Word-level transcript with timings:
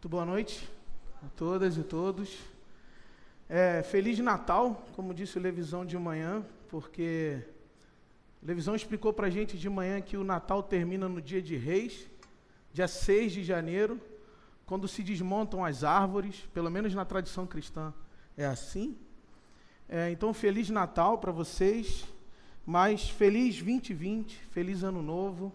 Muito 0.00 0.08
boa 0.08 0.24
noite 0.24 0.66
a 1.22 1.28
todas 1.36 1.76
e 1.76 1.82
todos. 1.82 2.38
É, 3.46 3.82
Feliz 3.82 4.18
Natal, 4.18 4.82
como 4.96 5.12
disse 5.12 5.36
o 5.36 5.42
Levisão 5.42 5.84
de 5.84 5.98
manhã, 5.98 6.42
porque 6.70 7.38
o 8.42 8.46
Levisão 8.46 8.74
explicou 8.74 9.12
para 9.12 9.26
a 9.26 9.30
gente 9.30 9.58
de 9.58 9.68
manhã 9.68 10.00
que 10.00 10.16
o 10.16 10.24
Natal 10.24 10.62
termina 10.62 11.06
no 11.06 11.20
dia 11.20 11.42
de 11.42 11.54
Reis, 11.54 12.08
dia 12.72 12.88
6 12.88 13.30
de 13.30 13.44
janeiro, 13.44 14.00
quando 14.64 14.88
se 14.88 15.02
desmontam 15.02 15.62
as 15.62 15.84
árvores, 15.84 16.48
pelo 16.54 16.70
menos 16.70 16.94
na 16.94 17.04
tradição 17.04 17.46
cristã 17.46 17.92
é 18.38 18.46
assim. 18.46 18.96
É, 19.86 20.10
então, 20.10 20.32
Feliz 20.32 20.70
Natal 20.70 21.18
para 21.18 21.30
vocês, 21.30 22.06
mas 22.64 23.10
feliz 23.10 23.56
2020, 23.56 24.34
feliz 24.50 24.82
Ano 24.82 25.02
Novo 25.02 25.52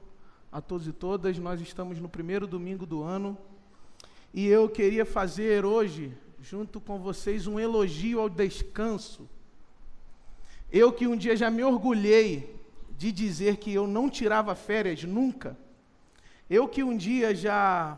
a 0.52 0.62
todos 0.62 0.88
e 0.88 0.94
todas. 0.94 1.36
Nós 1.40 1.60
estamos 1.62 2.00
no 2.00 2.08
primeiro 2.08 2.46
domingo 2.46 2.86
do 2.86 3.02
ano. 3.02 3.36
E 4.38 4.48
eu 4.48 4.68
queria 4.68 5.06
fazer 5.06 5.64
hoje, 5.64 6.12
junto 6.42 6.82
com 6.82 7.00
vocês, 7.00 7.48
um 7.48 7.58
elogio 7.58 8.20
ao 8.20 8.28
descanso. 8.28 9.30
Eu 10.70 10.92
que 10.92 11.08
um 11.08 11.16
dia 11.16 11.38
já 11.38 11.50
me 11.50 11.64
orgulhei 11.64 12.54
de 12.98 13.14
dizer 13.14 13.56
que 13.56 13.74
eu 13.74 13.88
não 13.88 14.10
tirava 14.10 14.54
férias 14.54 15.06
nunca. 15.06 15.58
Eu 16.50 16.68
que 16.68 16.84
um 16.84 16.98
dia 16.98 17.34
já 17.34 17.98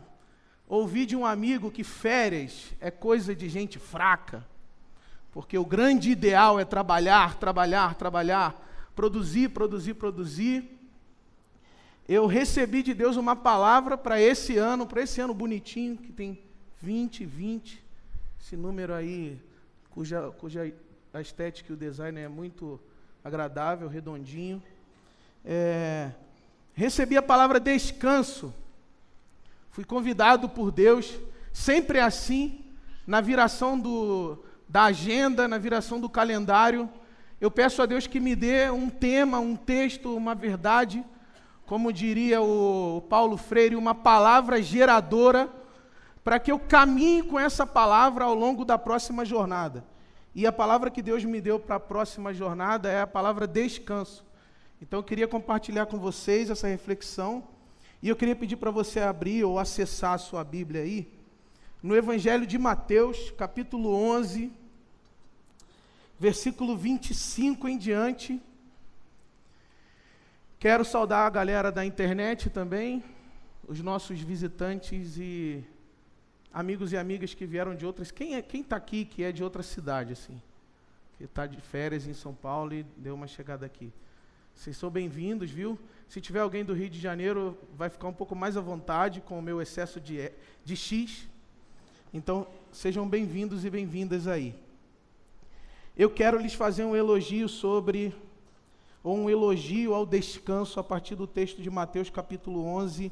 ouvi 0.68 1.06
de 1.06 1.16
um 1.16 1.26
amigo 1.26 1.72
que 1.72 1.82
férias 1.82 2.72
é 2.80 2.88
coisa 2.88 3.34
de 3.34 3.48
gente 3.48 3.80
fraca, 3.80 4.46
porque 5.32 5.58
o 5.58 5.64
grande 5.64 6.08
ideal 6.08 6.60
é 6.60 6.64
trabalhar, 6.64 7.34
trabalhar, 7.34 7.96
trabalhar, 7.96 8.64
produzir, 8.94 9.48
produzir, 9.48 9.94
produzir 9.94 10.77
eu 12.08 12.26
recebi 12.26 12.82
de 12.82 12.94
Deus 12.94 13.18
uma 13.18 13.36
palavra 13.36 13.98
para 13.98 14.18
esse 14.18 14.56
ano, 14.56 14.86
para 14.86 15.02
esse 15.02 15.20
ano 15.20 15.34
bonitinho, 15.34 15.98
que 15.98 16.10
tem 16.10 16.42
20, 16.80 17.26
20, 17.26 17.84
esse 18.40 18.56
número 18.56 18.94
aí, 18.94 19.38
cuja, 19.90 20.30
cuja 20.38 20.72
a 21.12 21.20
estética 21.20 21.70
e 21.70 21.74
o 21.74 21.76
design 21.76 22.18
é 22.18 22.26
muito 22.26 22.80
agradável, 23.22 23.88
redondinho. 23.88 24.62
É, 25.44 26.10
recebi 26.72 27.14
a 27.14 27.22
palavra 27.22 27.60
descanso. 27.60 28.54
Fui 29.70 29.84
convidado 29.84 30.48
por 30.48 30.70
Deus, 30.70 31.14
sempre 31.52 32.00
assim, 32.00 32.64
na 33.06 33.20
viração 33.20 33.78
do, 33.78 34.42
da 34.66 34.84
agenda, 34.84 35.46
na 35.46 35.58
viração 35.58 36.00
do 36.00 36.08
calendário. 36.08 36.88
Eu 37.38 37.50
peço 37.50 37.82
a 37.82 37.86
Deus 37.86 38.06
que 38.06 38.18
me 38.18 38.34
dê 38.34 38.70
um 38.70 38.88
tema, 38.88 39.38
um 39.38 39.56
texto, 39.56 40.16
uma 40.16 40.34
verdade 40.34 41.04
como 41.68 41.92
diria 41.92 42.40
o 42.40 43.02
Paulo 43.10 43.36
Freire, 43.36 43.76
uma 43.76 43.94
palavra 43.94 44.62
geradora, 44.62 45.52
para 46.24 46.38
que 46.38 46.50
eu 46.50 46.58
caminhe 46.58 47.22
com 47.22 47.38
essa 47.38 47.66
palavra 47.66 48.24
ao 48.24 48.34
longo 48.34 48.64
da 48.64 48.78
próxima 48.78 49.22
jornada. 49.22 49.84
E 50.34 50.46
a 50.46 50.52
palavra 50.52 50.90
que 50.90 51.02
Deus 51.02 51.22
me 51.26 51.42
deu 51.42 51.60
para 51.60 51.76
a 51.76 51.80
próxima 51.80 52.32
jornada 52.32 52.88
é 52.90 53.02
a 53.02 53.06
palavra 53.06 53.46
descanso. 53.46 54.24
Então 54.80 55.00
eu 55.00 55.02
queria 55.02 55.28
compartilhar 55.28 55.84
com 55.84 55.98
vocês 55.98 56.48
essa 56.48 56.66
reflexão. 56.66 57.44
E 58.02 58.08
eu 58.08 58.16
queria 58.16 58.34
pedir 58.34 58.56
para 58.56 58.70
você 58.70 59.00
abrir 59.00 59.44
ou 59.44 59.58
acessar 59.58 60.14
a 60.14 60.18
sua 60.18 60.42
Bíblia 60.42 60.80
aí, 60.80 61.06
no 61.82 61.94
Evangelho 61.94 62.46
de 62.46 62.56
Mateus, 62.56 63.30
capítulo 63.32 63.94
11, 63.94 64.50
versículo 66.18 66.78
25 66.78 67.68
em 67.68 67.76
diante. 67.76 68.40
Quero 70.60 70.84
saudar 70.84 71.24
a 71.24 71.30
galera 71.30 71.70
da 71.70 71.86
internet 71.86 72.50
também, 72.50 73.04
os 73.68 73.80
nossos 73.80 74.20
visitantes 74.20 75.16
e 75.16 75.62
amigos 76.52 76.92
e 76.92 76.96
amigas 76.96 77.32
que 77.32 77.46
vieram 77.46 77.76
de 77.76 77.86
outras. 77.86 78.10
Quem 78.10 78.34
é, 78.34 78.42
quem 78.42 78.62
está 78.62 78.74
aqui 78.74 79.04
que 79.04 79.22
é 79.22 79.30
de 79.30 79.44
outra 79.44 79.62
cidade 79.62 80.14
assim? 80.14 80.42
Que 81.16 81.26
está 81.26 81.46
de 81.46 81.60
férias 81.60 82.08
em 82.08 82.12
São 82.12 82.34
Paulo 82.34 82.74
e 82.74 82.82
deu 82.96 83.14
uma 83.14 83.28
chegada 83.28 83.64
aqui. 83.64 83.92
Vocês 84.52 84.76
são 84.76 84.90
bem-vindos, 84.90 85.48
viu? 85.48 85.78
Se 86.08 86.20
tiver 86.20 86.40
alguém 86.40 86.64
do 86.64 86.74
Rio 86.74 86.90
de 86.90 86.98
Janeiro, 86.98 87.56
vai 87.76 87.88
ficar 87.88 88.08
um 88.08 88.12
pouco 88.12 88.34
mais 88.34 88.56
à 88.56 88.60
vontade 88.60 89.20
com 89.20 89.38
o 89.38 89.42
meu 89.42 89.62
excesso 89.62 90.00
de, 90.00 90.32
de 90.64 90.74
X. 90.74 91.28
Então, 92.12 92.48
sejam 92.72 93.08
bem-vindos 93.08 93.64
e 93.64 93.70
bem-vindas 93.70 94.26
aí. 94.26 94.56
Eu 95.96 96.10
quero 96.10 96.36
lhes 96.36 96.54
fazer 96.54 96.82
um 96.82 96.96
elogio 96.96 97.48
sobre 97.48 98.12
ou 99.08 99.16
um 99.16 99.30
elogio 99.30 99.94
ao 99.94 100.04
descanso 100.04 100.78
a 100.78 100.84
partir 100.84 101.14
do 101.14 101.26
texto 101.26 101.62
de 101.62 101.70
Mateus 101.70 102.10
capítulo 102.10 102.66
11, 102.66 103.10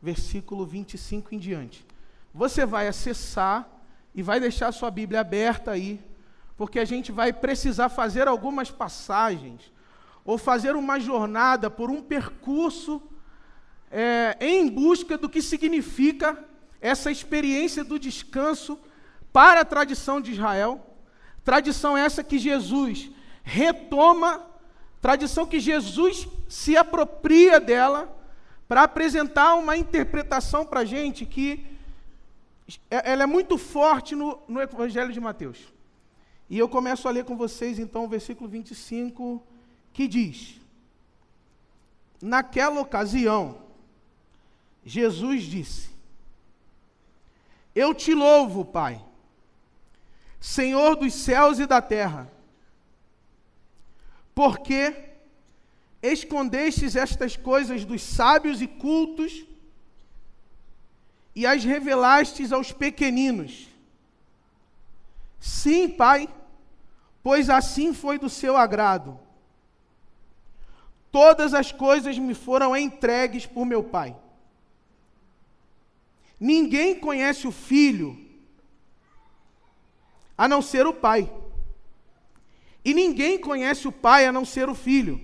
versículo 0.00 0.64
25 0.64 1.34
em 1.34 1.38
diante. 1.38 1.84
Você 2.32 2.64
vai 2.64 2.88
acessar 2.88 3.68
e 4.14 4.22
vai 4.22 4.40
deixar 4.40 4.72
sua 4.72 4.90
Bíblia 4.90 5.20
aberta 5.20 5.72
aí, 5.72 6.00
porque 6.56 6.78
a 6.78 6.84
gente 6.86 7.12
vai 7.12 7.30
precisar 7.30 7.90
fazer 7.90 8.26
algumas 8.26 8.70
passagens 8.70 9.70
ou 10.24 10.38
fazer 10.38 10.76
uma 10.76 10.98
jornada 10.98 11.68
por 11.68 11.90
um 11.90 12.00
percurso 12.00 13.02
é, 13.90 14.38
em 14.40 14.66
busca 14.66 15.18
do 15.18 15.28
que 15.28 15.42
significa 15.42 16.42
essa 16.80 17.10
experiência 17.10 17.84
do 17.84 17.98
descanso 17.98 18.78
para 19.30 19.60
a 19.60 19.64
tradição 19.66 20.22
de 20.22 20.32
Israel. 20.32 20.80
Tradição 21.44 21.98
essa 21.98 22.24
que 22.24 22.38
Jesus 22.38 23.10
retoma 23.42 24.53
Tradição 25.04 25.44
que 25.44 25.60
Jesus 25.60 26.26
se 26.48 26.78
apropria 26.78 27.60
dela 27.60 28.10
para 28.66 28.84
apresentar 28.84 29.54
uma 29.54 29.76
interpretação 29.76 30.64
para 30.64 30.80
a 30.80 30.84
gente 30.86 31.26
que 31.26 31.62
é, 32.90 33.12
ela 33.12 33.24
é 33.24 33.26
muito 33.26 33.58
forte 33.58 34.14
no, 34.14 34.40
no 34.48 34.62
Evangelho 34.62 35.12
de 35.12 35.20
Mateus. 35.20 35.58
E 36.48 36.58
eu 36.58 36.70
começo 36.70 37.06
a 37.06 37.10
ler 37.10 37.26
com 37.26 37.36
vocês 37.36 37.78
então 37.78 38.06
o 38.06 38.08
versículo 38.08 38.48
25, 38.48 39.46
que 39.92 40.08
diz: 40.08 40.58
Naquela 42.18 42.80
ocasião, 42.80 43.58
Jesus 44.86 45.42
disse: 45.42 45.90
Eu 47.74 47.92
te 47.92 48.14
louvo, 48.14 48.64
Pai, 48.64 49.04
Senhor 50.40 50.96
dos 50.96 51.12
céus 51.12 51.58
e 51.58 51.66
da 51.66 51.82
terra 51.82 52.32
porque 54.34 55.10
escondestes 56.02 56.96
estas 56.96 57.36
coisas 57.36 57.84
dos 57.84 58.02
sábios 58.02 58.60
e 58.60 58.66
cultos 58.66 59.44
e 61.34 61.46
as 61.46 61.64
revelastes 61.64 62.52
aos 62.52 62.72
pequeninos. 62.72 63.68
Sim, 65.40 65.88
Pai, 65.88 66.28
pois 67.22 67.48
assim 67.48 67.94
foi 67.94 68.18
do 68.18 68.28
seu 68.28 68.56
agrado. 68.56 69.18
Todas 71.10 71.54
as 71.54 71.70
coisas 71.70 72.18
me 72.18 72.34
foram 72.34 72.76
entregues 72.76 73.46
por 73.46 73.64
meu 73.64 73.82
Pai. 73.84 74.16
Ninguém 76.40 76.98
conhece 76.98 77.46
o 77.46 77.52
Filho 77.52 78.20
a 80.36 80.48
não 80.48 80.60
ser 80.60 80.86
o 80.86 80.92
Pai 80.92 81.32
e 82.84 82.92
ninguém 82.92 83.38
conhece 83.38 83.88
o 83.88 83.92
Pai 83.92 84.26
a 84.26 84.32
não 84.32 84.44
ser 84.44 84.68
o 84.68 84.74
Filho, 84.74 85.20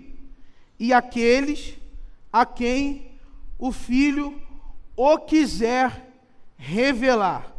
e 0.79 0.93
aqueles 0.93 1.77
a 2.33 2.47
quem 2.47 3.19
o 3.59 3.71
Filho 3.71 4.41
o 4.97 5.19
quiser 5.19 6.09
revelar. 6.57 7.53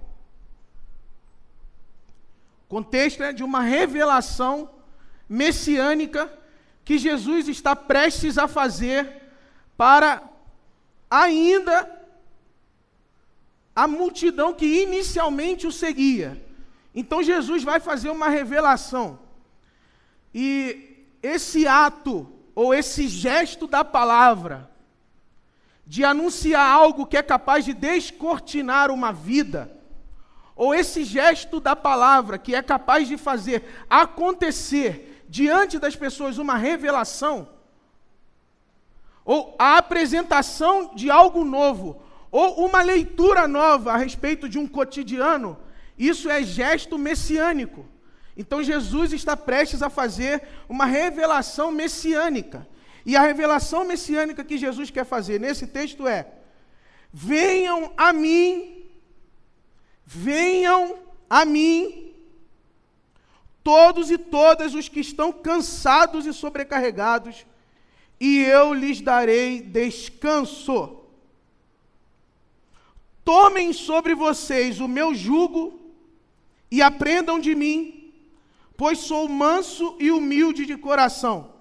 O 2.66 2.70
contexto 2.70 3.22
é 3.22 3.34
de 3.34 3.44
uma 3.44 3.62
revelação 3.62 4.70
messiânica 5.28 6.32
que 6.86 6.98
Jesus 6.98 7.48
está 7.48 7.76
prestes 7.76 8.38
a 8.38 8.48
fazer 8.48 9.22
para 9.78 10.24
ainda 11.10 12.00
a 13.76 13.88
multidão 13.88 14.54
que 14.54 14.84
inicialmente 14.84 15.66
o 15.68 15.72
seguia. 15.72 16.46
Então 16.94 17.24
Jesus 17.24 17.64
vai 17.64 17.80
fazer 17.80 18.10
uma 18.10 18.30
revelação. 18.30 19.20
E 20.34 21.08
esse 21.22 21.68
ato, 21.68 22.28
ou 22.56 22.74
esse 22.74 23.08
gesto 23.08 23.68
da 23.68 23.84
palavra, 23.84 24.70
de 25.86 26.04
anunciar 26.04 26.66
algo 26.66 27.06
que 27.06 27.18
é 27.18 27.24
capaz 27.24 27.66
de 27.66 27.74
descortinar 27.74 28.92
uma 28.92 29.12
vida, 29.12 29.72
ou 30.56 30.74
esse 30.74 31.04
gesto 31.04 31.60
da 31.60 31.76
palavra 31.76 32.38
que 32.38 32.54
é 32.56 32.62
capaz 32.62 33.08
de 33.08 33.18
fazer 33.18 33.64
acontecer 33.90 35.26
diante 35.28 35.80
das 35.80 35.96
pessoas 35.96 36.38
uma 36.38 36.56
revelação, 36.56 37.50
ou 39.26 39.56
a 39.58 39.78
apresentação 39.78 40.94
de 40.96 41.10
algo 41.10 41.44
novo, 41.44 42.02
ou 42.32 42.66
uma 42.66 42.82
leitura 42.82 43.48
nova 43.48 43.92
a 43.92 43.98
respeito 43.98 44.48
de 44.48 44.58
um 44.58 44.68
cotidiano, 44.68 45.58
isso 45.98 46.30
é 46.30 46.42
gesto 46.42 46.98
messiânico. 46.98 47.86
Então 48.36 48.64
Jesus 48.64 49.14
está 49.14 49.36
prestes 49.36 49.82
a 49.82 49.90
fazer 49.90 50.42
uma 50.68 50.86
revelação 50.86 51.72
messiânica. 51.72 52.68
E 53.06 53.16
a 53.16 53.22
revelação 53.22 53.84
messiânica 53.84 54.44
que 54.44 54.58
Jesus 54.58 54.90
quer 54.90 55.06
fazer 55.06 55.40
nesse 55.40 55.68
texto 55.68 56.08
é: 56.08 56.28
venham 57.12 57.92
a 57.98 58.14
mim, 58.14 58.82
Venham 60.14 61.00
a 61.30 61.46
mim, 61.46 62.14
todos 63.64 64.12
e 64.12 64.18
todas 64.18 64.76
os 64.76 64.90
que 64.90 65.00
estão 65.00 65.32
cansados 65.32 66.26
e 66.26 66.34
sobrecarregados, 66.34 67.46
e 68.20 68.40
eu 68.40 68.74
lhes 68.74 69.00
darei 69.00 69.62
descanso. 69.62 70.98
Tomem 73.24 73.72
sobre 73.72 74.14
vocês 74.14 74.82
o 74.82 74.88
meu 74.88 75.16
jugo 75.16 75.80
e 76.70 76.82
aprendam 76.82 77.40
de 77.40 77.56
mim, 77.56 78.01
pois 78.82 78.98
sou 78.98 79.30
manso 79.30 79.96
e 80.00 80.10
humilde 80.10 80.66
de 80.66 80.76
coração. 80.76 81.54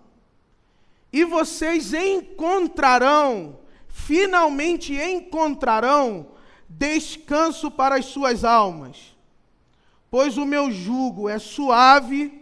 E 1.12 1.22
vocês 1.22 1.92
encontrarão, 1.92 3.58
finalmente 3.88 4.94
encontrarão, 4.94 6.28
descanso 6.66 7.70
para 7.70 7.96
as 7.96 8.06
suas 8.06 8.42
almas. 8.42 9.14
Pois 10.10 10.38
o 10.38 10.46
meu 10.46 10.70
jugo 10.70 11.28
é 11.28 11.38
suave 11.38 12.40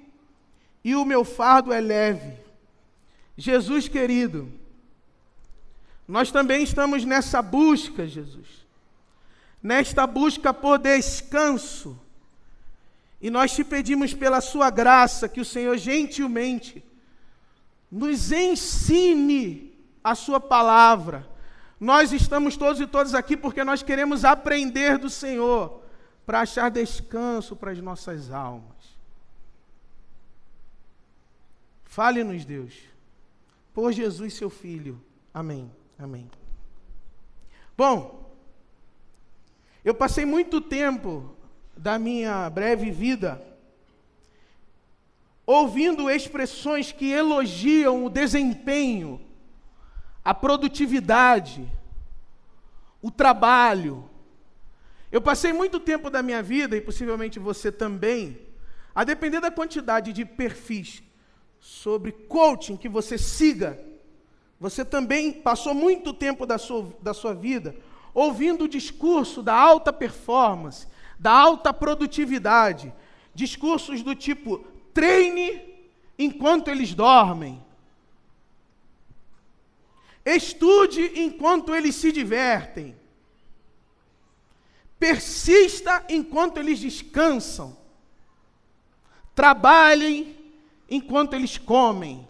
e 0.85 0.95
o 0.95 1.05
meu 1.05 1.25
fardo 1.25 1.73
é 1.73 1.81
leve. 1.81 2.39
Jesus 3.37 3.89
querido, 3.89 4.49
nós 6.07 6.31
também 6.31 6.63
estamos 6.63 7.05
nessa 7.05 7.43
busca, 7.43 8.07
Jesus 8.07 8.59
nesta 9.61 10.07
busca 10.07 10.55
por 10.55 10.79
descanso. 10.79 11.99
E 13.21 13.31
nós 13.31 13.53
te 13.53 13.65
pedimos 13.65 14.15
pela 14.15 14.41
sua 14.41 14.71
graça 14.71 15.29
que 15.29 15.41
o 15.41 15.45
Senhor 15.45 15.77
gentilmente 15.77 16.85
nos 17.91 18.31
ensine 18.31 19.75
a 20.03 20.15
sua 20.15 20.39
palavra. 20.39 21.29
Nós 21.81 22.13
estamos 22.13 22.57
todos 22.57 22.81
e 22.81 22.87
todas 22.87 23.15
aqui 23.15 23.37
porque 23.37 23.65
nós 23.65 23.83
queremos 23.83 24.25
aprender 24.25 24.99
do 24.99 25.11
Senhor 25.11 25.83
para 26.25 26.41
achar 26.41 26.71
descanso 26.71 27.57
para 27.57 27.73
as 27.73 27.79
nossas 27.79 28.31
almas. 28.31 28.77
Fale-nos, 31.85 32.45
Deus, 32.45 32.75
por 33.73 33.93
Jesus, 33.93 34.35
seu 34.35 34.51
Filho. 34.51 35.03
Amém. 35.33 35.71
Amém. 35.99 36.31
Bom, 37.77 38.33
eu 39.85 39.95
passei 39.95 40.25
muito 40.25 40.61
tempo 40.61 41.35
da 41.79 41.99
minha 41.99 42.51
breve 42.51 42.91
vida 42.91 43.41
ouvindo 45.47 46.11
expressões 46.11 46.93
que 46.93 47.11
elogiam 47.11 48.05
o 48.05 48.11
desempenho, 48.11 49.19
a 50.23 50.35
produtividade, 50.35 51.67
o 53.01 53.11
trabalho. 53.11 54.05
Eu 55.11 55.23
passei 55.23 55.55
muito 55.55 55.81
tempo 55.81 56.11
da 56.11 56.23
minha 56.23 56.43
vida, 56.43 56.77
e 56.77 56.83
possivelmente 56.83 57.39
você 57.39 57.73
também, 57.73 58.39
a 58.95 59.05
depender 59.05 59.41
da 59.41 59.51
quantidade 59.51 60.13
de 60.13 60.27
perfis 60.27 61.03
sobre 61.59 62.13
coaching 62.13 62.77
que 62.77 62.91
você 62.91 63.17
siga, 63.17 63.81
você 64.61 64.85
também 64.85 65.33
passou 65.33 65.73
muito 65.73 66.13
tempo 66.13 66.45
da 66.45 66.59
sua, 66.59 66.93
da 67.01 67.15
sua 67.15 67.33
vida 67.33 67.75
ouvindo 68.19 68.65
o 68.65 68.69
discurso 68.69 69.43
da 69.43 69.55
alta 69.55 69.93
performance, 69.93 70.89
da 71.19 71.33
alta 71.33 71.73
produtividade, 71.73 72.93
discursos 73.35 74.03
do 74.03 74.15
tipo 74.15 74.65
treine 74.95 75.63
enquanto 76.19 76.69
eles 76.69 76.95
dormem, 76.95 77.63
estude 80.25 81.21
enquanto 81.21 81.75
eles 81.75 81.95
se 81.95 82.13
divertem, 82.13 82.97
persista 84.99 86.05
enquanto 86.09 86.59
eles 86.59 86.81
descansam, 86.81 87.77
trabalhem 89.35 90.37
enquanto 90.91 91.35
eles 91.35 91.57
comem. 91.57 92.27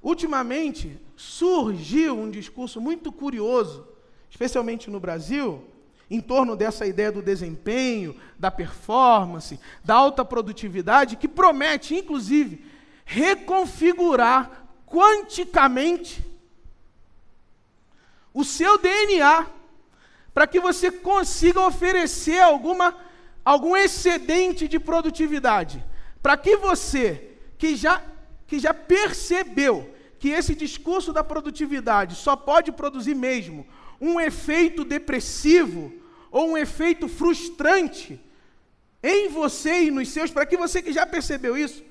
Ultimamente, 0.00 0.98
surgiu 1.16 2.16
um 2.16 2.30
discurso 2.30 2.80
muito 2.80 3.10
curioso, 3.10 3.86
especialmente 4.30 4.88
no 4.88 5.00
Brasil, 5.00 5.64
em 6.10 6.20
torno 6.20 6.56
dessa 6.56 6.86
ideia 6.86 7.12
do 7.12 7.20
desempenho, 7.20 8.16
da 8.38 8.50
performance, 8.50 9.60
da 9.84 9.94
alta 9.94 10.24
produtividade, 10.24 11.16
que 11.16 11.28
promete, 11.28 11.94
inclusive, 11.94 12.64
reconfigurar 13.04 14.66
quanticamente 14.86 16.24
o 18.32 18.44
seu 18.44 18.78
DNA 18.78 19.46
para 20.32 20.46
que 20.46 20.60
você 20.60 20.90
consiga 20.90 21.60
oferecer 21.60 22.40
alguma, 22.40 22.96
algum 23.44 23.76
excedente 23.76 24.68
de 24.68 24.78
produtividade. 24.78 25.84
Para 26.22 26.36
que 26.36 26.56
você, 26.56 27.36
que 27.58 27.76
já, 27.76 28.02
que 28.46 28.58
já 28.58 28.72
percebeu 28.72 29.94
que 30.18 30.30
esse 30.30 30.54
discurso 30.54 31.12
da 31.12 31.22
produtividade 31.22 32.14
só 32.14 32.34
pode 32.36 32.72
produzir 32.72 33.14
mesmo 33.14 33.66
um 34.00 34.20
efeito 34.20 34.84
depressivo 34.84 35.92
ou 36.30 36.50
um 36.50 36.58
efeito 36.58 37.08
frustrante 37.08 38.20
em 39.02 39.28
você 39.28 39.84
e 39.84 39.90
nos 39.90 40.08
seus, 40.08 40.30
para 40.30 40.46
que 40.46 40.56
você 40.56 40.82
que 40.82 40.92
já 40.92 41.06
percebeu 41.06 41.56
isso, 41.56 41.82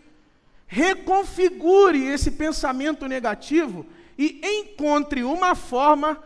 reconfigure 0.65 2.03
esse 2.03 2.31
pensamento 2.31 3.07
negativo 3.07 3.85
e 4.17 4.41
encontre 4.43 5.23
uma 5.23 5.55
forma 5.55 6.21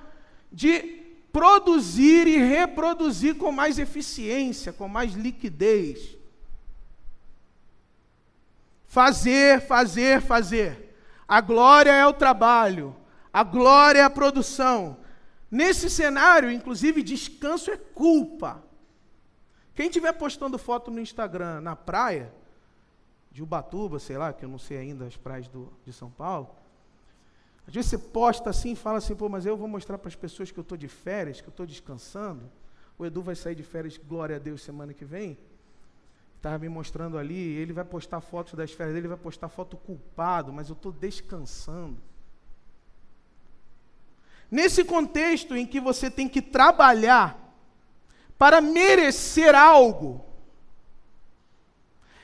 de 0.52 1.02
produzir 1.32 2.28
e 2.28 2.38
reproduzir 2.38 3.36
com 3.36 3.52
mais 3.52 3.80
eficiência, 3.80 4.74
com 4.74 4.88
mais 4.88 5.14
liquidez. 5.14 6.18
Fazer, 8.88 9.62
fazer, 9.62 10.22
fazer. 10.22 10.96
A 11.28 11.40
glória 11.40 11.92
é 11.92 12.06
o 12.06 12.12
trabalho, 12.12 12.96
a 13.32 13.44
glória 13.44 14.00
é 14.00 14.04
a 14.04 14.10
produção. 14.10 14.98
Nesse 15.52 15.90
cenário, 15.90 16.50
inclusive, 16.50 17.04
descanso 17.04 17.70
é 17.70 17.78
culpa. 17.78 18.64
Quem 19.76 19.88
estiver 19.88 20.14
postando 20.14 20.58
foto 20.58 20.90
no 20.90 21.00
Instagram 21.00 21.60
na 21.60 21.76
praia, 21.76 22.34
de 23.32 23.44
Ubatuba, 23.44 24.00
sei 24.00 24.18
lá, 24.18 24.34
que 24.34 24.46
eu 24.46 24.50
não 24.50 24.58
sei 24.58 24.78
ainda 24.78 25.06
as 25.06 25.18
praias 25.18 25.48
do, 25.48 25.72
de 25.86 25.94
São 25.94 26.10
Paulo, 26.10 26.50
às 27.68 27.74
vezes 27.74 27.90
você 27.90 27.98
posta 27.98 28.50
assim 28.50 28.72
e 28.72 28.76
fala 28.76 28.98
assim, 28.98 29.16
pô, 29.16 29.30
mas 29.30 29.46
eu 29.46 29.56
vou 29.56 29.68
mostrar 29.68 29.98
para 29.98 30.08
as 30.08 30.16
pessoas 30.16 30.52
que 30.52 30.58
eu 30.58 30.64
estou 30.64 30.78
de 30.78 30.88
férias, 30.88 31.42
que 31.42 31.48
eu 31.48 31.52
estou 31.52 31.66
descansando. 31.66 32.50
O 32.98 33.06
Edu 33.06 33.22
vai 33.22 33.36
sair 33.36 33.56
de 33.56 33.64
férias, 33.64 33.98
glória 33.98 34.38
a 34.38 34.40
Deus, 34.40 34.62
semana 34.62 34.94
que 34.94 35.06
vem 35.06 35.38
estava 36.42 36.58
me 36.58 36.68
mostrando 36.68 37.20
ali, 37.20 37.36
ele 37.36 37.72
vai 37.72 37.86
postar 37.86 38.20
fotos 38.20 38.56
das 38.56 38.72
férias 38.72 38.96
dele, 38.96 39.08
vai 39.08 39.18
postar 39.18 39.48
foto 39.48 39.78
culpado, 39.78 40.52
mas 40.52 40.70
eu 40.70 40.74
estou 40.74 40.92
descansando. 40.92 42.02
Nesse 44.52 44.84
contexto 44.84 45.56
em 45.56 45.66
que 45.66 45.80
você 45.80 46.12
tem 46.12 46.28
que 46.28 46.42
trabalhar 46.42 47.40
para 48.38 48.60
merecer 48.60 49.56
algo, 49.56 50.26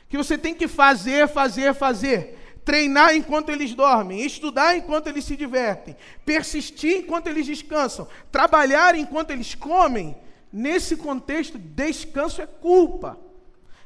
que 0.10 0.18
você 0.18 0.38
tem 0.38 0.54
que 0.54 0.68
fazer, 0.68 1.30
fazer, 1.30 1.74
fazer, 1.74 2.38
treinar 2.66 3.16
enquanto 3.16 3.50
eles 3.50 3.74
dormem, 3.74 4.26
estudar 4.26 4.76
enquanto 4.76 5.08
eles 5.08 5.24
se 5.24 5.38
divertem, 5.38 5.96
persistir 6.26 6.98
enquanto 6.98 7.28
eles 7.28 7.46
descansam, 7.46 8.06
trabalhar 8.30 8.94
enquanto 8.94 9.32
eles 9.32 9.56
comem, 9.56 10.18
nesse 10.52 10.98
contexto, 10.98 11.58
descanso 11.58 12.42
é 12.42 12.46
culpa. 12.46 13.18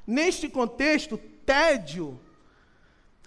Neste 0.07 0.49
contexto, 0.49 1.15
tédio, 1.45 2.19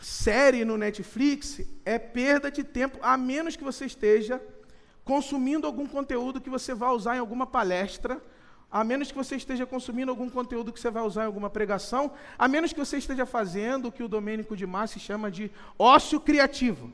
série 0.01 0.65
no 0.65 0.77
Netflix, 0.77 1.61
é 1.85 2.01
perda 2.01 2.51
de 2.51 2.65
tempo, 2.65 2.99
a 3.01 3.17
menos 3.17 3.55
que 3.55 3.63
você 3.63 3.87
esteja 3.87 4.43
consumindo 5.05 5.67
algum 5.67 5.87
conteúdo 5.87 6.41
que 6.41 6.51
você 6.51 6.75
vai 6.75 6.91
usar 6.91 7.17
em 7.17 7.21
alguma 7.21 7.47
palestra, 7.47 8.21
a 8.71 8.83
menos 8.83 9.13
que 9.13 9.17
você 9.17 9.37
esteja 9.37 9.65
consumindo 9.65 10.11
algum 10.11 10.29
conteúdo 10.29 10.73
que 10.73 10.81
você 10.81 10.91
vai 10.91 11.03
usar 11.03 11.23
em 11.23 11.27
alguma 11.27 11.49
pregação, 11.49 12.11
a 12.39 12.49
menos 12.49 12.73
que 12.73 12.79
você 12.81 12.97
esteja 12.97 13.25
fazendo 13.25 13.87
o 13.87 13.93
que 13.93 14.03
o 14.03 14.09
Domênico 14.09 14.57
de 14.57 14.67
Massi 14.67 14.99
chama 14.99 15.31
de 15.31 15.51
ócio 15.79 16.19
criativo. 16.19 16.93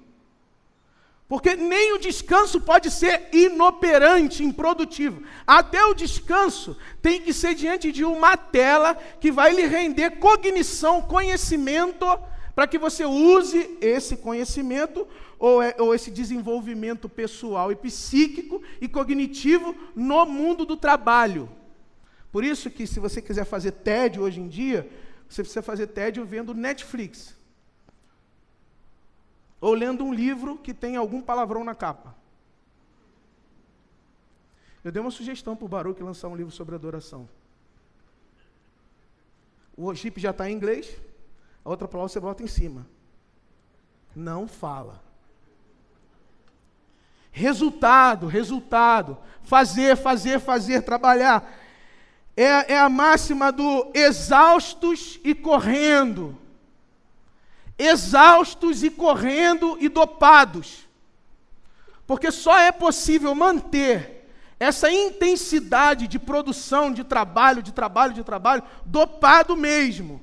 Porque 1.26 1.54
nem 1.54 1.92
o 1.94 1.98
descanso 1.98 2.60
pode 2.60 2.90
ser 2.90 3.28
inoperante, 3.32 4.42
improdutivo. 4.42 5.22
Até 5.46 5.84
o 5.84 5.94
descanso 5.94 6.76
tem 7.00 7.22
que 7.22 7.32
ser 7.32 7.54
diante 7.54 7.92
de 7.92 8.04
uma 8.04 8.36
tela 8.36 8.96
que 9.20 9.30
vai 9.30 9.54
lhe 9.54 9.64
render 9.64 10.18
cognição, 10.18 11.00
conhecimento, 11.00 12.04
para 12.52 12.66
que 12.66 12.76
você 12.76 13.06
use 13.06 13.78
esse 13.80 14.16
conhecimento 14.16 15.06
ou, 15.40 15.62
é, 15.62 15.74
ou 15.78 15.94
esse 15.94 16.10
desenvolvimento 16.10 17.08
pessoal 17.08 17.72
e 17.72 17.74
psíquico 17.76 18.62
e 18.78 18.86
cognitivo 18.86 19.74
no 19.96 20.26
mundo 20.26 20.66
do 20.66 20.76
trabalho. 20.76 21.48
Por 22.30 22.44
isso 22.44 22.70
que 22.70 22.86
se 22.86 23.00
você 23.00 23.22
quiser 23.22 23.46
fazer 23.46 23.72
tédio 23.72 24.22
hoje 24.22 24.38
em 24.38 24.46
dia, 24.46 24.88
você 25.26 25.42
precisa 25.42 25.62
fazer 25.62 25.86
tédio 25.86 26.24
vendo 26.26 26.52
Netflix 26.52 27.34
ou 29.60 29.72
lendo 29.72 30.04
um 30.04 30.12
livro 30.12 30.58
que 30.58 30.74
tem 30.74 30.96
algum 30.96 31.22
palavrão 31.22 31.64
na 31.64 31.74
capa. 31.74 32.14
Eu 34.84 34.92
dei 34.92 35.00
uma 35.00 35.10
sugestão 35.10 35.56
para 35.56 35.64
o 35.64 35.68
Baruch 35.68 36.02
lançar 36.02 36.28
um 36.28 36.36
livro 36.36 36.52
sobre 36.52 36.74
adoração. 36.74 37.28
O 39.76 39.84
worship 39.84 40.12
já 40.16 40.30
está 40.30 40.50
em 40.50 40.54
inglês, 40.54 40.94
a 41.64 41.68
outra 41.70 41.88
palavra 41.88 42.10
você 42.10 42.20
bota 42.20 42.42
em 42.42 42.46
cima. 42.46 42.86
Não 44.14 44.46
fala. 44.46 45.09
Resultado, 47.30 48.26
resultado. 48.26 49.18
Fazer, 49.42 49.96
fazer, 49.96 50.40
fazer, 50.40 50.82
trabalhar. 50.82 51.58
É, 52.36 52.74
é 52.74 52.78
a 52.78 52.88
máxima 52.88 53.50
do 53.50 53.90
exaustos 53.94 55.18
e 55.24 55.34
correndo. 55.34 56.36
Exaustos 57.78 58.82
e 58.82 58.90
correndo 58.90 59.76
e 59.80 59.88
dopados. 59.88 60.88
Porque 62.06 62.30
só 62.30 62.58
é 62.58 62.72
possível 62.72 63.34
manter 63.34 64.20
essa 64.58 64.92
intensidade 64.92 66.06
de 66.06 66.18
produção, 66.18 66.92
de 66.92 67.02
trabalho, 67.02 67.62
de 67.62 67.72
trabalho, 67.72 68.12
de 68.12 68.22
trabalho, 68.22 68.62
dopado 68.84 69.56
mesmo. 69.56 70.20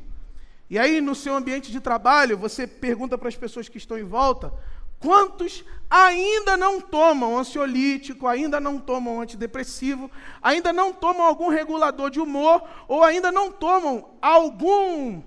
E 0.69 0.77
aí, 0.77 1.01
no 1.01 1.15
seu 1.15 1.35
ambiente 1.35 1.71
de 1.71 1.79
trabalho, 1.79 2.37
você 2.37 2.67
pergunta 2.67 3.17
para 3.17 3.29
as 3.29 3.35
pessoas 3.35 3.69
que 3.69 3.77
estão 3.77 3.97
em 3.97 4.03
volta: 4.03 4.53
quantos 4.99 5.63
ainda 5.89 6.57
não 6.57 6.81
tomam 6.81 7.37
ansiolítico, 7.37 8.27
ainda 8.27 8.59
não 8.59 8.79
tomam 8.79 9.21
antidepressivo, 9.21 10.11
ainda 10.41 10.73
não 10.73 10.91
tomam 10.93 11.25
algum 11.25 11.49
regulador 11.49 12.09
de 12.09 12.19
humor, 12.19 12.63
ou 12.87 13.03
ainda 13.03 13.31
não 13.31 13.51
tomam 13.51 14.09
algum 14.21 15.21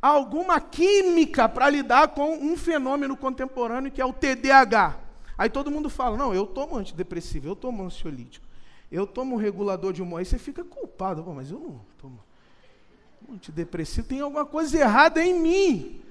alguma 0.00 0.60
química 0.60 1.48
para 1.48 1.68
lidar 1.68 2.08
com 2.08 2.36
um 2.36 2.56
fenômeno 2.56 3.16
contemporâneo 3.16 3.90
que 3.90 4.00
é 4.00 4.04
o 4.04 4.12
TDAH? 4.12 5.00
Aí 5.36 5.50
todo 5.50 5.70
mundo 5.70 5.90
fala: 5.90 6.16
não, 6.16 6.34
eu 6.34 6.46
tomo 6.46 6.76
antidepressivo, 6.76 7.48
eu 7.48 7.56
tomo 7.56 7.82
ansiolítico, 7.82 8.46
eu 8.90 9.06
tomo 9.06 9.36
regulador 9.36 9.92
de 9.92 10.02
humor. 10.02 10.18
Aí 10.18 10.24
você 10.24 10.38
fica 10.38 10.64
culpado, 10.64 11.24
mas 11.34 11.50
eu 11.50 11.58
não 11.58 11.80
tomo 11.98 12.20
antidepressivo. 13.32 14.06
Tem 14.06 14.20
alguma 14.20 14.44
coisa 14.44 14.78
errada 14.78 15.22
em 15.22 15.34
mim. 15.34 16.02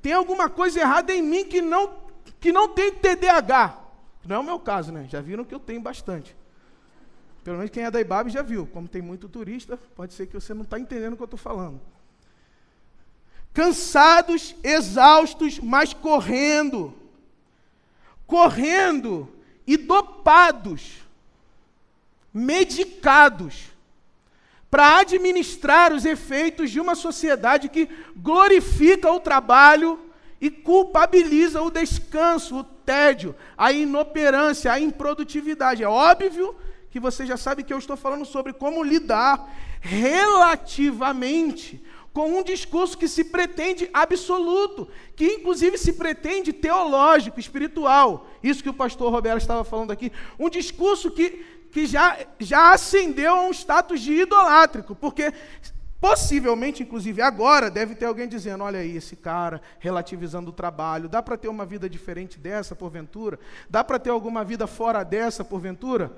Tem 0.00 0.12
alguma 0.12 0.50
coisa 0.50 0.80
errada 0.80 1.14
em 1.14 1.22
mim 1.22 1.44
que 1.44 1.62
não, 1.62 1.90
que 2.40 2.52
não 2.52 2.68
tem 2.68 2.92
TDAH. 2.92 3.78
Não 4.26 4.36
é 4.36 4.38
o 4.38 4.44
meu 4.44 4.58
caso, 4.58 4.92
né? 4.92 5.06
Já 5.08 5.20
viram 5.20 5.44
que 5.44 5.54
eu 5.54 5.60
tenho 5.60 5.80
bastante. 5.80 6.34
Pelo 7.42 7.58
menos 7.58 7.70
quem 7.70 7.84
é 7.84 7.90
da 7.90 8.00
IBAB 8.00 8.30
já 8.30 8.42
viu. 8.42 8.66
Como 8.66 8.88
tem 8.88 9.02
muito 9.02 9.28
turista, 9.28 9.78
pode 9.94 10.14
ser 10.14 10.26
que 10.26 10.34
você 10.34 10.54
não 10.54 10.62
está 10.62 10.78
entendendo 10.78 11.12
o 11.12 11.16
que 11.16 11.22
eu 11.22 11.26
estou 11.26 11.38
falando. 11.38 11.80
Cansados, 13.52 14.56
exaustos, 14.62 15.58
mas 15.58 15.92
correndo 15.92 16.94
correndo 18.26 19.28
e 19.66 19.76
dopados, 19.76 20.94
medicados, 22.32 23.66
para 24.70 24.98
administrar 24.98 25.92
os 25.92 26.04
efeitos 26.04 26.70
de 26.70 26.80
uma 26.80 26.94
sociedade 26.94 27.68
que 27.68 27.88
glorifica 28.16 29.10
o 29.12 29.20
trabalho 29.20 30.00
e 30.44 30.50
culpabiliza 30.50 31.62
o 31.62 31.70
descanso, 31.70 32.58
o 32.58 32.62
tédio, 32.62 33.34
a 33.56 33.72
inoperância, 33.72 34.70
a 34.70 34.78
improdutividade. 34.78 35.82
É 35.82 35.88
óbvio 35.88 36.54
que 36.90 37.00
você 37.00 37.24
já 37.24 37.38
sabe 37.38 37.64
que 37.64 37.72
eu 37.72 37.78
estou 37.78 37.96
falando 37.96 38.26
sobre 38.26 38.52
como 38.52 38.84
lidar 38.84 39.50
relativamente 39.80 41.82
com 42.12 42.38
um 42.38 42.42
discurso 42.42 42.98
que 42.98 43.08
se 43.08 43.24
pretende 43.24 43.88
absoluto, 43.94 44.86
que 45.16 45.24
inclusive 45.24 45.78
se 45.78 45.94
pretende 45.94 46.52
teológico, 46.52 47.40
espiritual. 47.40 48.26
Isso 48.42 48.62
que 48.62 48.68
o 48.68 48.74
pastor 48.74 49.10
Roberto 49.10 49.40
estava 49.40 49.64
falando 49.64 49.92
aqui. 49.92 50.12
Um 50.38 50.50
discurso 50.50 51.10
que, 51.10 51.42
que 51.72 51.86
já, 51.86 52.18
já 52.38 52.74
ascendeu 52.74 53.34
a 53.34 53.42
um 53.44 53.50
status 53.50 54.02
de 54.02 54.12
idolátrico, 54.12 54.94
porque 54.94 55.32
possivelmente, 56.04 56.82
inclusive 56.82 57.22
agora, 57.22 57.70
deve 57.70 57.94
ter 57.94 58.04
alguém 58.04 58.28
dizendo: 58.28 58.62
olha 58.62 58.80
aí, 58.80 58.94
esse 58.94 59.16
cara 59.16 59.62
relativizando 59.78 60.50
o 60.50 60.52
trabalho, 60.52 61.08
dá 61.08 61.22
para 61.22 61.38
ter 61.38 61.48
uma 61.48 61.64
vida 61.64 61.88
diferente 61.88 62.38
dessa, 62.38 62.76
porventura? 62.76 63.40
Dá 63.70 63.82
para 63.82 63.98
ter 63.98 64.10
alguma 64.10 64.44
vida 64.44 64.66
fora 64.66 65.02
dessa, 65.02 65.42
porventura? 65.42 66.14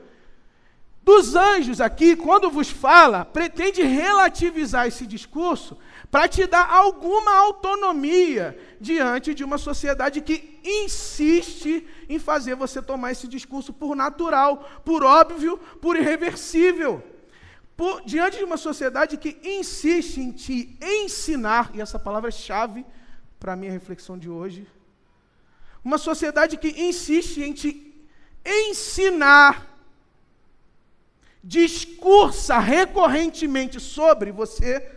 dos 1.05 1.37
anjos 1.37 1.81
aqui, 1.81 2.17
quando 2.17 2.51
vos 2.51 2.69
fala, 2.69 3.25
pretende 3.25 3.81
relativizar 3.81 4.89
esse 4.89 5.07
discurso 5.07 5.79
para 6.11 6.27
te 6.27 6.49
dar 6.49 6.69
alguma 6.69 7.33
autonomia 7.33 8.59
diante 8.81 9.33
de 9.33 9.45
uma 9.45 9.57
sociedade 9.57 10.21
que 10.21 10.59
insiste 10.65 11.87
em 12.09 12.19
fazer 12.19 12.57
você 12.57 12.83
tomar 12.83 13.13
esse 13.13 13.29
discurso 13.29 13.73
por 13.73 13.95
natural, 13.95 14.69
por 14.85 15.05
óbvio, 15.05 15.57
por 15.81 15.95
irreversível. 15.95 17.01
Por, 17.77 18.03
diante 18.07 18.39
de 18.39 18.45
uma 18.45 18.57
sociedade 18.57 19.17
que 19.19 19.39
insiste 19.45 20.19
em 20.19 20.33
te 20.33 20.79
ensinar, 20.81 21.71
e 21.75 21.81
essa 21.81 21.99
palavra 21.99 22.29
é 22.29 22.33
chave 22.33 22.87
para 23.39 23.53
a 23.53 23.57
minha 23.57 23.73
reflexão 23.73 24.19
de 24.19 24.31
hoje, 24.31 24.67
uma 25.85 25.99
sociedade 25.99 26.57
que 26.57 26.69
insiste 26.69 27.43
em 27.43 27.53
te 27.53 27.71
ensinar 28.45 29.77
discursa 31.45 32.59
recorrentemente 32.59 33.79
sobre 33.79 34.33
você, 34.33 34.91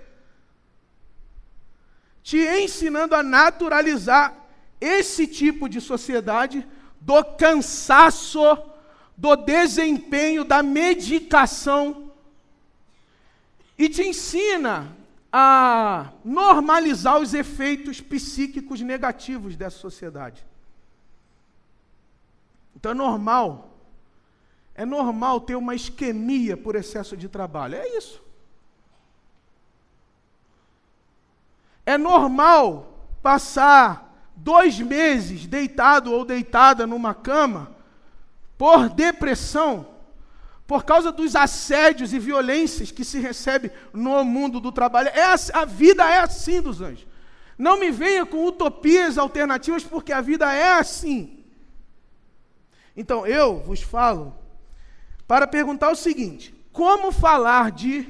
te 2.24 2.38
ensinando 2.38 3.14
a 3.14 3.22
naturalizar 3.22 4.36
esse 4.82 5.28
tipo 5.28 5.70
de 5.70 5.80
sociedade 5.80 6.66
do 7.00 7.24
cansaço, 7.24 8.58
do 9.16 9.36
desempenho, 9.36 10.44
da 10.44 10.64
medicação, 10.64 12.09
e 13.80 13.90
te 13.90 14.04
ensina 14.04 14.96
a 15.32 16.12
normalizar 16.24 17.18
os 17.20 17.34
efeitos 17.34 18.02
psíquicos 18.02 18.82
negativos 18.82 19.56
dessa 19.56 19.78
sociedade. 19.78 20.46
Então 22.76 22.92
é 22.92 22.96
normal 22.96 23.70
é 24.80 24.86
normal 24.86 25.42
ter 25.42 25.56
uma 25.56 25.76
isquemia 25.76 26.56
por 26.56 26.74
excesso 26.74 27.18
de 27.18 27.28
trabalho. 27.28 27.76
É 27.76 27.98
isso. 27.98 28.24
É 31.86 31.98
normal 31.98 33.10
passar 33.22 34.32
dois 34.34 34.80
meses 34.80 35.46
deitado 35.46 36.14
ou 36.14 36.24
deitada 36.24 36.88
numa 36.88 37.14
cama 37.14 37.76
por 38.58 38.88
depressão, 38.88 39.86
por 40.70 40.86
causa 40.86 41.12
dos 41.12 41.36
assédios 41.36 42.14
e 42.14 42.20
violências 42.20 42.92
que 42.92 43.04
se 43.04 43.20
recebe 43.20 43.72
no 43.92 44.24
mundo 44.24 44.60
do 44.60 44.72
trabalho. 44.72 45.10
É 45.10 45.24
a, 45.52 45.66
vida 45.66 46.08
é 46.08 46.20
assim 46.20 46.62
dos 46.62 46.80
anjos. 46.80 47.08
Não 47.58 47.80
me 47.80 47.90
venha 47.90 48.24
com 48.24 48.46
utopias 48.46 49.18
alternativas, 49.18 49.84
porque 49.84 50.14
a 50.14 50.22
vida 50.22 50.54
é 50.54 50.74
assim. 50.74 51.44
Então 52.96 53.26
eu 53.26 53.62
vos 53.62 53.82
falo 53.82 54.36
para 55.28 55.48
perguntar 55.48 55.90
o 55.90 55.96
seguinte: 55.96 56.54
como 56.72 57.12
falar 57.12 57.72
de 57.72 58.08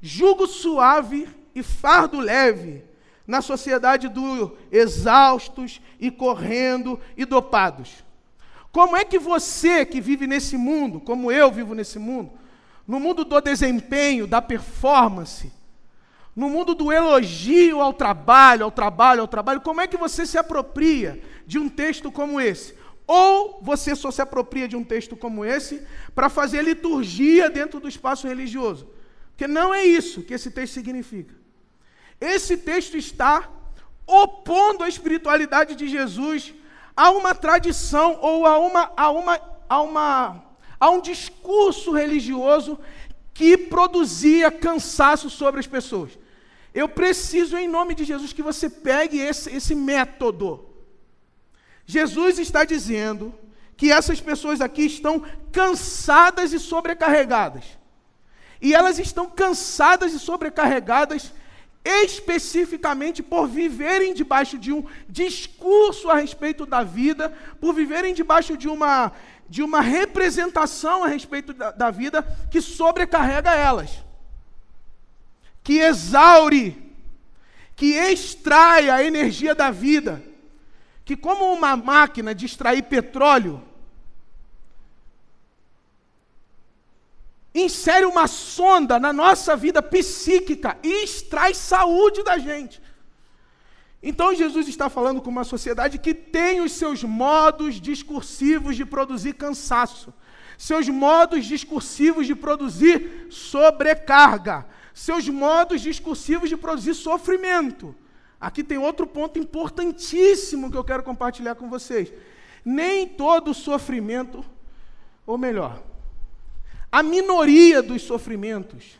jugo 0.00 0.48
suave 0.48 1.28
e 1.54 1.62
fardo 1.62 2.18
leve 2.18 2.82
na 3.24 3.40
sociedade 3.40 4.08
dos 4.08 4.50
exaustos 4.72 5.80
e 6.00 6.10
correndo 6.10 6.98
e 7.16 7.24
dopados? 7.24 8.02
Como 8.72 8.96
é 8.96 9.04
que 9.04 9.18
você 9.18 9.84
que 9.84 10.00
vive 10.00 10.26
nesse 10.26 10.56
mundo, 10.56 11.00
como 11.00 11.32
eu 11.32 11.50
vivo 11.50 11.74
nesse 11.74 11.98
mundo, 11.98 12.32
no 12.86 13.00
mundo 13.00 13.24
do 13.24 13.40
desempenho, 13.40 14.26
da 14.26 14.40
performance, 14.40 15.52
no 16.34 16.48
mundo 16.48 16.74
do 16.74 16.92
elogio 16.92 17.80
ao 17.80 17.92
trabalho, 17.92 18.64
ao 18.64 18.70
trabalho, 18.70 19.22
ao 19.22 19.28
trabalho, 19.28 19.60
como 19.60 19.80
é 19.80 19.86
que 19.86 19.96
você 19.96 20.24
se 20.24 20.38
apropria 20.38 21.20
de 21.46 21.58
um 21.58 21.68
texto 21.68 22.10
como 22.12 22.40
esse? 22.40 22.74
Ou 23.06 23.58
você 23.60 23.96
só 23.96 24.12
se 24.12 24.22
apropria 24.22 24.68
de 24.68 24.76
um 24.76 24.84
texto 24.84 25.16
como 25.16 25.44
esse 25.44 25.82
para 26.14 26.28
fazer 26.28 26.62
liturgia 26.62 27.50
dentro 27.50 27.80
do 27.80 27.88
espaço 27.88 28.28
religioso. 28.28 28.88
Porque 29.30 29.48
não 29.48 29.74
é 29.74 29.84
isso 29.84 30.22
que 30.22 30.34
esse 30.34 30.50
texto 30.50 30.74
significa. 30.74 31.34
Esse 32.20 32.56
texto 32.56 32.96
está 32.96 33.50
opondo 34.06 34.84
a 34.84 34.88
espiritualidade 34.88 35.74
de 35.74 35.88
Jesus 35.88 36.54
a 37.02 37.10
uma 37.10 37.34
tradição 37.34 38.18
ou 38.20 38.46
a, 38.46 38.58
uma, 38.58 38.92
a, 38.96 39.10
uma, 39.10 39.40
a, 39.68 39.80
uma, 39.80 40.44
a 40.78 40.90
um 40.90 41.00
discurso 41.00 41.92
religioso 41.92 42.78
que 43.32 43.56
produzia 43.56 44.50
cansaço 44.50 45.30
sobre 45.30 45.60
as 45.60 45.66
pessoas. 45.66 46.18
Eu 46.74 46.88
preciso, 46.88 47.56
em 47.56 47.68
nome 47.68 47.94
de 47.94 48.04
Jesus, 48.04 48.32
que 48.32 48.42
você 48.42 48.68
pegue 48.68 49.18
esse, 49.18 49.48
esse 49.50 49.74
método 49.74 50.70
Jesus 51.90 52.38
está 52.38 52.64
dizendo 52.64 53.34
que 53.76 53.90
essas 53.90 54.20
pessoas 54.20 54.60
aqui 54.60 54.82
estão 54.82 55.24
cansadas 55.50 56.52
e 56.52 56.58
sobrecarregadas. 56.60 57.64
E 58.60 58.72
elas 58.72 59.00
estão 59.00 59.26
cansadas 59.26 60.12
e 60.12 60.20
sobrecarregadas 60.20 61.32
especificamente 61.84 63.22
por 63.22 63.46
viverem 63.46 64.12
debaixo 64.12 64.58
de 64.58 64.72
um 64.72 64.84
discurso 65.08 66.10
a 66.10 66.16
respeito 66.16 66.66
da 66.66 66.82
vida, 66.82 67.32
por 67.60 67.74
viverem 67.74 68.14
debaixo 68.14 68.56
de 68.56 68.68
uma, 68.68 69.12
de 69.48 69.62
uma 69.62 69.80
representação 69.80 71.04
a 71.04 71.08
respeito 71.08 71.52
da, 71.54 71.70
da 71.70 71.90
vida 71.90 72.22
que 72.50 72.60
sobrecarrega 72.60 73.54
elas. 73.54 74.04
que 75.62 75.78
exaure, 75.78 76.76
que 77.76 77.94
extrai 77.94 78.90
a 78.90 79.02
energia 79.02 79.54
da 79.54 79.70
vida, 79.70 80.22
que, 81.04 81.16
como 81.16 81.52
uma 81.52 81.76
máquina 81.76 82.34
de 82.34 82.46
extrair 82.46 82.82
petróleo, 82.82 83.62
insere 87.54 88.04
uma 88.06 88.26
sonda 88.26 88.98
na 88.98 89.12
nossa 89.12 89.56
vida 89.56 89.82
psíquica 89.82 90.78
e 90.82 91.04
extrai 91.04 91.54
saúde 91.54 92.22
da 92.22 92.38
gente. 92.38 92.80
Então 94.02 94.34
Jesus 94.34 94.66
está 94.66 94.88
falando 94.88 95.20
com 95.20 95.28
uma 95.28 95.44
sociedade 95.44 95.98
que 95.98 96.14
tem 96.14 96.60
os 96.60 96.72
seus 96.72 97.04
modos 97.04 97.80
discursivos 97.80 98.74
de 98.76 98.84
produzir 98.84 99.34
cansaço, 99.34 100.12
seus 100.56 100.88
modos 100.88 101.44
discursivos 101.44 102.26
de 102.26 102.34
produzir 102.34 103.26
sobrecarga, 103.30 104.66
seus 104.94 105.28
modos 105.28 105.82
discursivos 105.82 106.48
de 106.48 106.56
produzir 106.56 106.94
sofrimento. 106.94 107.94
Aqui 108.40 108.64
tem 108.64 108.78
outro 108.78 109.06
ponto 109.06 109.38
importantíssimo 109.38 110.70
que 110.70 110.76
eu 110.76 110.84
quero 110.84 111.02
compartilhar 111.02 111.54
com 111.54 111.68
vocês. 111.68 112.10
Nem 112.64 113.06
todo 113.06 113.52
sofrimento, 113.52 114.42
ou 115.26 115.36
melhor, 115.36 115.82
a 116.90 117.02
minoria 117.02 117.82
dos 117.82 118.02
sofrimentos 118.02 118.98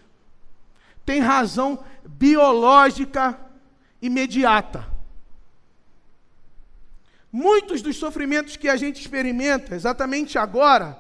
tem 1.05 1.21
razão 1.21 1.83
biológica 2.05 3.39
imediata. 4.01 4.87
Muitos 7.33 7.83
dos 7.83 7.97
sofrimentos 7.97 8.57
que 8.57 8.69
a 8.69 8.77
gente 8.77 9.01
experimenta 9.01 9.75
exatamente 9.75 10.39
agora 10.39 10.99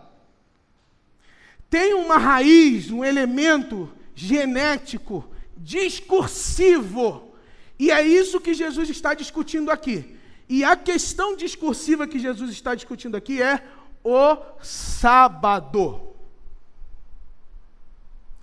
têm 1.68 1.94
uma 1.94 2.18
raiz, 2.18 2.90
um 2.90 3.04
elemento 3.04 3.92
genético, 4.14 5.28
discursivo. 5.56 7.34
E 7.78 7.90
é 7.90 8.02
isso 8.02 8.40
que 8.40 8.54
Jesus 8.54 8.90
está 8.90 9.14
discutindo 9.14 9.70
aqui. 9.70 10.16
E 10.48 10.64
a 10.64 10.76
questão 10.76 11.36
discursiva 11.36 12.06
que 12.06 12.18
Jesus 12.18 12.50
está 12.50 12.74
discutindo 12.74 13.16
aqui 13.16 13.40
é 13.40 13.62
o 14.02 14.36
sábado. 14.60 16.09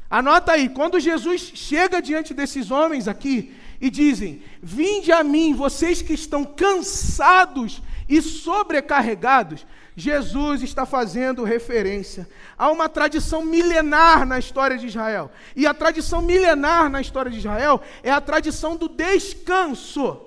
Anota 0.09 0.53
aí, 0.53 0.69
quando 0.69 0.99
Jesus 0.99 1.51
chega 1.53 2.01
diante 2.01 2.33
desses 2.33 2.71
homens 2.71 3.07
aqui 3.07 3.53
e 3.79 3.89
dizem: 3.89 4.41
Vinde 4.61 5.11
a 5.11 5.23
mim, 5.23 5.53
vocês 5.53 6.01
que 6.01 6.13
estão 6.13 6.45
cansados 6.45 7.81
e 8.07 8.21
sobrecarregados, 8.21 9.65
Jesus 9.95 10.61
está 10.61 10.85
fazendo 10.85 11.43
referência 11.43 12.29
a 12.57 12.71
uma 12.71 12.87
tradição 12.87 13.43
milenar 13.43 14.25
na 14.25 14.39
história 14.39 14.77
de 14.77 14.87
Israel. 14.87 15.31
E 15.55 15.65
a 15.65 15.73
tradição 15.73 16.21
milenar 16.21 16.89
na 16.89 17.01
história 17.01 17.31
de 17.31 17.39
Israel 17.39 17.81
é 18.03 18.11
a 18.11 18.21
tradição 18.21 18.75
do 18.75 18.87
descanso. 18.87 20.21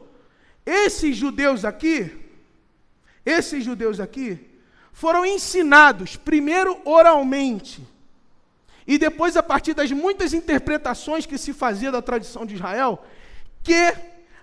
Esses 0.67 1.17
judeus 1.17 1.65
aqui, 1.65 2.11
esses 3.25 3.65
judeus 3.65 4.01
aqui, 4.01 4.39
foram 4.93 5.25
ensinados, 5.25 6.17
primeiro 6.17 6.79
oralmente, 6.85 7.87
e 8.91 8.99
depois, 8.99 9.37
a 9.37 9.43
partir 9.43 9.73
das 9.73 9.93
muitas 9.93 10.35
interpretações 10.35 11.25
que 11.25 11.39
se 11.39 11.53
fazia 11.53 11.93
da 11.93 12.03
tradição 12.03 12.45
de 12.45 12.57
Israel, 12.57 13.01
que 13.63 13.95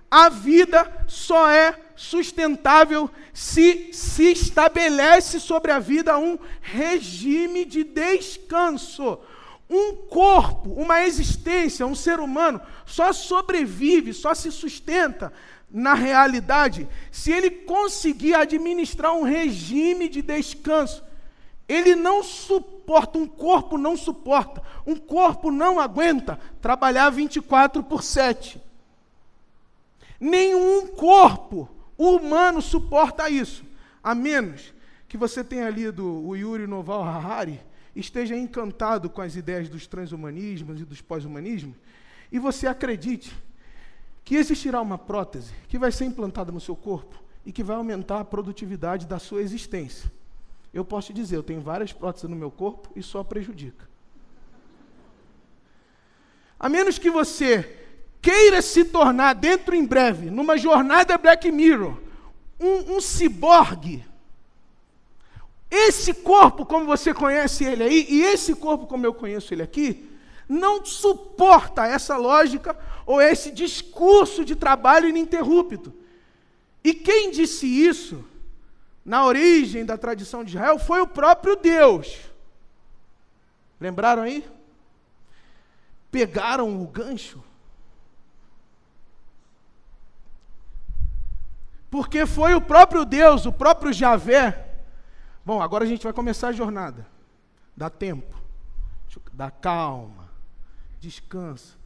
a 0.10 0.30
vida 0.30 0.90
só 1.06 1.50
é 1.50 1.78
sustentável 1.98 3.12
se 3.34 3.90
se 3.92 4.32
estabelece 4.32 5.42
sobre 5.42 5.70
a 5.70 5.80
vida 5.80 6.18
um 6.18 6.40
regime 6.62 7.66
de 7.66 7.84
descanso. 7.84 9.20
Um 9.70 9.94
corpo, 9.94 10.70
uma 10.82 11.04
existência, 11.04 11.86
um 11.86 11.94
ser 11.94 12.22
humano 12.22 12.62
só 12.86 13.12
sobrevive, 13.12 14.14
só 14.14 14.34
se 14.34 14.50
sustenta 14.50 15.34
na 15.70 15.94
realidade 15.94 16.88
se 17.12 17.34
ele 17.34 17.50
conseguir 17.50 18.34
administrar 18.34 19.14
um 19.14 19.24
regime 19.24 20.08
de 20.08 20.22
descanso. 20.22 21.04
Ele 21.68 21.96
não 21.96 22.24
suporta, 22.24 23.18
um 23.18 23.28
corpo 23.28 23.78
não 23.78 23.98
suporta, 23.98 24.64
um 24.86 24.96
corpo 24.96 25.52
não 25.52 25.80
aguenta 25.80 26.40
trabalhar 26.62 27.10
24 27.10 27.84
por 27.84 28.02
7. 28.02 28.62
Nenhum 30.20 30.88
corpo 30.88 31.70
humano 31.98 32.62
suporta 32.62 33.30
isso, 33.30 33.66
a 34.02 34.16
menos 34.16 34.74
que 35.10 35.18
você 35.18 35.44
tenha 35.44 35.70
lido 35.70 36.06
o 36.06 36.36
Yuri 36.36 36.68
Noval 36.68 37.04
Harari, 37.04 37.60
esteja 37.96 38.36
encantado 38.36 39.10
com 39.10 39.22
as 39.22 39.36
ideias 39.36 39.68
dos 39.68 39.88
transhumanismos 39.88 40.80
e 40.80 40.86
dos 40.86 41.02
pós-humanismos, 41.02 41.76
e 42.32 42.40
você 42.40 42.68
acredite 42.68 43.36
que 44.24 44.36
existirá 44.36 44.82
uma 44.82 44.98
prótese 44.98 45.54
que 45.68 45.78
vai 45.78 45.92
ser 45.92 46.06
implantada 46.06 46.52
no 46.52 46.60
seu 46.60 46.76
corpo 46.76 47.22
e 47.46 47.52
que 47.52 47.64
vai 47.64 47.76
aumentar 47.78 48.20
a 48.20 48.26
produtividade 48.26 49.08
da 49.08 49.20
sua 49.20 49.42
existência. 49.42 50.12
Eu 50.78 50.86
posso 50.86 51.08
te 51.08 51.14
dizer, 51.14 51.38
eu 51.38 51.42
tenho 51.42 51.60
várias 51.60 51.92
próteses 51.92 52.30
no 52.30 52.36
meu 52.36 52.52
corpo 52.52 52.92
e 52.96 53.02
só 53.02 53.24
prejudica. 53.24 53.90
A 56.60 56.70
menos 56.70 57.00
que 57.00 57.10
você 57.10 57.88
queira 58.22 58.62
se 58.62 58.86
tornar, 58.86 59.34
dentro 59.34 59.74
em 59.74 59.84
breve, 59.84 60.30
numa 60.30 60.56
jornada 60.56 61.18
Black 61.18 61.52
Mirror, 61.52 61.98
um, 62.60 62.98
um 62.98 63.02
ciborgue, 63.02 64.06
esse 65.72 66.14
corpo, 66.14 66.64
como 66.64 66.86
você 66.86 67.12
conhece 67.12 67.64
ele 67.64 67.84
aí, 67.84 68.06
e 68.08 68.22
esse 68.22 68.54
corpo, 68.56 68.86
como 68.86 69.04
eu 69.04 69.16
conheço 69.16 69.56
ele 69.56 69.64
aqui, 69.64 70.08
não 70.48 70.86
suporta 70.86 71.88
essa 71.88 72.18
lógica 72.18 72.78
ou 73.04 73.20
esse 73.20 73.50
discurso 73.50 74.46
de 74.46 74.56
trabalho 74.56 75.10
ininterrupto. 75.10 75.92
E 76.84 76.94
quem 76.94 77.32
disse 77.32 77.66
isso 77.66 78.24
na 79.08 79.26
origem 79.26 79.86
da 79.86 79.98
tradição 79.98 80.44
de 80.44 80.50
Israel 80.50 80.78
foi 80.78 81.00
o 81.00 81.08
próprio 81.08 81.56
Deus. 81.56 82.20
Lembraram 83.80 84.24
aí? 84.24 84.46
Pegaram 86.12 86.82
o 86.82 86.86
gancho. 86.86 87.42
Porque 91.90 92.26
foi 92.26 92.54
o 92.54 92.60
próprio 92.60 93.06
Deus, 93.06 93.46
o 93.46 93.52
próprio 93.54 93.94
Javé. 93.94 94.76
Bom, 95.46 95.62
agora 95.62 95.86
a 95.86 95.88
gente 95.88 96.04
vai 96.04 96.12
começar 96.12 96.50
a 96.50 96.52
jornada. 96.52 97.08
Dá 97.78 97.90
tempo. 97.90 98.36
Dá 99.32 99.50
calma. 99.50 100.30
Descansa. 101.00 101.78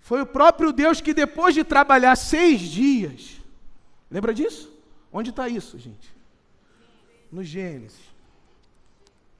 Foi 0.00 0.20
o 0.20 0.26
próprio 0.26 0.72
Deus 0.72 1.00
que, 1.00 1.14
depois 1.14 1.54
de 1.54 1.62
trabalhar 1.62 2.16
seis 2.16 2.60
dias, 2.60 3.40
lembra 4.10 4.34
disso? 4.34 4.73
Onde 5.16 5.30
está 5.30 5.48
isso, 5.48 5.78
gente? 5.78 6.12
No 7.30 7.44
Gênesis. 7.44 8.00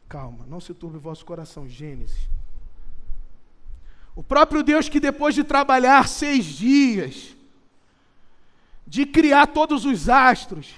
Calma, 0.09 0.47
não 0.47 0.61
se 0.61 0.73
turbe 0.73 0.99
o 0.99 1.01
vosso 1.01 1.25
coração. 1.25 1.69
Gênesis. 1.69 2.29
O 4.15 4.23
próprio 4.23 4.63
Deus 4.63 4.89
que 4.89 5.01
depois 5.01 5.35
de 5.35 5.43
trabalhar 5.43 6.07
seis 6.07 6.45
dias, 6.45 7.35
de 8.87 9.05
criar 9.05 9.49
todos 9.49 9.85
os 9.85 10.09
astros, 10.09 10.77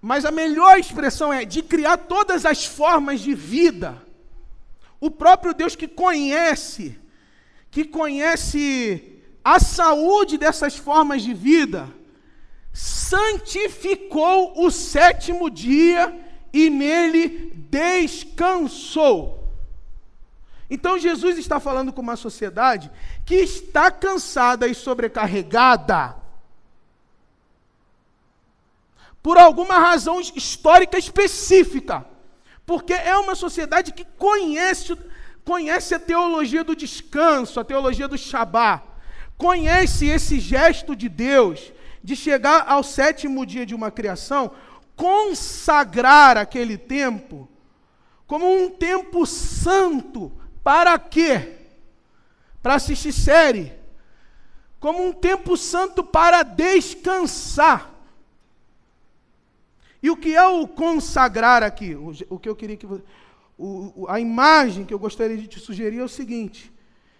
mas 0.00 0.24
a 0.24 0.30
melhor 0.30 0.78
expressão 0.78 1.30
é 1.30 1.44
de 1.44 1.62
criar 1.62 1.98
todas 1.98 2.46
as 2.46 2.64
formas 2.64 3.20
de 3.20 3.34
vida. 3.34 4.02
O 4.98 5.10
próprio 5.10 5.52
Deus 5.52 5.76
que 5.76 5.86
conhece, 5.86 6.98
que 7.70 7.84
conhece 7.84 9.20
a 9.44 9.60
saúde 9.60 10.38
dessas 10.38 10.78
formas 10.78 11.20
de 11.22 11.34
vida, 11.34 11.92
santificou 12.72 14.64
o 14.64 14.70
sétimo 14.70 15.50
dia 15.50 16.18
e 16.52 16.70
nele 16.70 17.52
descansou. 17.70 19.42
Então 20.70 20.98
Jesus 20.98 21.36
está 21.36 21.60
falando 21.60 21.92
com 21.92 22.00
uma 22.00 22.16
sociedade 22.16 22.90
que 23.26 23.34
está 23.34 23.90
cansada 23.90 24.66
e 24.66 24.74
sobrecarregada 24.74 26.16
por 29.22 29.38
alguma 29.38 29.78
razão 29.78 30.20
histórica 30.20 30.98
específica. 30.98 32.06
Porque 32.66 32.92
é 32.92 33.16
uma 33.16 33.34
sociedade 33.34 33.92
que 33.92 34.04
conhece, 34.16 34.96
conhece 35.44 35.94
a 35.94 36.00
teologia 36.00 36.64
do 36.64 36.74
descanso, 36.74 37.60
a 37.60 37.64
teologia 37.64 38.08
do 38.08 38.16
Shabat, 38.16 38.82
conhece 39.42 40.06
esse 40.06 40.38
gesto 40.38 40.94
de 40.94 41.08
Deus, 41.08 41.72
de 42.00 42.14
chegar 42.14 42.64
ao 42.68 42.84
sétimo 42.84 43.44
dia 43.44 43.66
de 43.66 43.74
uma 43.74 43.90
criação, 43.90 44.52
consagrar 44.94 46.36
aquele 46.36 46.78
tempo 46.78 47.48
como 48.24 48.46
um 48.48 48.70
tempo 48.70 49.26
santo. 49.26 50.30
Para 50.62 50.96
quê? 50.96 51.56
Para 52.62 52.76
assistir 52.76 53.12
série. 53.12 53.72
Como 54.78 55.04
um 55.04 55.12
tempo 55.12 55.56
santo 55.56 56.04
para 56.04 56.44
descansar. 56.44 57.90
E 60.00 60.08
o 60.08 60.16
que 60.16 60.36
é 60.36 60.46
o 60.46 60.68
consagrar 60.68 61.64
aqui? 61.64 61.96
O, 61.96 62.38
que 62.38 62.48
eu 62.48 62.54
queria 62.54 62.76
que 62.76 62.86
o, 63.58 64.06
a 64.08 64.20
imagem 64.20 64.84
que 64.84 64.94
eu 64.94 65.00
gostaria 65.00 65.36
de 65.36 65.48
te 65.48 65.58
sugerir 65.58 65.98
é 65.98 66.04
o 66.04 66.08
seguinte: 66.08 66.72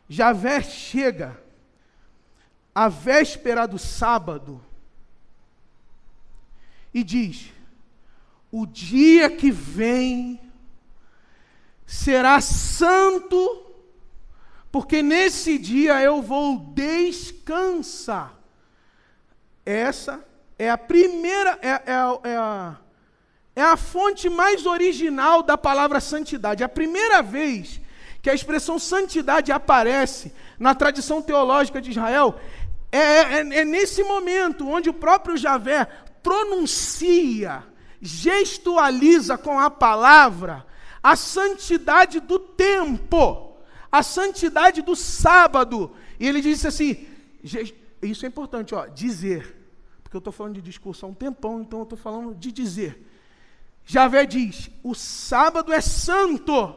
Javé 0.09 0.63
chega 0.63 1.43
à 2.75 2.89
véspera 2.89 3.67
do 3.67 3.79
sábado 3.79 4.65
e 6.93 7.03
diz: 7.03 7.53
O 8.51 8.67
dia 8.67 9.31
que 9.31 9.51
vem 9.51 10.41
será 11.87 12.41
santo, 12.41 13.67
porque 14.71 15.03
nesse 15.03 15.59
dia 15.59 16.01
eu 16.01 16.23
vou 16.23 16.59
descansar. 16.59 18.35
Essa 19.65 20.25
é 20.59 20.71
a 20.71 20.79
primeira, 20.79 21.59
é, 21.63 21.69
é, 21.69 21.83
é, 22.25 22.37
a, 22.37 22.77
é 23.55 23.63
a 23.63 23.77
fonte 23.77 24.29
mais 24.29 24.67
original 24.67 25.43
da 25.43 25.57
palavra 25.57 26.01
santidade. 26.01 26.65
A 26.65 26.69
primeira 26.69 27.23
vez 27.23 27.81
que 28.23 28.31
a 28.31 28.35
expressão 28.35 28.79
santidade 28.79 29.51
aparece 29.51 30.33
na 30.59 30.75
tradição 30.75 31.21
teológica 31.21 31.81
de 31.81 31.91
Israel 31.91 32.39
é, 32.93 32.99
é, 32.99 33.39
é 33.39 33.65
nesse 33.65 34.05
momento 34.05 34.69
onde 34.69 34.91
o 34.91 34.95
próprio 34.95 35.37
Javé 35.37 35.87
pronuncia, 36.23 37.65
gestualiza 38.01 39.39
com 39.39 39.59
a 39.59 39.71
palavra 39.71 40.67
a 41.03 41.17
santidade 41.17 42.21
do 42.21 42.39
tempo, 42.39 43.57
a 43.91 44.03
santidade 44.03 44.83
do 44.83 44.95
sábado. 44.95 45.93
E 46.21 46.29
ele 46.29 46.41
disse 46.41 46.69
assim: 46.69 47.09
isso 48.03 48.25
é 48.25 48.29
importante, 48.29 48.75
ó, 48.75 48.87
dizer, 48.87 49.57
porque 50.03 50.17
eu 50.17 50.21
estou 50.21 50.33
falando 50.33 50.55
de 50.55 50.63
discurso 50.63 51.05
há 51.05 51.09
um 51.09 51.15
tempão, 51.15 51.61
então 51.61 51.81
eu 51.81 51.85
estou 51.85 51.99
falando 51.99 52.35
de 52.35 52.53
dizer. 52.53 53.09
Javé 53.85 54.25
diz: 54.27 54.71
o 54.83 54.95
sábado 54.95 55.73
é 55.73 55.81
santo, 55.81 56.77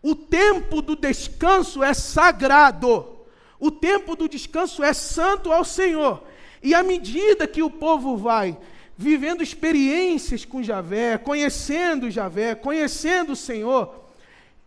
o 0.00 0.14
tempo 0.14 0.80
do 0.80 0.94
descanso 0.94 1.82
é 1.82 1.92
sagrado, 1.92 3.15
o 3.58 3.70
tempo 3.70 4.14
do 4.14 4.28
descanso 4.28 4.82
é 4.82 4.92
santo 4.92 5.52
ao 5.52 5.64
Senhor. 5.64 6.22
E 6.62 6.74
à 6.74 6.82
medida 6.82 7.46
que 7.46 7.62
o 7.62 7.70
povo 7.70 8.16
vai 8.16 8.56
vivendo 8.96 9.42
experiências 9.42 10.44
com 10.44 10.62
Javé, 10.62 11.18
conhecendo 11.18 12.10
Javé, 12.10 12.54
conhecendo 12.54 13.32
o 13.32 13.36
Senhor, 13.36 14.06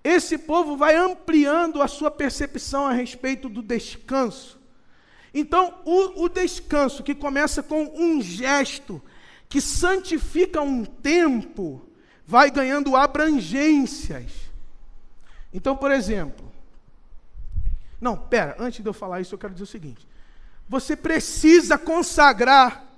esse 0.04 0.38
povo 0.38 0.78
vai 0.78 0.96
ampliando 0.96 1.82
a 1.82 1.88
sua 1.88 2.12
percepção 2.12 2.86
a 2.86 2.94
respeito 2.94 3.50
do 3.50 3.62
descanso. 3.62 4.60
Então, 5.34 5.76
o, 5.86 6.24
o 6.24 6.30
descanso 6.30 7.04
que 7.04 7.14
começa 7.14 7.62
com 7.62 7.92
um 7.96 8.22
gesto, 8.22 9.02
que 9.48 9.60
santifica 9.60 10.62
um 10.62 10.86
tempo, 10.86 11.82
vai 12.26 12.50
ganhando 12.50 12.96
abrangências. 12.96 14.32
Então, 15.54 15.76
por 15.76 15.92
exemplo, 15.92 16.49
não, 18.00 18.16
pera, 18.18 18.56
antes 18.60 18.82
de 18.82 18.88
eu 18.88 18.94
falar 18.94 19.22
isso, 19.22 19.36
eu 19.36 19.40
quero 19.40 19.54
dizer 19.54 19.64
o 19.64 19.68
seguinte: 19.68 20.08
você 20.68 20.96
precisa 20.96 21.78
consagrar 21.78 22.90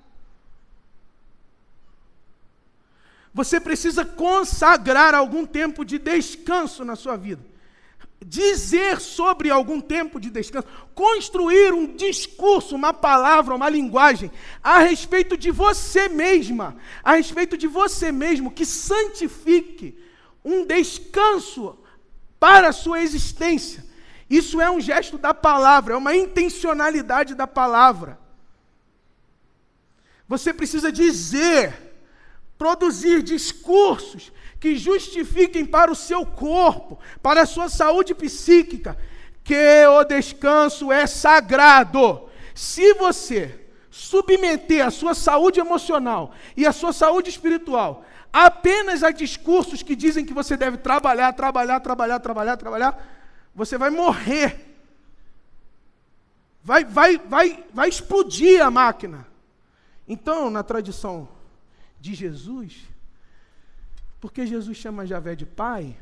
Você 3.33 3.59
precisa 3.59 4.03
consagrar 4.03 5.15
algum 5.15 5.45
tempo 5.45 5.85
de 5.85 5.97
descanso 5.97 6.83
na 6.83 6.95
sua 6.95 7.15
vida. 7.15 7.41
Dizer 8.23 8.99
sobre 8.99 9.49
algum 9.49 9.81
tempo 9.81 10.19
de 10.19 10.29
descanso, 10.29 10.67
construir 10.93 11.73
um 11.73 11.95
discurso, 11.95 12.75
uma 12.75 12.93
palavra, 12.93 13.55
uma 13.55 13.69
linguagem 13.69 14.29
a 14.61 14.79
respeito 14.79 15.35
de 15.35 15.49
você 15.49 16.07
mesma, 16.07 16.75
a 17.03 17.13
respeito 17.15 17.57
de 17.57 17.67
você 17.67 18.11
mesmo, 18.11 18.51
que 18.51 18.65
santifique 18.65 19.97
um 20.45 20.65
descanso 20.65 21.79
para 22.39 22.67
a 22.67 22.73
sua 22.73 23.01
existência. 23.01 23.83
Isso 24.32 24.62
é 24.62 24.72
um 24.72 24.80
gesto 24.80 25.17
da 25.17 25.34
palavra, 25.34 25.94
é 25.94 25.98
uma 25.98 26.15
intencionalidade 26.15 27.36
da 27.36 27.46
palavra. 27.46 28.17
Você 30.26 30.54
precisa 30.54 30.89
dizer 30.89 31.74
produzir 32.58 33.22
discursos 33.24 34.32
que 34.58 34.78
justifiquem 34.78 35.65
para 35.65 35.91
o 35.91 35.96
seu 35.96 36.26
corpo, 36.26 36.98
para 37.22 37.41
a 37.41 37.46
sua 37.46 37.67
saúde 37.67 38.15
psíquica, 38.15 38.98
que 39.44 39.86
o 39.88 40.06
descanso 40.06 40.94
é 40.94 41.06
sagrado. 41.06 42.30
Se 42.56 42.94
você 42.94 43.60
submeter 43.89 44.86
a 44.86 44.91
sua 44.91 45.13
saúde 45.13 45.60
emocional 45.60 46.32
e 46.56 46.65
a 46.65 46.72
sua 46.72 46.94
saúde 46.94 47.30
espiritual 47.30 48.06
apenas 48.32 49.04
a 49.04 49.12
discursos 49.12 49.84
que 49.84 49.94
dizem 49.94 50.24
que 50.24 50.34
você 50.34 50.56
deve 50.56 50.78
trabalhar, 50.78 51.34
trabalhar, 51.34 51.82
trabalhar, 51.82 52.20
trabalhar, 52.22 52.56
trabalhar, 52.56 53.20
você 53.53 53.77
vai 53.77 53.89
morrer. 53.89 54.67
Vai, 56.63 56.85
vai, 56.85 57.17
vai, 57.17 57.65
vai 57.73 57.89
explodir 57.89 58.63
a 58.63 58.71
máquina. 58.71 59.27
Então, 60.07 60.49
na 60.49 60.63
tradição 60.63 61.27
de 61.99 62.13
Jesus, 62.13 62.87
porque 64.19 64.45
Jesus 64.45 64.77
chama 64.77 65.05
Javé 65.05 65.35
de 65.35 65.45
pai, 65.45 65.97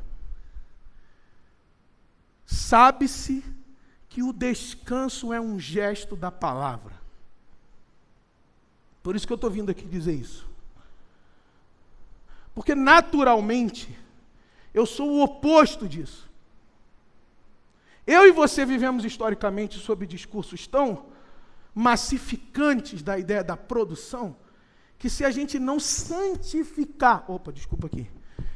sabe-se 2.44 3.44
que 4.08 4.22
o 4.22 4.32
descanso 4.32 5.32
é 5.32 5.40
um 5.40 5.58
gesto 5.58 6.16
da 6.16 6.30
palavra. 6.30 7.00
Por 9.02 9.16
isso 9.16 9.26
que 9.26 9.32
eu 9.32 9.36
estou 9.36 9.50
vindo 9.50 9.70
aqui 9.70 9.84
dizer 9.86 10.12
isso. 10.12 10.48
Porque 12.54 12.74
naturalmente, 12.74 13.96
eu 14.74 14.84
sou 14.84 15.10
o 15.10 15.22
oposto 15.22 15.88
disso. 15.88 16.29
Eu 18.16 18.26
e 18.26 18.32
você 18.32 18.66
vivemos 18.66 19.04
historicamente 19.04 19.78
sob 19.78 20.04
discursos 20.04 20.66
tão 20.66 21.06
massificantes 21.72 23.02
da 23.02 23.16
ideia 23.16 23.44
da 23.44 23.56
produção, 23.56 24.36
que 24.98 25.08
se 25.08 25.24
a 25.24 25.30
gente 25.30 25.60
não 25.60 25.78
santificar, 25.78 27.30
opa, 27.30 27.52
desculpa 27.52 27.86
aqui. 27.86 28.10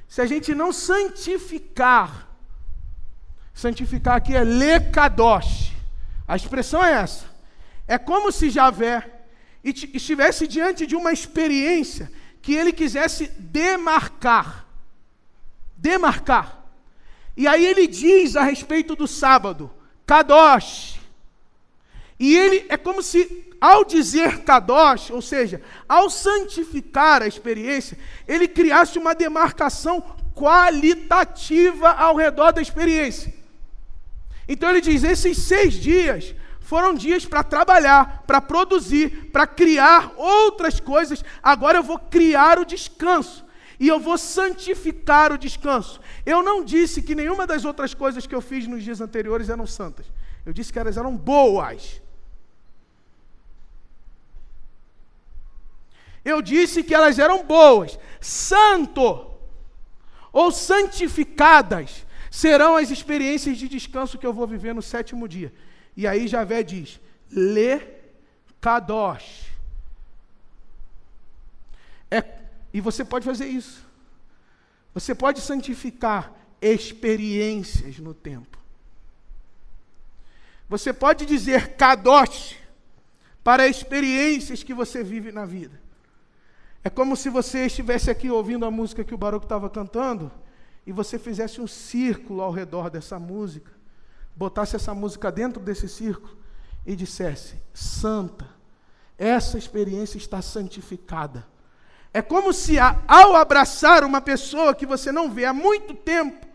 Se 0.08 0.20
a 0.20 0.26
gente 0.26 0.56
não 0.56 0.72
santificar, 0.72 2.28
santificar 3.54 4.16
aqui 4.16 4.34
é 4.34 4.42
lekadosh. 4.42 5.72
A 6.26 6.34
expressão 6.34 6.84
é 6.84 6.90
essa. 6.90 7.26
É 7.86 7.96
como 7.96 8.32
se 8.32 8.50
Javé 8.50 9.08
estivesse 9.62 10.48
diante 10.48 10.84
de 10.84 10.96
uma 10.96 11.12
experiência 11.12 12.10
que 12.42 12.54
ele 12.54 12.72
quisesse 12.72 13.28
demarcar. 13.38 14.66
Demarcar. 15.76 16.63
E 17.36 17.46
aí 17.46 17.64
ele 17.64 17.86
diz 17.86 18.36
a 18.36 18.42
respeito 18.42 18.94
do 18.94 19.06
sábado, 19.06 19.70
kadosh. 20.06 21.00
E 22.18 22.36
ele 22.36 22.64
é 22.68 22.76
como 22.76 23.02
se 23.02 23.44
ao 23.64 23.82
dizer 23.82 24.40
Kadosh, 24.40 25.10
ou 25.10 25.22
seja, 25.22 25.62
ao 25.88 26.10
santificar 26.10 27.22
a 27.22 27.26
experiência, 27.26 27.96
ele 28.28 28.46
criasse 28.46 28.98
uma 28.98 29.14
demarcação 29.14 30.02
qualitativa 30.34 31.90
ao 31.92 32.14
redor 32.14 32.52
da 32.52 32.60
experiência. 32.60 33.32
Então 34.46 34.68
ele 34.68 34.82
diz: 34.82 35.02
esses 35.02 35.38
seis 35.38 35.72
dias 35.72 36.34
foram 36.60 36.94
dias 36.94 37.24
para 37.24 37.42
trabalhar, 37.42 38.24
para 38.26 38.38
produzir, 38.38 39.30
para 39.32 39.46
criar 39.46 40.12
outras 40.16 40.78
coisas. 40.78 41.24
Agora 41.42 41.78
eu 41.78 41.82
vou 41.82 41.98
criar 41.98 42.58
o 42.58 42.66
descanso 42.66 43.43
e 43.84 43.88
eu 43.88 44.00
vou 44.00 44.16
santificar 44.16 45.30
o 45.30 45.36
descanso. 45.36 46.00
Eu 46.24 46.42
não 46.42 46.64
disse 46.64 47.02
que 47.02 47.14
nenhuma 47.14 47.46
das 47.46 47.66
outras 47.66 47.92
coisas 47.92 48.26
que 48.26 48.34
eu 48.34 48.40
fiz 48.40 48.66
nos 48.66 48.82
dias 48.82 48.98
anteriores 49.06 49.50
eram 49.50 49.66
santas. 49.66 50.06
Eu 50.46 50.54
disse 50.54 50.72
que 50.72 50.78
elas 50.78 50.96
eram 50.96 51.14
boas. 51.14 52.00
Eu 56.24 56.40
disse 56.40 56.82
que 56.82 56.94
elas 56.94 57.18
eram 57.18 57.44
boas. 57.44 57.98
Santo 58.22 59.30
ou 60.32 60.50
santificadas 60.50 62.06
serão 62.30 62.76
as 62.76 62.90
experiências 62.90 63.58
de 63.58 63.68
descanso 63.68 64.16
que 64.16 64.26
eu 64.26 64.32
vou 64.32 64.46
viver 64.46 64.74
no 64.74 64.80
sétimo 64.80 65.28
dia. 65.28 65.52
E 65.94 66.06
aí 66.06 66.26
Javé 66.26 66.62
diz: 66.62 66.98
Le 67.30 67.82
Kadosh. 68.62 69.52
É, 72.10 72.43
e 72.74 72.80
você 72.80 73.04
pode 73.04 73.24
fazer 73.24 73.46
isso. 73.46 73.86
Você 74.92 75.14
pode 75.14 75.40
santificar 75.40 76.32
experiências 76.60 78.00
no 78.00 78.12
tempo. 78.12 78.58
Você 80.68 80.92
pode 80.92 81.24
dizer 81.24 81.76
Kadosh 81.76 82.56
para 83.44 83.68
experiências 83.68 84.64
que 84.64 84.74
você 84.74 85.04
vive 85.04 85.30
na 85.30 85.44
vida. 85.44 85.80
É 86.82 86.90
como 86.90 87.16
se 87.16 87.30
você 87.30 87.66
estivesse 87.66 88.10
aqui 88.10 88.28
ouvindo 88.28 88.66
a 88.66 88.70
música 88.72 89.04
que 89.04 89.14
o 89.14 89.18
Baroque 89.18 89.46
estava 89.46 89.70
cantando 89.70 90.32
e 90.84 90.90
você 90.90 91.16
fizesse 91.16 91.60
um 91.60 91.66
círculo 91.68 92.42
ao 92.42 92.50
redor 92.50 92.90
dessa 92.90 93.20
música, 93.20 93.70
botasse 94.34 94.74
essa 94.74 94.92
música 94.92 95.30
dentro 95.30 95.62
desse 95.62 95.88
círculo 95.88 96.36
e 96.84 96.96
dissesse: 96.96 97.54
Santa, 97.72 98.48
essa 99.16 99.56
experiência 99.56 100.18
está 100.18 100.42
santificada. 100.42 101.53
É 102.14 102.22
como 102.22 102.52
se 102.52 102.76
ao 102.78 103.34
abraçar 103.34 104.04
uma 104.04 104.20
pessoa 104.20 104.72
que 104.72 104.86
você 104.86 105.10
não 105.10 105.28
vê 105.28 105.46
há 105.46 105.52
muito 105.52 105.92
tempo, 105.92 106.46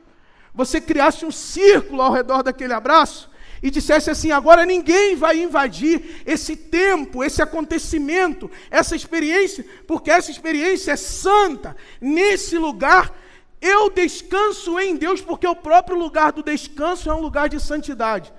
você 0.53 0.79
criasse 0.79 1.25
um 1.25 1.31
círculo 1.31 2.01
ao 2.01 2.13
redor 2.13 2.41
daquele 2.41 2.71
abraço 2.71 3.29
e 3.61 3.69
dissesse 3.69 4.09
assim: 4.09 4.31
agora 4.31 4.65
ninguém 4.65 5.17
vai 5.17 5.37
invadir 5.41 6.23
esse 6.25 6.55
tempo, 6.55 7.25
esse 7.25 7.41
acontecimento, 7.41 8.49
essa 8.71 8.95
experiência, 8.95 9.65
porque 9.85 10.09
essa 10.09 10.31
experiência 10.31 10.93
é 10.93 10.95
santa. 10.95 11.75
Nesse 11.99 12.57
lugar 12.57 13.13
eu 13.61 13.89
descanso 13.89 14.79
em 14.79 14.95
Deus, 14.95 15.19
porque 15.19 15.45
o 15.45 15.55
próprio 15.55 15.97
lugar 15.97 16.31
do 16.31 16.41
descanso 16.41 17.09
é 17.09 17.13
um 17.13 17.19
lugar 17.19 17.49
de 17.49 17.59
santidade. 17.59 18.31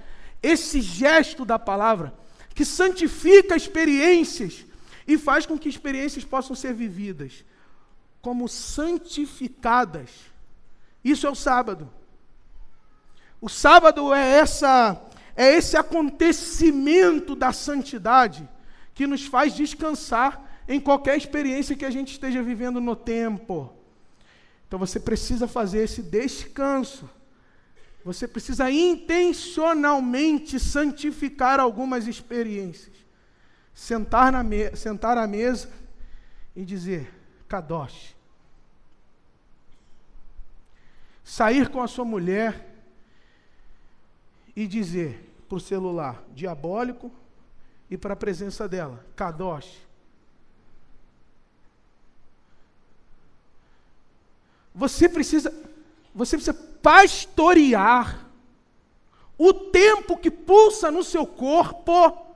Esse 0.43 0.81
gesto 0.81 1.45
da 1.45 1.59
palavra 1.59 2.15
que 2.55 2.65
santifica 2.65 3.55
experiências 3.55 4.65
e 5.13 5.19
faz 5.19 5.45
com 5.45 5.59
que 5.59 5.69
experiências 5.69 6.25
possam 6.25 6.55
ser 6.55 6.73
vividas 6.73 7.45
como 8.23 8.49
santificadas. 8.49 10.09
Isso 11.03 11.27
é 11.27 11.31
o 11.31 11.35
sábado. 11.35 11.91
O 13.41 13.49
sábado 13.49 14.15
é 14.15 14.39
essa 14.39 15.01
é 15.35 15.55
esse 15.55 15.77
acontecimento 15.77 17.35
da 17.35 17.53
santidade 17.53 18.49
que 18.95 19.07
nos 19.07 19.27
faz 19.27 19.55
descansar 19.55 20.63
em 20.69 20.79
qualquer 20.79 21.17
experiência 21.17 21.75
que 21.75 21.85
a 21.85 21.91
gente 21.91 22.13
esteja 22.13 22.41
vivendo 22.41 22.81
no 22.81 22.95
tempo. 22.95 23.73
Então 24.69 24.79
você 24.79 25.01
precisa 25.01 25.49
fazer 25.49 25.83
esse 25.83 26.03
descanso. 26.03 27.11
Você 28.05 28.29
precisa 28.29 28.71
intencionalmente 28.71 30.61
santificar 30.61 31.59
algumas 31.59 32.07
experiências. 32.07 33.01
Sentar, 33.75 34.33
na 34.33 34.43
me 34.43 34.75
sentar 34.77 35.17
à 35.17 35.27
mesa 35.27 35.71
e 36.55 36.65
dizer: 36.65 37.13
Kadosh. 37.49 38.15
Sair 41.25 41.69
com 41.69 41.83
a 41.83 41.89
sua 41.89 42.05
mulher 42.05 42.67
e 44.55 44.67
dizer 44.67 45.29
para 45.49 45.57
o 45.57 45.61
celular 45.61 46.23
diabólico 46.35 47.11
e 47.91 47.97
para 47.97 48.15
a 48.15 48.17
presença 48.17 48.69
dela, 48.69 49.05
Kadosh. 49.17 49.89
Você 54.75 55.09
precisa, 55.09 55.53
você 56.15 56.37
precisa 56.37 56.55
pastorear 56.55 58.29
o 59.37 59.53
tempo 59.53 60.17
que 60.17 60.31
pulsa 60.31 60.91
no 60.91 61.03
seu 61.03 61.27
corpo, 61.27 62.30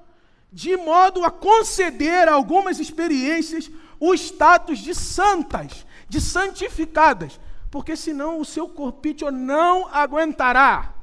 de 0.54 0.76
modo 0.76 1.24
a 1.24 1.32
conceder 1.32 2.28
a 2.28 2.32
algumas 2.32 2.78
experiências 2.78 3.68
o 3.98 4.14
status 4.14 4.78
de 4.78 4.94
santas, 4.94 5.84
de 6.08 6.20
santificadas, 6.20 7.40
porque 7.72 7.96
senão 7.96 8.38
o 8.38 8.44
seu 8.44 8.68
corpício 8.68 9.32
não 9.32 9.88
aguentará. 9.92 10.94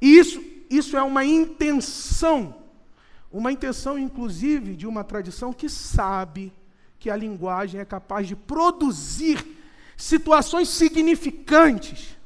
E 0.00 0.18
isso, 0.18 0.42
isso 0.70 0.96
é 0.96 1.02
uma 1.02 1.22
intenção, 1.22 2.54
uma 3.30 3.52
intenção, 3.52 3.98
inclusive, 3.98 4.74
de 4.74 4.86
uma 4.86 5.04
tradição 5.04 5.52
que 5.52 5.68
sabe 5.68 6.50
que 6.98 7.10
a 7.10 7.16
linguagem 7.16 7.78
é 7.78 7.84
capaz 7.84 8.26
de 8.26 8.34
produzir 8.34 9.44
situações 9.98 10.70
significantes, 10.70 12.16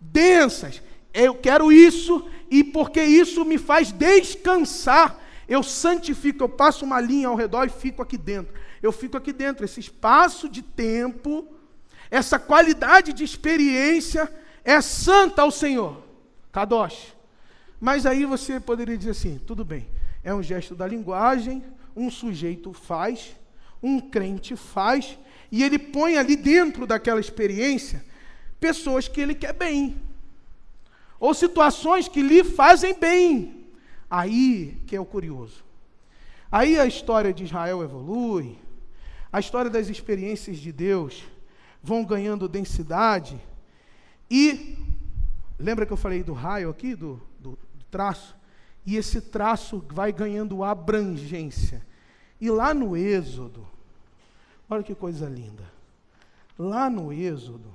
densas. 0.00 0.80
Eu 1.12 1.34
quero 1.34 1.72
isso, 1.72 2.24
e 2.50 2.64
porque 2.64 3.02
isso 3.02 3.44
me 3.44 3.58
faz 3.58 3.92
descansar, 3.92 5.18
eu 5.48 5.62
santifico, 5.62 6.44
eu 6.44 6.48
passo 6.48 6.84
uma 6.84 7.00
linha 7.00 7.28
ao 7.28 7.34
redor 7.34 7.64
e 7.64 7.70
fico 7.70 8.02
aqui 8.02 8.18
dentro. 8.18 8.54
Eu 8.82 8.92
fico 8.92 9.16
aqui 9.16 9.32
dentro. 9.32 9.64
Esse 9.64 9.80
espaço 9.80 10.48
de 10.48 10.62
tempo, 10.62 11.46
essa 12.10 12.38
qualidade 12.38 13.12
de 13.12 13.24
experiência 13.24 14.32
é 14.64 14.80
santa 14.80 15.42
ao 15.42 15.50
Senhor. 15.50 16.02
Kadosh. 16.52 17.14
Mas 17.80 18.04
aí 18.04 18.24
você 18.24 18.58
poderia 18.60 18.96
dizer 18.96 19.10
assim: 19.10 19.40
tudo 19.46 19.64
bem, 19.64 19.88
é 20.22 20.34
um 20.34 20.42
gesto 20.42 20.74
da 20.74 20.86
linguagem, 20.86 21.62
um 21.96 22.10
sujeito 22.10 22.72
faz, 22.72 23.36
um 23.82 24.00
crente 24.00 24.56
faz, 24.56 25.18
e 25.50 25.62
ele 25.62 25.78
põe 25.78 26.16
ali 26.16 26.36
dentro 26.36 26.86
daquela 26.86 27.20
experiência 27.20 28.04
pessoas 28.60 29.06
que 29.06 29.20
ele 29.20 29.34
quer 29.34 29.52
bem, 29.52 29.96
ou 31.18 31.34
situações 31.34 32.08
que 32.08 32.22
lhe 32.22 32.44
fazem 32.44 32.98
bem. 32.98 33.66
Aí 34.10 34.80
que 34.86 34.96
é 34.96 35.00
o 35.00 35.04
curioso. 35.04 35.64
Aí 36.50 36.78
a 36.78 36.86
história 36.86 37.32
de 37.32 37.44
Israel 37.44 37.82
evolui, 37.82 38.56
a 39.30 39.38
história 39.38 39.70
das 39.70 39.88
experiências 39.88 40.58
de 40.58 40.72
Deus 40.72 41.24
vão 41.82 42.04
ganhando 42.04 42.48
densidade, 42.48 43.38
e 44.30 44.76
Lembra 45.58 45.84
que 45.84 45.92
eu 45.92 45.96
falei 45.96 46.22
do 46.22 46.32
raio 46.32 46.70
aqui, 46.70 46.94
do, 46.94 47.20
do, 47.40 47.50
do 47.50 47.84
traço? 47.90 48.36
E 48.86 48.96
esse 48.96 49.20
traço 49.20 49.84
vai 49.90 50.12
ganhando 50.12 50.62
abrangência. 50.62 51.84
E 52.40 52.48
lá 52.48 52.72
no 52.72 52.96
Êxodo, 52.96 53.66
olha 54.70 54.84
que 54.84 54.94
coisa 54.94 55.28
linda. 55.28 55.64
Lá 56.56 56.88
no 56.88 57.12
Êxodo, 57.12 57.68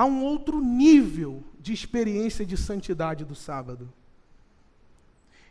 há 0.00 0.04
um 0.04 0.22
outro 0.24 0.60
nível 0.60 1.42
de 1.58 1.72
experiência 1.72 2.46
de 2.46 2.56
santidade 2.56 3.24
do 3.24 3.34
sábado. 3.34 3.92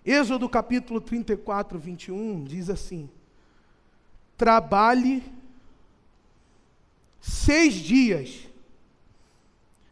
Êxodo 0.06 0.50
capítulo 0.50 1.00
34, 1.00 1.78
21 1.78 2.44
diz 2.44 2.70
assim: 2.70 3.10
Trabalhe 4.38 5.24
seis 7.20 7.74
dias 7.74 8.50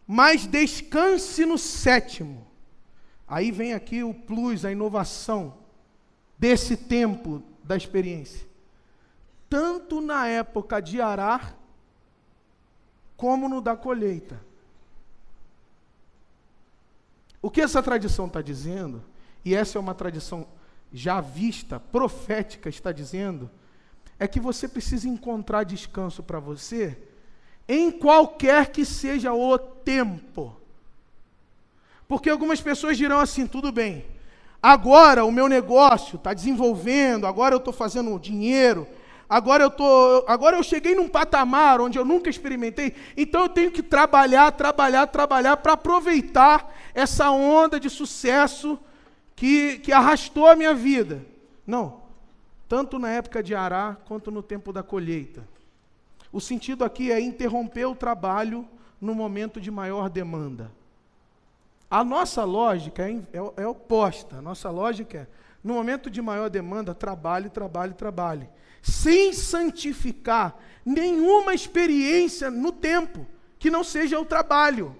mas 0.07 0.47
descanse 0.47 1.45
no 1.45 1.57
sétimo. 1.57 2.47
Aí 3.27 3.51
vem 3.51 3.73
aqui 3.73 4.01
o 4.03 4.13
plus, 4.13 4.63
a 4.63 4.71
inovação 4.71 5.53
desse 6.39 6.77
tempo 6.77 7.43
da 7.61 7.75
experiência. 7.75 8.47
Tanto 9.49 9.99
na 9.99 10.25
época 10.25 10.81
de 10.81 11.01
arar, 11.01 11.57
como 13.17 13.49
no 13.49 13.59
da 13.59 13.75
colheita. 13.75 14.46
O 17.47 17.49
que 17.49 17.61
essa 17.61 17.81
tradição 17.81 18.25
está 18.27 18.41
dizendo, 18.41 19.01
e 19.45 19.55
essa 19.55 19.77
é 19.77 19.79
uma 19.79 19.95
tradição 19.95 20.45
já 20.91 21.21
vista, 21.21 21.79
profética, 21.79 22.67
está 22.67 22.91
dizendo, 22.91 23.49
é 24.19 24.27
que 24.27 24.37
você 24.37 24.67
precisa 24.67 25.07
encontrar 25.07 25.63
descanso 25.63 26.21
para 26.21 26.41
você 26.41 26.97
em 27.65 27.89
qualquer 27.89 28.69
que 28.69 28.83
seja 28.83 29.31
o 29.31 29.57
tempo. 29.57 30.57
Porque 32.05 32.29
algumas 32.29 32.59
pessoas 32.59 32.97
dirão 32.97 33.21
assim: 33.21 33.47
tudo 33.47 33.71
bem, 33.71 34.03
agora 34.61 35.23
o 35.23 35.31
meu 35.31 35.47
negócio 35.47 36.17
está 36.17 36.33
desenvolvendo, 36.33 37.25
agora 37.25 37.55
eu 37.55 37.59
estou 37.59 37.71
fazendo 37.71 38.19
dinheiro, 38.19 38.85
agora 39.29 39.63
eu, 39.63 39.71
tô, 39.71 40.25
agora 40.27 40.57
eu 40.57 40.63
cheguei 40.63 40.95
num 40.95 41.07
patamar 41.07 41.79
onde 41.79 41.97
eu 41.97 42.03
nunca 42.03 42.29
experimentei, 42.29 42.93
então 43.15 43.43
eu 43.43 43.49
tenho 43.49 43.71
que 43.71 43.81
trabalhar, 43.81 44.51
trabalhar, 44.51 45.07
trabalhar 45.07 45.55
para 45.55 45.71
aproveitar 45.71 46.75
essa 46.97 47.29
onda 47.29 47.79
de 47.79 47.91
sucesso 47.91 48.79
que, 49.35 49.77
que 49.77 49.93
arrastou 49.93 50.47
a 50.47 50.55
minha 50.55 50.73
vida. 50.73 51.23
Não, 51.65 52.01
tanto 52.67 52.97
na 52.97 53.11
época 53.11 53.43
de 53.43 53.53
arar 53.53 53.97
quanto 54.07 54.31
no 54.31 54.41
tempo 54.41 54.73
da 54.73 54.81
colheita. 54.81 55.47
O 56.33 56.41
sentido 56.41 56.83
aqui 56.83 57.11
é 57.11 57.21
interromper 57.21 57.85
o 57.85 57.95
trabalho 57.95 58.67
no 58.99 59.13
momento 59.13 59.61
de 59.61 59.69
maior 59.69 60.09
demanda. 60.09 60.71
A 61.87 62.03
nossa 62.03 62.43
lógica 62.43 63.07
é, 63.07 63.13
é, 63.31 63.61
é 63.61 63.67
oposta. 63.67 64.37
A 64.37 64.41
nossa 64.41 64.71
lógica 64.71 65.19
é, 65.19 65.27
no 65.63 65.75
momento 65.75 66.09
de 66.09 66.19
maior 66.19 66.49
demanda, 66.49 66.95
trabalhe, 66.95 67.47
trabalhe, 67.47 67.93
trabalhe. 67.93 68.49
Sem 68.81 69.33
santificar 69.33 70.57
nenhuma 70.83 71.53
experiência 71.53 72.49
no 72.49 72.71
tempo 72.71 73.23
que 73.59 73.69
não 73.69 73.83
seja 73.83 74.19
o 74.19 74.25
trabalho. 74.25 74.95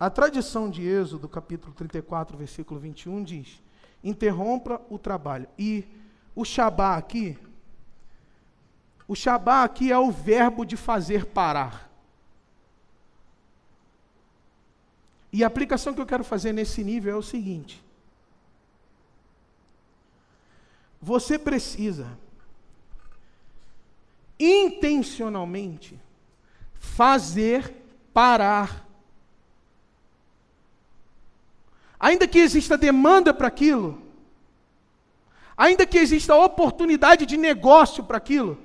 A 0.00 0.10
tradição 0.10 0.68
de 0.68 0.82
Êxodo, 0.82 1.28
capítulo 1.28 1.72
34, 1.74 2.36
versículo 2.36 2.80
21, 2.80 3.22
diz: 3.22 3.62
interrompa 4.02 4.80
o 4.90 4.98
trabalho. 4.98 5.46
E 5.58 5.84
o 6.34 6.44
Shabá 6.44 6.96
aqui 6.96 7.38
o 9.10 9.16
Shabá 9.16 9.64
aqui 9.64 9.90
é 9.90 9.98
o 9.98 10.08
verbo 10.08 10.64
de 10.64 10.76
fazer 10.76 11.26
parar. 11.26 11.90
E 15.32 15.42
a 15.42 15.48
aplicação 15.48 15.92
que 15.92 16.00
eu 16.00 16.06
quero 16.06 16.22
fazer 16.22 16.52
nesse 16.52 16.84
nível 16.84 17.16
é 17.16 17.18
o 17.18 17.22
seguinte: 17.22 17.82
você 21.02 21.36
precisa 21.36 22.16
intencionalmente 24.38 26.00
fazer 26.78 27.74
parar. 28.14 28.86
Ainda 32.00 32.26
que 32.26 32.38
exista 32.38 32.78
demanda 32.78 33.34
para 33.34 33.46
aquilo, 33.46 34.00
ainda 35.54 35.84
que 35.84 35.98
exista 35.98 36.34
oportunidade 36.34 37.26
de 37.26 37.36
negócio 37.36 38.02
para 38.02 38.16
aquilo, 38.16 38.58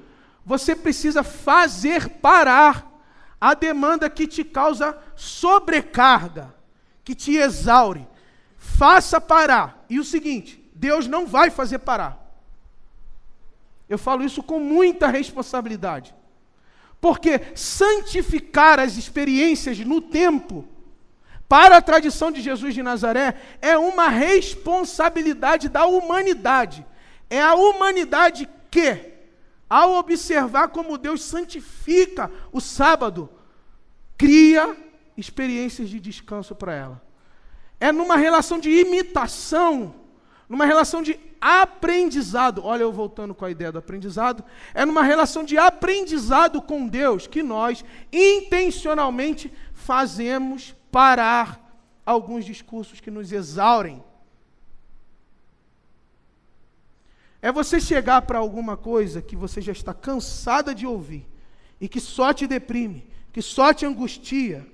você 0.46 0.74
precisa 0.74 1.22
fazer 1.22 2.08
parar 2.08 2.90
a 3.42 3.54
demanda 3.54 4.10
que 4.10 4.26
te 4.26 4.44
causa 4.46 4.98
sobrecarga, 5.16 6.56
que 7.04 7.14
te 7.14 7.36
exaure. 7.36 8.08
Faça 8.58 9.20
parar. 9.20 9.86
E 9.90 10.00
o 10.00 10.04
seguinte: 10.04 10.64
Deus 10.74 11.06
não 11.06 11.28
vai 11.28 11.50
fazer 11.50 11.80
parar. 11.80 12.26
Eu 13.90 13.98
falo 13.98 14.24
isso 14.24 14.42
com 14.42 14.60
muita 14.60 15.08
responsabilidade. 15.08 16.16
Porque 17.02 17.42
santificar 17.54 18.80
as 18.80 18.98
experiências 18.98 19.78
no 19.80 20.02
tempo, 20.02 20.66
para 21.48 21.78
a 21.78 21.82
tradição 21.82 22.32
de 22.32 22.42
Jesus 22.42 22.74
de 22.74 22.82
Nazaré, 22.82 23.36
é 23.62 23.78
uma 23.78 24.08
responsabilidade 24.08 25.70
da 25.70 25.86
humanidade. 25.86 26.86
É 27.30 27.42
a 27.42 27.56
humanidade 27.56 28.50
que, 28.72 29.14
ao 29.70 29.94
observar 29.96 30.70
como 30.70 30.98
Deus 30.98 31.24
santifica 31.24 32.32
o 32.52 32.60
sábado, 32.60 33.30
cria 34.18 34.76
experiências 35.16 35.90
de 35.90 36.00
descanso 36.00 36.56
para 36.56 36.74
ela. 36.74 37.02
É 37.80 37.92
numa 37.92 38.18
relação 38.18 38.60
de 38.60 38.70
imitação, 38.70 39.96
numa 40.50 40.66
relação 40.66 41.02
de 41.02 41.20
aprendizado. 41.40 42.64
Olha, 42.64 42.82
eu 42.82 42.92
voltando 42.92 43.36
com 43.36 43.46
a 43.46 43.52
ideia 43.52 43.72
do 43.72 43.78
aprendizado. 43.78 44.44
É 44.74 44.84
numa 44.84 45.04
relação 45.04 45.44
de 45.44 45.58
aprendizado 45.58 46.62
com 46.62 46.88
Deus 46.88 47.28
que 47.28 47.44
nós 47.44 47.86
intencionalmente 48.12 49.54
fazemos 49.74 50.74
parar 50.96 51.78
alguns 52.06 52.46
discursos 52.46 53.02
que 53.02 53.12
nos 53.12 53.30
exaurem. 53.30 54.02
É 57.42 57.52
você 57.52 57.82
chegar 57.82 58.22
para 58.22 58.40
alguma 58.40 58.78
coisa 58.78 59.22
que 59.22 59.36
você 59.36 59.60
já 59.60 59.74
está 59.74 59.94
cansada 59.94 60.74
de 60.74 60.88
ouvir 60.88 61.28
e 61.82 61.90
que 61.90 62.00
só 62.00 62.32
te 62.32 62.48
deprime, 62.48 63.06
que 63.34 63.42
só 63.42 63.74
te 63.74 63.86
angustia, 63.86 64.66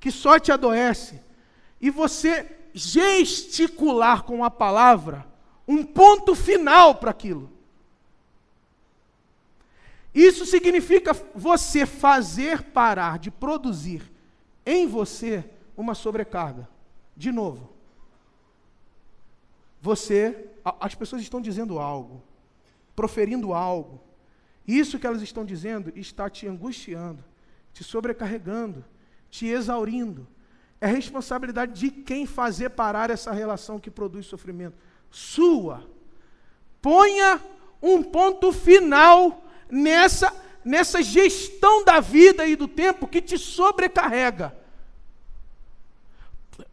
que 0.00 0.10
só 0.10 0.36
te 0.40 0.50
adoece, 0.50 1.20
e 1.80 1.90
você 1.90 2.50
gesticular 2.74 4.24
com 4.24 4.42
a 4.42 4.50
palavra 4.50 5.24
um 5.68 5.84
ponto 5.84 6.34
final 6.34 6.96
para 6.96 7.12
aquilo. 7.12 7.52
Isso 10.12 10.44
significa 10.44 11.12
você 11.36 11.86
fazer 11.86 12.62
parar 12.62 13.20
de 13.20 13.30
produzir 13.30 14.12
em 14.64 14.86
você 14.86 15.44
uma 15.76 15.94
sobrecarga. 15.94 16.68
De 17.16 17.30
novo, 17.30 17.72
você, 19.80 20.48
as 20.80 20.94
pessoas 20.94 21.22
estão 21.22 21.40
dizendo 21.40 21.78
algo, 21.78 22.22
proferindo 22.96 23.52
algo. 23.52 24.00
Isso 24.66 24.98
que 24.98 25.06
elas 25.06 25.22
estão 25.22 25.44
dizendo 25.44 25.92
está 25.94 26.30
te 26.30 26.48
angustiando, 26.48 27.22
te 27.72 27.84
sobrecarregando, 27.84 28.84
te 29.28 29.46
exaurindo. 29.46 30.26
É 30.80 30.86
responsabilidade 30.86 31.78
de 31.78 31.90
quem 31.90 32.26
fazer 32.26 32.70
parar 32.70 33.10
essa 33.10 33.32
relação 33.32 33.78
que 33.78 33.90
produz 33.90 34.26
sofrimento 34.26 34.76
sua. 35.10 35.88
Ponha 36.82 37.40
um 37.80 38.02
ponto 38.02 38.52
final 38.52 39.44
nessa, 39.70 40.34
nessa 40.64 41.02
gestão 41.02 41.84
da 41.84 42.00
vida 42.00 42.46
e 42.46 42.56
do 42.56 42.66
tempo 42.66 43.06
que 43.06 43.20
te 43.20 43.36
sobrecarrega. 43.36 44.56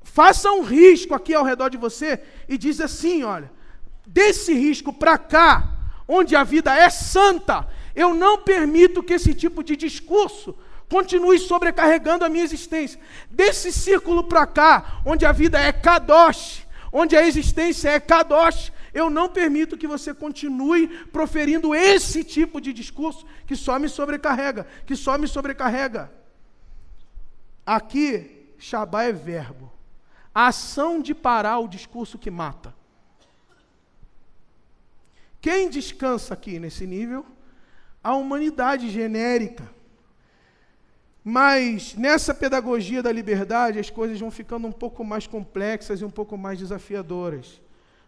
Faça 0.03 0.51
um 0.51 0.61
risco 0.61 1.13
aqui 1.13 1.33
ao 1.33 1.43
redor 1.43 1.69
de 1.69 1.77
você 1.77 2.21
e 2.47 2.57
diz 2.57 2.79
assim: 2.79 3.23
olha, 3.23 3.51
desse 4.05 4.53
risco 4.53 4.91
para 4.93 5.17
cá, 5.17 5.69
onde 6.07 6.35
a 6.35 6.43
vida 6.43 6.75
é 6.75 6.89
santa, 6.89 7.67
eu 7.95 8.13
não 8.13 8.37
permito 8.39 9.03
que 9.03 9.13
esse 9.13 9.33
tipo 9.33 9.63
de 9.63 9.75
discurso 9.75 10.55
continue 10.89 11.39
sobrecarregando 11.39 12.25
a 12.25 12.29
minha 12.29 12.43
existência. 12.43 12.99
Desse 13.29 13.71
círculo 13.71 14.25
para 14.25 14.45
cá, 14.45 15.01
onde 15.05 15.25
a 15.25 15.31
vida 15.31 15.59
é 15.59 15.71
kadosh, 15.71 16.67
onde 16.91 17.15
a 17.15 17.25
existência 17.25 17.89
é 17.89 17.99
kadosh, 17.99 18.71
eu 18.93 19.09
não 19.09 19.29
permito 19.29 19.77
que 19.77 19.87
você 19.87 20.13
continue 20.13 20.87
proferindo 21.07 21.73
esse 21.73 22.23
tipo 22.23 22.59
de 22.59 22.73
discurso 22.73 23.25
que 23.47 23.55
só 23.55 23.79
me 23.79 23.87
sobrecarrega, 23.87 24.67
que 24.85 24.95
só 24.95 25.17
me 25.17 25.27
sobrecarrega. 25.27 26.11
Aqui, 27.65 28.53
Shabá 28.57 29.03
é 29.03 29.11
verbo. 29.11 29.71
A 30.33 30.47
ação 30.47 31.01
de 31.01 31.13
parar 31.13 31.59
o 31.59 31.67
discurso 31.67 32.17
que 32.17 32.31
mata. 32.31 32.73
Quem 35.39 35.69
descansa 35.69 36.33
aqui 36.33 36.59
nesse 36.59 36.85
nível? 36.85 37.25
A 38.03 38.13
humanidade 38.15 38.89
genérica. 38.89 39.67
Mas 41.23 41.95
nessa 41.95 42.33
pedagogia 42.33 43.01
da 43.01 43.11
liberdade, 43.11 43.79
as 43.79 43.89
coisas 43.89 44.19
vão 44.19 44.31
ficando 44.31 44.67
um 44.67 44.71
pouco 44.71 45.03
mais 45.03 45.27
complexas 45.27 46.01
e 46.01 46.05
um 46.05 46.09
pouco 46.09 46.37
mais 46.37 46.59
desafiadoras. 46.59 47.61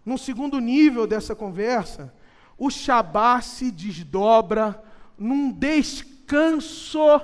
Num 0.05 0.17
segundo 0.17 0.59
nível 0.59 1.07
dessa 1.07 1.35
conversa, 1.35 2.13
o 2.57 2.69
Shabá 2.69 3.41
se 3.41 3.71
desdobra 3.71 4.81
num 5.17 5.51
descanso 5.51 7.21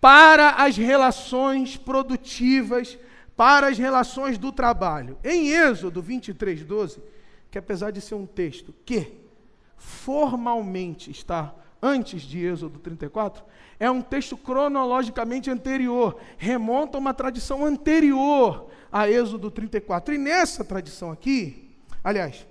para 0.00 0.50
as 0.52 0.76
relações 0.76 1.76
produtivas, 1.76 2.98
para 3.36 3.68
as 3.68 3.78
relações 3.78 4.38
do 4.38 4.52
trabalho. 4.52 5.18
Em 5.24 5.48
Êxodo 5.48 6.02
23, 6.02 6.64
12, 6.64 7.02
que 7.50 7.58
apesar 7.58 7.90
de 7.90 8.00
ser 8.00 8.14
um 8.14 8.26
texto 8.26 8.74
que 8.84 9.12
formalmente 9.76 11.10
está 11.10 11.54
antes 11.82 12.22
de 12.22 12.44
Êxodo 12.44 12.78
34, 12.78 13.42
é 13.78 13.90
um 13.90 14.02
texto 14.02 14.36
cronologicamente 14.36 15.50
anterior, 15.50 16.20
remonta 16.36 16.98
a 16.98 17.00
uma 17.00 17.14
tradição 17.14 17.64
anterior 17.64 18.68
a 18.92 19.08
Êxodo 19.08 19.50
34. 19.50 20.14
E 20.14 20.18
nessa 20.18 20.62
tradição 20.62 21.10
aqui, 21.10 21.69
aliás, 22.02 22.46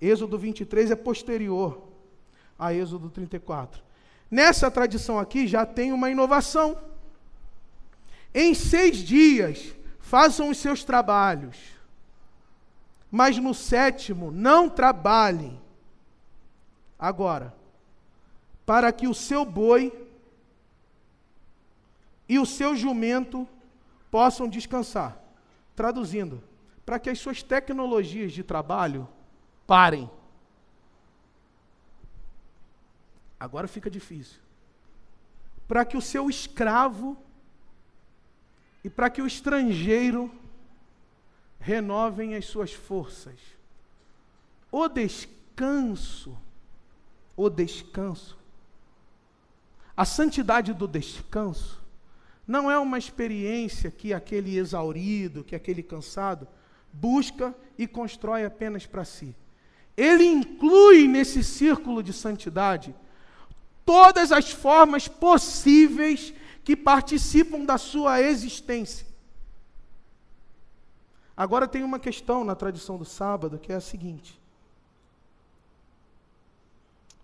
Êxodo 0.00 0.38
23 0.38 0.90
é 0.90 0.96
posterior 0.96 1.88
a 2.58 2.72
Êxodo 2.72 3.10
34. 3.10 3.82
Nessa 4.30 4.70
tradição 4.70 5.18
aqui 5.18 5.46
já 5.46 5.66
tem 5.66 5.92
uma 5.92 6.10
inovação. 6.10 6.78
Em 8.34 8.54
seis 8.54 8.98
dias, 8.98 9.74
façam 9.98 10.48
os 10.50 10.58
seus 10.58 10.84
trabalhos, 10.84 11.56
mas 13.10 13.36
no 13.38 13.52
sétimo, 13.52 14.30
não 14.30 14.68
trabalhem. 14.68 15.60
Agora, 16.98 17.52
para 18.64 18.92
que 18.92 19.08
o 19.08 19.14
seu 19.14 19.44
boi 19.44 19.92
e 22.28 22.38
o 22.38 22.46
seu 22.46 22.76
jumento 22.76 23.48
possam 24.10 24.48
descansar. 24.48 25.18
Traduzindo, 25.74 26.42
para 26.90 26.98
que 26.98 27.08
as 27.08 27.20
suas 27.20 27.40
tecnologias 27.40 28.32
de 28.32 28.42
trabalho 28.42 29.06
parem. 29.64 30.10
Agora 33.38 33.68
fica 33.68 33.88
difícil. 33.88 34.40
Para 35.68 35.84
que 35.84 35.96
o 35.96 36.00
seu 36.00 36.28
escravo 36.28 37.16
e 38.82 38.90
para 38.90 39.08
que 39.08 39.22
o 39.22 39.26
estrangeiro 39.28 40.34
renovem 41.60 42.34
as 42.34 42.46
suas 42.46 42.72
forças. 42.72 43.38
O 44.68 44.88
descanso, 44.88 46.36
o 47.36 47.48
descanso, 47.48 48.36
a 49.96 50.04
santidade 50.04 50.74
do 50.74 50.88
descanso 50.88 51.80
não 52.44 52.68
é 52.68 52.76
uma 52.80 52.98
experiência 52.98 53.92
que 53.92 54.12
aquele 54.12 54.58
exaurido, 54.58 55.44
que 55.44 55.54
aquele 55.54 55.84
cansado 55.84 56.48
busca 56.92 57.54
e 57.78 57.86
constrói 57.86 58.44
apenas 58.44 58.86
para 58.86 59.04
si. 59.04 59.34
Ele 59.96 60.24
inclui 60.24 61.06
nesse 61.06 61.42
círculo 61.42 62.02
de 62.02 62.12
santidade 62.12 62.94
todas 63.84 64.32
as 64.32 64.50
formas 64.50 65.08
possíveis 65.08 66.32
que 66.64 66.76
participam 66.76 67.64
da 67.64 67.76
sua 67.78 68.20
existência. 68.20 69.06
Agora 71.36 71.66
tem 71.66 71.82
uma 71.82 71.98
questão 71.98 72.44
na 72.44 72.54
tradição 72.54 72.98
do 72.98 73.04
sábado 73.04 73.58
que 73.58 73.72
é 73.72 73.76
a 73.76 73.80
seguinte: 73.80 74.38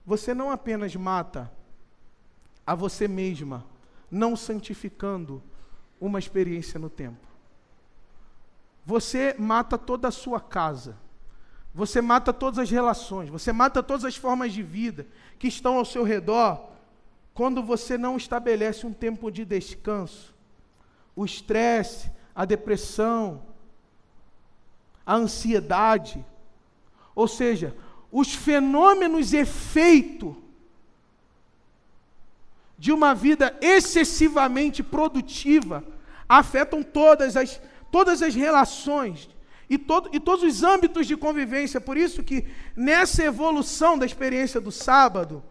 você 0.05 0.33
não 0.33 0.51
apenas 0.51 0.95
mata 0.97 1.53
a 2.67 2.75
você 2.75 3.07
mesma 3.07 3.65
não 4.11 4.37
santificando 4.37 5.43
uma 6.01 6.19
experiência 6.19 6.79
no 6.79 6.89
tempo. 6.89 7.27
Você 8.87 9.35
mata 9.37 9.77
toda 9.77 10.09
a 10.09 10.13
sua 10.13 10.41
casa. 10.41 10.97
Você 11.75 12.01
mata 12.01 12.33
todas 12.33 12.59
as 12.59 12.71
relações, 12.71 13.29
você 13.29 13.53
mata 13.53 13.83
todas 13.83 14.07
as 14.07 14.17
formas 14.17 14.51
de 14.51 14.63
vida 14.63 15.07
que 15.39 15.47
estão 15.47 15.77
ao 15.77 15.85
seu 15.85 16.05
redor 16.05 16.71
quando 17.35 17.63
você 17.63 17.99
não 17.99 18.17
estabelece 18.17 18.87
um 18.87 18.95
tempo 18.95 19.31
de 19.31 19.45
descanso. 19.45 20.35
O 21.15 21.23
estresse, 21.23 22.11
a 22.35 22.47
depressão, 22.47 23.43
a 25.05 25.17
ansiedade, 25.17 26.25
ou 27.15 27.29
seja, 27.29 27.77
os 28.11 28.35
fenômenos 28.35 29.35
efeito 29.35 30.35
de 32.79 32.91
uma 32.91 33.15
vida 33.15 33.55
excessivamente 33.61 34.83
produtiva 34.83 35.85
afetam 36.27 36.83
todas 36.83 37.37
as, 37.37 37.61
todas 37.97 38.21
as 38.21 38.35
relações 38.35 39.27
e, 39.71 39.79
todo, 39.79 40.11
e 40.13 40.21
todos 40.21 40.45
os 40.45 40.63
âmbitos 40.63 41.07
de 41.07 41.17
convivência. 41.17 41.81
Por 41.81 41.97
isso 41.97 42.23
que 42.23 42.47
nessa 42.77 43.25
evolução 43.25 43.99
da 43.99 44.05
experiência 44.05 44.61
do 44.61 44.71
sábado, 44.71 45.43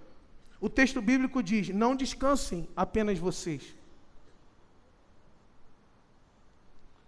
o 0.61 0.69
texto 0.69 1.01
bíblico 1.01 1.41
diz: 1.41 1.69
não 1.69 1.95
descansem 1.95 2.69
apenas 2.75 3.17
vocês. 3.17 3.63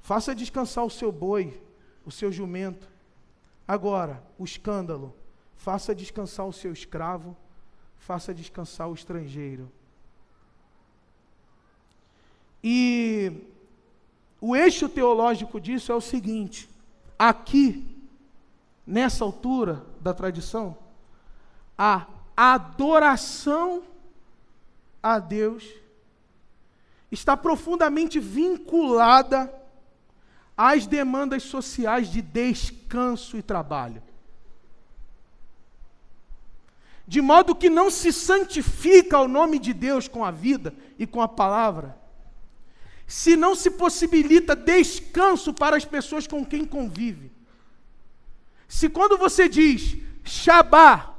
Faça 0.01 0.33
descansar 0.33 0.83
o 0.83 0.89
seu 0.89 1.11
boi, 1.11 1.61
o 2.03 2.11
seu 2.11 2.31
jumento. 2.31 2.89
Agora, 3.67 4.23
o 4.39 4.43
escândalo. 4.43 5.13
Faça 5.55 5.93
descansar 5.93 6.47
o 6.47 6.53
seu 6.53 6.71
escravo, 6.71 7.37
faça 7.99 8.33
descansar 8.33 8.89
o 8.89 8.95
estrangeiro. 8.95 9.71
E 12.63 13.56
o 14.39 14.55
eixo 14.55 14.87
teológico 14.87 15.59
disso 15.59 15.91
é 15.91 15.95
o 15.95 16.01
seguinte: 16.01 16.69
aqui, 17.17 17.85
nessa 18.85 19.23
altura 19.23 19.85
da 19.99 20.13
tradição, 20.13 20.77
a 21.77 22.05
adoração 22.35 23.83
a 25.01 25.19
Deus 25.19 25.63
está 27.11 27.35
profundamente 27.35 28.19
vinculada 28.19 29.53
às 30.55 30.85
demandas 30.85 31.43
sociais 31.43 32.11
de 32.11 32.21
descanso 32.21 33.37
e 33.37 33.41
trabalho. 33.41 34.03
De 37.07 37.21
modo 37.21 37.55
que 37.55 37.69
não 37.69 37.89
se 37.89 38.11
santifica 38.11 39.17
o 39.19 39.29
nome 39.29 39.59
de 39.59 39.73
Deus 39.73 40.09
com 40.09 40.25
a 40.25 40.31
vida 40.31 40.75
e 40.99 41.07
com 41.07 41.21
a 41.21 41.27
palavra, 41.27 41.97
se 43.07 43.37
não 43.37 43.55
se 43.55 43.71
possibilita 43.71 44.53
descanso 44.53 45.53
para 45.53 45.77
as 45.77 45.85
pessoas 45.85 46.27
com 46.27 46.45
quem 46.45 46.65
convive. 46.65 47.31
Se 48.67 48.89
quando 48.89 49.17
você 49.17 49.47
diz 49.47 49.95
Shabá, 50.25 51.15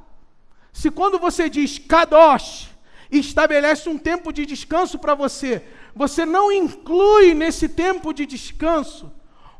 se 0.71 0.91
quando 0.91 1.17
você 1.17 1.49
diz 1.49 1.79
Kadosh, 1.79 2.69
estabelece 3.09 3.89
um 3.89 3.97
tempo 3.97 4.31
de 4.31 4.45
descanso 4.45 4.99
para 4.99 5.15
você, 5.15 5.65
você 5.95 6.27
não 6.27 6.51
inclui 6.51 7.33
nesse 7.33 7.67
tempo 7.67 8.13
de 8.13 8.27
descanso 8.27 9.11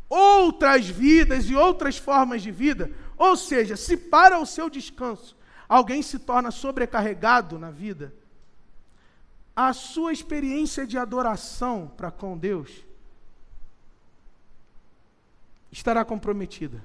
outras 0.08 0.88
vidas 0.88 1.50
e 1.50 1.56
outras 1.56 1.98
formas 1.98 2.44
de 2.44 2.52
vida, 2.52 2.92
ou 3.18 3.36
seja, 3.36 3.76
se 3.76 3.98
para 3.98 4.40
o 4.40 4.46
seu 4.46 4.70
descanso 4.70 5.36
alguém 5.68 6.02
se 6.04 6.20
torna 6.20 6.52
sobrecarregado 6.52 7.58
na 7.58 7.72
vida, 7.72 8.14
a 9.56 9.74
sua 9.74 10.14
experiência 10.14 10.86
de 10.88 10.98
adoração 10.98 11.92
para 11.96 12.10
com 12.12 12.38
Deus 12.38 12.84
estará 15.72 16.04
comprometida. 16.04 16.84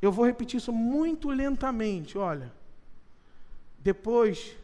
Eu 0.00 0.12
vou 0.12 0.26
repetir 0.26 0.58
isso 0.58 0.72
muito 0.72 1.28
lentamente, 1.30 2.16
olha. 2.18 2.52
Depois 3.78 4.56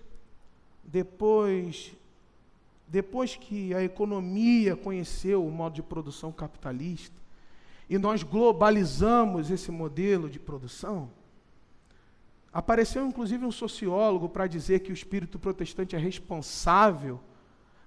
depois 0.82 1.94
depois 2.86 3.34
que 3.34 3.74
a 3.74 3.82
economia 3.82 4.76
conheceu 4.76 5.44
o 5.44 5.50
modo 5.50 5.74
de 5.74 5.82
produção 5.82 6.30
capitalista 6.30 7.16
e 7.88 7.98
nós 7.98 8.22
globalizamos 8.22 9.50
esse 9.50 9.70
modelo 9.70 10.28
de 10.28 10.38
produção, 10.38 11.10
Apareceu 12.54 13.04
inclusive 13.04 13.44
um 13.44 13.50
sociólogo 13.50 14.28
para 14.28 14.46
dizer 14.46 14.78
que 14.78 14.92
o 14.92 14.94
espírito 14.94 15.40
protestante 15.40 15.96
é 15.96 15.98
responsável, 15.98 17.20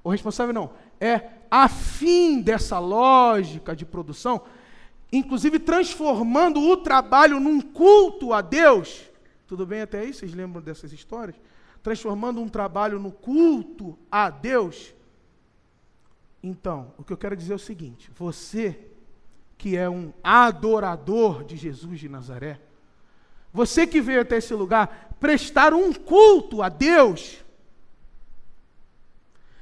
ou 0.04 0.12
responsável 0.12 0.54
não, 0.54 0.74
é 1.00 1.30
afim 1.50 2.42
dessa 2.42 2.78
lógica 2.78 3.74
de 3.74 3.86
produção, 3.86 4.42
inclusive 5.10 5.58
transformando 5.58 6.60
o 6.60 6.76
trabalho 6.76 7.40
num 7.40 7.62
culto 7.62 8.34
a 8.34 8.42
Deus. 8.42 9.10
Tudo 9.48 9.66
bem 9.66 9.84
até 9.84 10.02
aí? 10.02 10.14
Vocês 10.14 10.34
lembram 10.34 10.62
dessas 10.62 10.92
histórias? 10.92 11.40
Transformando 11.82 12.42
um 12.42 12.50
trabalho 12.50 13.00
no 13.00 13.14
culto 13.14 13.98
a 14.12 14.30
Deus. 14.30 14.94
Então, 16.44 16.94
o 16.98 17.06
que 17.06 17.14
eu 17.14 17.18
quero 17.18 17.38
dizer 17.38 17.54
é 17.54 17.56
o 17.56 17.60
seguinte: 17.60 18.12
você 18.14 18.78
que 19.58 19.78
é 19.78 19.90
um 19.90 20.12
adorador 20.22 21.46
de 21.46 21.56
Jesus 21.56 22.02
de 22.02 22.10
Nazaré, 22.10 22.60
você 23.58 23.88
que 23.88 24.00
veio 24.00 24.22
até 24.22 24.38
esse 24.38 24.54
lugar 24.54 25.16
prestar 25.20 25.74
um 25.74 25.92
culto 25.92 26.62
a 26.62 26.70
Deus, 26.70 27.44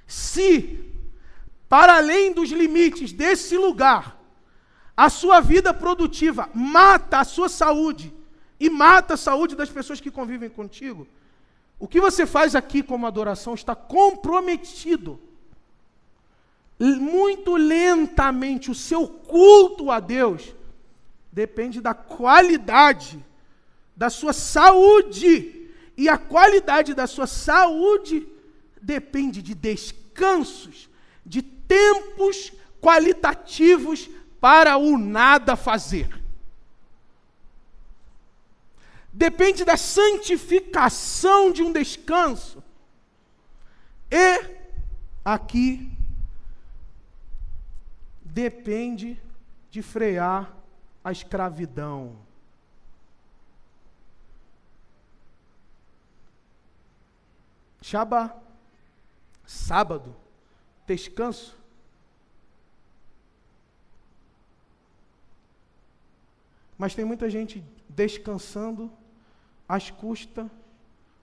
se, 0.06 0.84
para 1.70 1.96
além 1.96 2.34
dos 2.34 2.50
limites 2.52 3.14
desse 3.14 3.58
lugar, 3.58 4.22
a 4.98 5.10
sua 5.10 5.40
vida 5.40 5.74
produtiva 5.74 6.50
mata 6.54 7.20
a 7.20 7.24
sua 7.24 7.48
saúde 7.48 8.14
e 8.60 8.70
mata 8.70 9.14
a 9.14 9.18
saúde 9.18 9.56
das 9.56 9.70
pessoas 9.70 10.02
que 10.02 10.12
convivem 10.12 10.50
contigo, 10.50 11.08
o 11.80 11.88
que 11.88 12.02
você 12.02 12.26
faz 12.26 12.54
aqui 12.54 12.84
como 12.84 13.08
adoração 13.08 13.54
está 13.54 13.76
comprometido. 13.76 15.18
Muito 16.78 17.56
lentamente, 17.56 18.70
o 18.70 18.76
seu 18.76 19.08
culto 19.08 19.90
a 19.90 20.02
Deus 20.02 20.54
depende 21.32 21.80
da 21.80 21.94
qualidade 21.94 23.24
da 23.96 24.10
sua 24.10 24.34
saúde. 24.34 25.70
E 25.98 26.10
a 26.10 26.18
qualidade 26.18 26.94
da 26.94 27.08
sua 27.08 27.28
saúde 27.28 28.28
depende 28.82 29.42
de 29.42 29.56
descansos, 29.56 30.90
de 31.26 31.42
tempos 31.42 32.52
qualitativos 32.82 34.10
para 34.40 34.78
o 34.78 34.98
nada 34.98 35.56
fazer. 35.56 36.22
Depende 39.12 39.64
da 39.64 39.78
santificação 39.78 41.52
de 41.52 41.64
um 41.64 41.72
descanso. 41.72 42.62
E 44.12 44.56
aqui 45.24 45.90
depende 48.22 49.18
de 49.72 49.82
frear 49.82 50.54
a 51.02 51.12
escravidão. 51.12 52.25
Shabá, 57.86 58.36
sábado, 59.46 60.16
descanso. 60.88 61.56
Mas 66.80 66.96
tem 66.96 67.06
muita 67.06 67.30
gente 67.30 67.64
descansando 67.88 68.92
às 69.70 69.92
custas, 69.92 70.50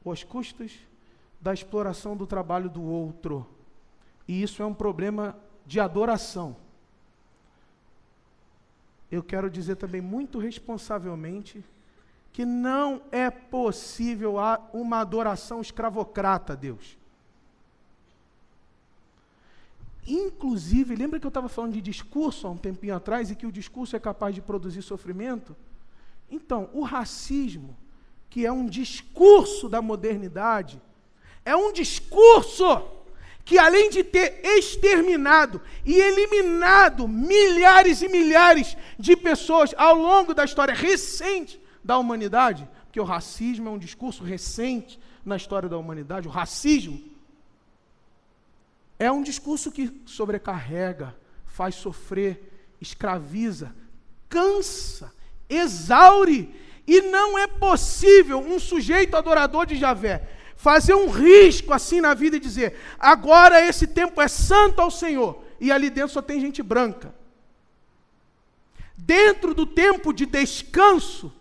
ou 0.04 0.12
às 0.12 0.22
custas 0.22 0.70
da 1.40 1.52
exploração 1.52 2.16
do 2.16 2.28
trabalho 2.28 2.70
do 2.70 2.80
outro. 2.80 3.44
E 4.28 4.40
isso 4.40 4.62
é 4.62 4.64
um 4.64 4.72
problema 4.72 5.36
de 5.66 5.80
adoração. 5.80 6.54
Eu 9.10 9.24
quero 9.24 9.50
dizer 9.50 9.74
também 9.74 10.00
muito 10.00 10.38
responsavelmente 10.38 11.64
que 12.32 12.46
não 12.46 13.02
é 13.12 13.30
possível 13.30 14.36
uma 14.72 15.00
adoração 15.00 15.60
escravocrata 15.60 16.54
a 16.54 16.56
Deus. 16.56 16.96
Inclusive, 20.06 20.96
lembra 20.96 21.20
que 21.20 21.26
eu 21.26 21.28
estava 21.28 21.48
falando 21.48 21.74
de 21.74 21.80
discurso 21.80 22.46
há 22.46 22.50
um 22.50 22.56
tempinho 22.56 22.96
atrás 22.96 23.30
e 23.30 23.36
que 23.36 23.46
o 23.46 23.52
discurso 23.52 23.94
é 23.94 24.00
capaz 24.00 24.34
de 24.34 24.40
produzir 24.40 24.82
sofrimento? 24.82 25.54
Então, 26.30 26.70
o 26.72 26.82
racismo, 26.82 27.76
que 28.28 28.46
é 28.46 28.50
um 28.50 28.66
discurso 28.66 29.68
da 29.68 29.82
modernidade, 29.82 30.80
é 31.44 31.54
um 31.54 31.72
discurso 31.72 32.82
que, 33.44 33.58
além 33.58 33.90
de 33.90 34.02
ter 34.02 34.40
exterminado 34.42 35.60
e 35.84 35.94
eliminado 35.94 37.06
milhares 37.06 38.00
e 38.00 38.08
milhares 38.08 38.76
de 38.98 39.14
pessoas 39.16 39.74
ao 39.76 39.94
longo 39.94 40.32
da 40.32 40.44
história 40.44 40.74
recente, 40.74 41.61
da 41.82 41.98
humanidade, 41.98 42.68
porque 42.84 43.00
o 43.00 43.04
racismo 43.04 43.68
é 43.68 43.72
um 43.72 43.78
discurso 43.78 44.22
recente 44.24 44.98
na 45.24 45.36
história 45.36 45.68
da 45.68 45.78
humanidade, 45.78 46.28
o 46.28 46.30
racismo 46.30 47.00
é 48.98 49.10
um 49.10 49.22
discurso 49.22 49.72
que 49.72 50.02
sobrecarrega, 50.06 51.16
faz 51.46 51.74
sofrer, 51.74 52.74
escraviza, 52.80 53.74
cansa, 54.28 55.12
exaure, 55.48 56.54
e 56.86 57.00
não 57.02 57.38
é 57.38 57.46
possível 57.46 58.38
um 58.40 58.58
sujeito 58.58 59.16
adorador 59.16 59.66
de 59.66 59.76
Javé 59.76 60.28
fazer 60.62 60.94
um 60.94 61.10
risco 61.10 61.74
assim 61.74 62.00
na 62.00 62.14
vida 62.14 62.36
e 62.36 62.40
dizer: 62.40 62.78
agora 62.96 63.66
esse 63.66 63.84
tempo 63.84 64.22
é 64.22 64.28
santo 64.28 64.80
ao 64.80 64.92
Senhor, 64.92 65.42
e 65.60 65.72
ali 65.72 65.90
dentro 65.90 66.12
só 66.12 66.22
tem 66.22 66.40
gente 66.40 66.62
branca. 66.62 67.12
Dentro 68.96 69.54
do 69.54 69.66
tempo 69.66 70.12
de 70.12 70.24
descanso, 70.24 71.34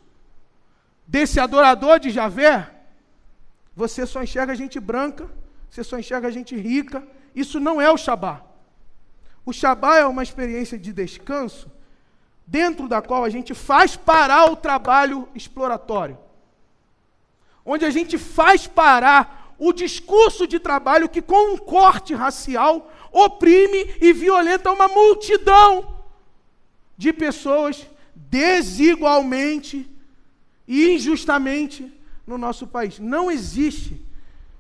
desse 1.11 1.41
adorador 1.41 1.99
de 1.99 2.09
Javé, 2.09 2.71
você 3.75 4.05
só 4.05 4.23
enxerga 4.23 4.55
gente 4.55 4.79
branca, 4.79 5.29
você 5.69 5.83
só 5.83 5.99
enxerga 5.99 6.31
gente 6.31 6.55
rica. 6.55 7.05
Isso 7.35 7.59
não 7.59 7.81
é 7.81 7.91
o 7.91 7.97
Shabá. 7.97 8.41
O 9.45 9.51
Shabá 9.51 9.97
é 9.97 10.05
uma 10.05 10.23
experiência 10.23 10.79
de 10.79 10.93
descanso, 10.93 11.69
dentro 12.47 12.87
da 12.87 13.01
qual 13.01 13.25
a 13.25 13.29
gente 13.29 13.53
faz 13.53 13.97
parar 13.97 14.49
o 14.49 14.55
trabalho 14.55 15.27
exploratório. 15.35 16.17
Onde 17.65 17.83
a 17.83 17.89
gente 17.89 18.17
faz 18.17 18.65
parar 18.65 19.53
o 19.59 19.73
discurso 19.73 20.47
de 20.47 20.59
trabalho 20.59 21.09
que, 21.09 21.21
com 21.21 21.55
um 21.55 21.57
corte 21.57 22.13
racial, 22.13 22.89
oprime 23.11 23.95
e 23.99 24.13
violenta 24.13 24.71
uma 24.71 24.87
multidão 24.87 25.93
de 26.97 27.11
pessoas 27.11 27.85
desigualmente 28.15 29.90
injustamente 30.67 31.91
no 32.25 32.37
nosso 32.37 32.67
país. 32.67 32.99
Não 32.99 33.29
existe 33.29 34.01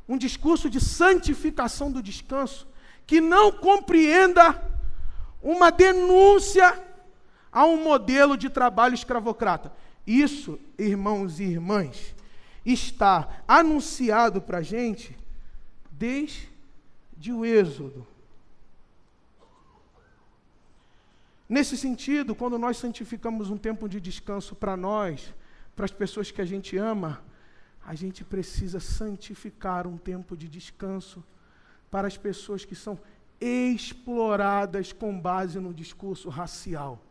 um 0.07 0.17
discurso 0.17 0.69
de 0.69 0.79
santificação 0.79 1.91
do 1.91 2.01
descanso 2.01 2.67
que 3.07 3.21
não 3.21 3.51
compreenda 3.51 4.61
uma 5.41 5.71
denúncia 5.71 6.81
a 7.51 7.65
um 7.65 7.83
modelo 7.83 8.37
de 8.37 8.49
trabalho 8.49 8.93
escravocrata. 8.93 9.73
Isso, 10.05 10.59
irmãos 10.77 11.39
e 11.39 11.43
irmãs, 11.43 12.15
está 12.65 13.43
anunciado 13.47 14.41
para 14.41 14.59
a 14.59 14.61
gente 14.61 15.17
desde 15.91 16.47
o 17.31 17.45
Êxodo. 17.45 18.07
Nesse 21.47 21.77
sentido, 21.77 22.33
quando 22.33 22.57
nós 22.57 22.77
santificamos 22.77 23.49
um 23.49 23.57
tempo 23.57 23.89
de 23.89 23.99
descanso 23.99 24.55
para 24.55 24.77
nós, 24.77 25.33
para 25.75 25.85
as 25.85 25.91
pessoas 25.91 26.31
que 26.31 26.41
a 26.41 26.45
gente 26.45 26.77
ama, 26.77 27.23
a 27.85 27.95
gente 27.95 28.23
precisa 28.23 28.79
santificar 28.79 29.87
um 29.87 29.97
tempo 29.97 30.37
de 30.37 30.47
descanso 30.47 31.23
para 31.89 32.07
as 32.07 32.17
pessoas 32.17 32.63
que 32.63 32.75
são 32.75 32.99
exploradas 33.39 34.93
com 34.93 35.19
base 35.19 35.59
no 35.59 35.73
discurso 35.73 36.29
racial. 36.29 37.01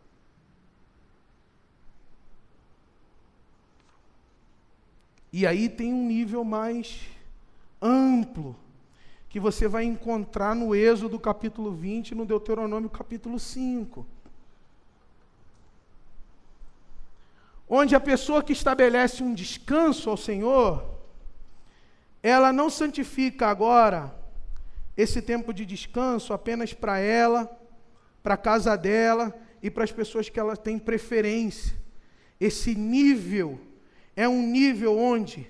E 5.33 5.47
aí 5.47 5.69
tem 5.69 5.93
um 5.93 6.07
nível 6.07 6.45
mais 6.45 7.09
amplo 7.81 8.57
que 9.29 9.39
você 9.39 9.69
vai 9.69 9.85
encontrar 9.85 10.57
no 10.57 10.75
Êxodo 10.75 11.19
capítulo 11.19 11.73
20 11.73 12.11
e 12.11 12.15
no 12.17 12.27
Deuteronômio 12.27 12.91
capítulo 12.91 13.39
5. 13.39 14.05
Onde 17.73 17.95
a 17.95 18.01
pessoa 18.01 18.43
que 18.43 18.53
estabelece 18.53 19.23
um 19.23 19.33
descanso 19.33 20.11
ao 20.11 20.17
Senhor, 20.17 20.85
ela 22.21 22.53
não 22.53 22.69
santifica 22.69 23.47
agora 23.47 24.13
esse 24.97 25.23
tempo 25.23 25.55
de 25.55 25.65
descanso 25.65 26.33
apenas 26.33 26.75
para 26.75 26.99
ela, 26.99 27.49
para 28.25 28.35
a 28.35 28.37
casa 28.37 28.77
dela 28.77 29.33
e 29.63 29.71
para 29.71 29.85
as 29.85 29.93
pessoas 29.93 30.29
que 30.29 30.41
ela 30.41 30.57
tem 30.57 30.81
preferência. 30.81 31.79
Esse 32.41 32.75
nível 32.75 33.61
é 34.17 34.29
um 34.29 34.43
nível 34.43 34.99
onde 34.99 35.49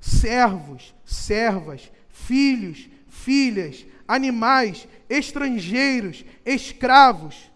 servos, 0.00 0.92
servas, 1.04 1.92
filhos, 2.08 2.90
filhas, 3.08 3.86
animais, 4.08 4.88
estrangeiros, 5.08 6.24
escravos, 6.44 7.48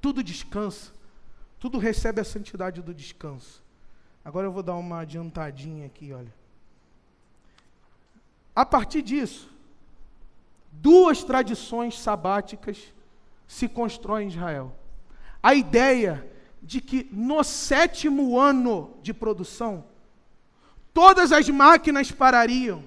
tudo 0.00 0.22
descansa. 0.22 0.95
Tudo 1.66 1.78
recebe 1.78 2.20
a 2.20 2.24
santidade 2.24 2.80
do 2.80 2.94
descanso. 2.94 3.60
Agora 4.24 4.46
eu 4.46 4.52
vou 4.52 4.62
dar 4.62 4.76
uma 4.76 5.00
adiantadinha 5.00 5.84
aqui, 5.84 6.12
olha. 6.12 6.32
A 8.54 8.64
partir 8.64 9.02
disso, 9.02 9.50
duas 10.70 11.24
tradições 11.24 11.98
sabáticas 11.98 12.94
se 13.48 13.66
constroem 13.68 14.26
em 14.26 14.30
Israel. 14.30 14.76
A 15.42 15.56
ideia 15.56 16.30
de 16.62 16.80
que 16.80 17.08
no 17.10 17.42
sétimo 17.42 18.38
ano 18.38 18.96
de 19.02 19.12
produção, 19.12 19.86
todas 20.94 21.32
as 21.32 21.48
máquinas 21.48 22.12
parariam, 22.12 22.84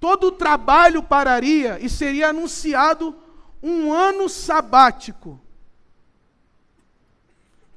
todo 0.00 0.28
o 0.28 0.32
trabalho 0.32 1.02
pararia 1.02 1.78
e 1.78 1.90
seria 1.90 2.30
anunciado 2.30 3.14
um 3.62 3.92
ano 3.92 4.30
sabático 4.30 5.38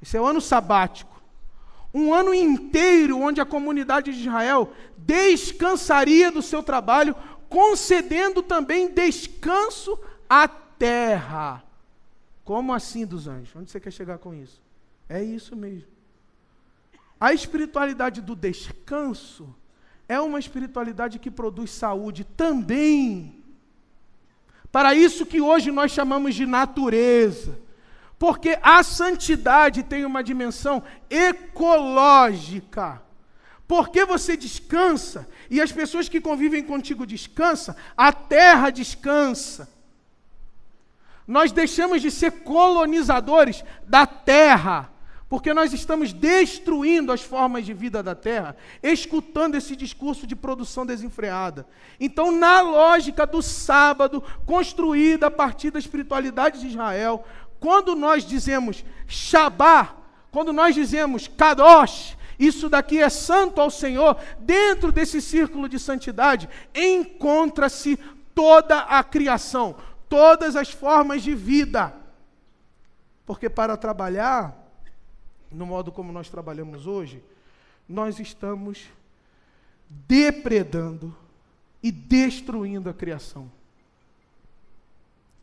esse 0.02 0.16
é 0.16 0.20
o 0.20 0.26
ano 0.26 0.40
sabático. 0.40 1.20
Um 1.92 2.14
ano 2.14 2.32
inteiro 2.32 3.18
onde 3.18 3.40
a 3.40 3.46
comunidade 3.46 4.12
de 4.12 4.20
Israel 4.20 4.72
descansaria 4.96 6.30
do 6.30 6.40
seu 6.40 6.62
trabalho, 6.62 7.14
concedendo 7.48 8.42
também 8.42 8.92
descanso 8.92 9.98
à 10.28 10.46
terra. 10.46 11.64
Como 12.44 12.72
assim 12.72 13.04
dos 13.04 13.26
anjos? 13.26 13.54
Onde 13.56 13.70
você 13.70 13.80
quer 13.80 13.92
chegar 13.92 14.18
com 14.18 14.32
isso? 14.34 14.62
É 15.08 15.22
isso 15.22 15.56
mesmo. 15.56 15.88
A 17.20 17.34
espiritualidade 17.34 18.22
do 18.22 18.34
descanso 18.34 19.54
é 20.08 20.18
uma 20.20 20.38
espiritualidade 20.38 21.18
que 21.18 21.30
produz 21.30 21.70
saúde 21.70 22.24
também. 22.24 23.34
Para 24.72 24.94
isso 24.94 25.26
que 25.26 25.40
hoje 25.40 25.70
nós 25.70 25.90
chamamos 25.90 26.34
de 26.34 26.46
natureza 26.46 27.58
porque 28.20 28.58
a 28.62 28.82
santidade 28.82 29.82
tem 29.82 30.04
uma 30.04 30.22
dimensão 30.22 30.82
ecológica. 31.08 33.00
Porque 33.66 34.04
você 34.04 34.36
descansa 34.36 35.26
e 35.48 35.58
as 35.58 35.72
pessoas 35.72 36.06
que 36.06 36.20
convivem 36.20 36.62
contigo 36.62 37.06
descansam, 37.06 37.74
a 37.96 38.12
terra 38.12 38.68
descansa. 38.68 39.70
Nós 41.26 41.50
deixamos 41.50 42.02
de 42.02 42.10
ser 42.10 42.42
colonizadores 42.42 43.64
da 43.86 44.04
terra, 44.04 44.92
porque 45.30 45.54
nós 45.54 45.72
estamos 45.72 46.12
destruindo 46.12 47.12
as 47.12 47.22
formas 47.22 47.64
de 47.64 47.72
vida 47.72 48.02
da 48.02 48.16
terra, 48.16 48.56
escutando 48.82 49.54
esse 49.54 49.76
discurso 49.76 50.26
de 50.26 50.34
produção 50.34 50.84
desenfreada. 50.84 51.64
Então, 52.00 52.32
na 52.32 52.60
lógica 52.60 53.24
do 53.24 53.40
sábado, 53.40 54.22
construída 54.44 55.28
a 55.28 55.30
partir 55.30 55.70
da 55.70 55.78
espiritualidade 55.78 56.58
de 56.58 56.66
Israel, 56.66 57.24
quando 57.60 57.94
nós 57.94 58.24
dizemos 58.24 58.84
Shabá, 59.06 59.94
quando 60.32 60.52
nós 60.52 60.74
dizemos 60.74 61.28
Kadosh, 61.28 62.16
isso 62.38 62.70
daqui 62.70 62.98
é 62.98 63.10
santo 63.10 63.60
ao 63.60 63.70
Senhor, 63.70 64.16
dentro 64.38 64.90
desse 64.90 65.20
círculo 65.20 65.68
de 65.68 65.78
santidade, 65.78 66.48
encontra-se 66.74 67.98
toda 68.34 68.78
a 68.78 69.04
criação, 69.04 69.76
todas 70.08 70.56
as 70.56 70.70
formas 70.70 71.22
de 71.22 71.34
vida. 71.34 71.94
Porque 73.26 73.50
para 73.50 73.76
trabalhar, 73.76 74.56
no 75.52 75.66
modo 75.66 75.92
como 75.92 76.12
nós 76.12 76.30
trabalhamos 76.30 76.86
hoje, 76.86 77.22
nós 77.86 78.18
estamos 78.18 78.86
depredando 79.88 81.14
e 81.82 81.92
destruindo 81.92 82.88
a 82.88 82.94
criação. 82.94 83.50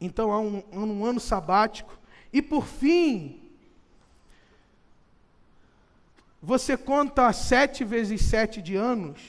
Então 0.02 0.32
há 0.32 0.40
um, 0.40 0.64
um 0.72 1.06
ano 1.06 1.20
sabático 1.20 1.98
e 2.32 2.42
por 2.42 2.66
fim, 2.66 3.42
você 6.42 6.78
conta 6.78 7.32
sete 7.34 7.84
vezes 7.84 8.22
sete 8.22 8.62
de 8.62 8.76
anos, 8.76 9.22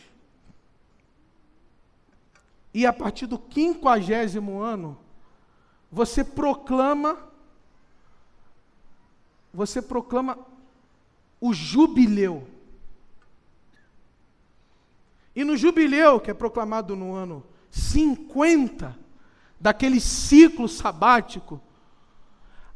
e 2.73 2.87
a 2.87 2.93
partir 2.93 3.27
do 3.27 3.39
quinquagésimo 3.39 4.61
ano, 4.61 4.99
você 5.91 6.23
proclama, 6.23 7.19
você 9.53 9.81
proclama 9.81 10.39
o 11.41 11.53
jubileu. 11.53 12.47
E 15.35 15.45
no 15.45 15.57
jubileu, 15.57 16.21
que 16.21 16.31
é 16.31 16.35
proclamado 16.35 16.95
no 16.95 17.15
ano 17.15 17.45
50, 17.71 18.97
daquele 19.59 20.01
ciclo 20.01 20.69
sabático, 20.69 21.61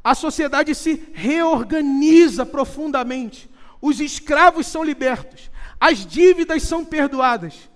a 0.03 0.15
sociedade 0.15 0.75
se 0.75 1.09
reorganiza 1.15 2.45
profundamente. 2.45 3.49
Os 3.81 4.01
escravos 4.01 4.67
são 4.67 4.83
libertos, 4.83 5.51
as 5.81 6.05
dívidas 6.07 6.63
são 6.63 6.85
perdoadas. 6.85 7.71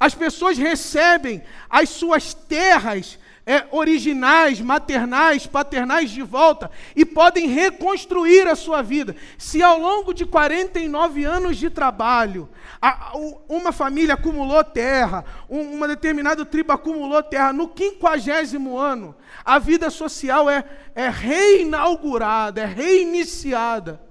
As 0.00 0.14
pessoas 0.14 0.56
recebem 0.56 1.42
as 1.68 1.88
suas 1.88 2.32
terras 2.32 3.18
é, 3.48 3.66
originais, 3.70 4.60
maternais, 4.60 5.46
paternais 5.46 6.10
de 6.10 6.20
volta 6.20 6.70
e 6.94 7.02
podem 7.02 7.48
reconstruir 7.48 8.46
a 8.46 8.54
sua 8.54 8.82
vida. 8.82 9.16
Se 9.38 9.62
ao 9.62 9.78
longo 9.78 10.12
de 10.12 10.26
49 10.26 11.24
anos 11.24 11.56
de 11.56 11.70
trabalho, 11.70 12.46
a, 12.78 13.08
a, 13.08 13.12
uma 13.48 13.72
família 13.72 14.12
acumulou 14.12 14.62
terra, 14.62 15.24
um, 15.48 15.62
uma 15.62 15.88
determinada 15.88 16.44
tribo 16.44 16.72
acumulou 16.72 17.22
terra, 17.22 17.50
no 17.50 17.68
quinquagésimo 17.68 18.76
ano, 18.76 19.16
a 19.42 19.58
vida 19.58 19.88
social 19.88 20.50
é, 20.50 20.62
é 20.94 21.08
reinaugurada, 21.08 22.60
é 22.60 22.66
reiniciada. 22.66 24.07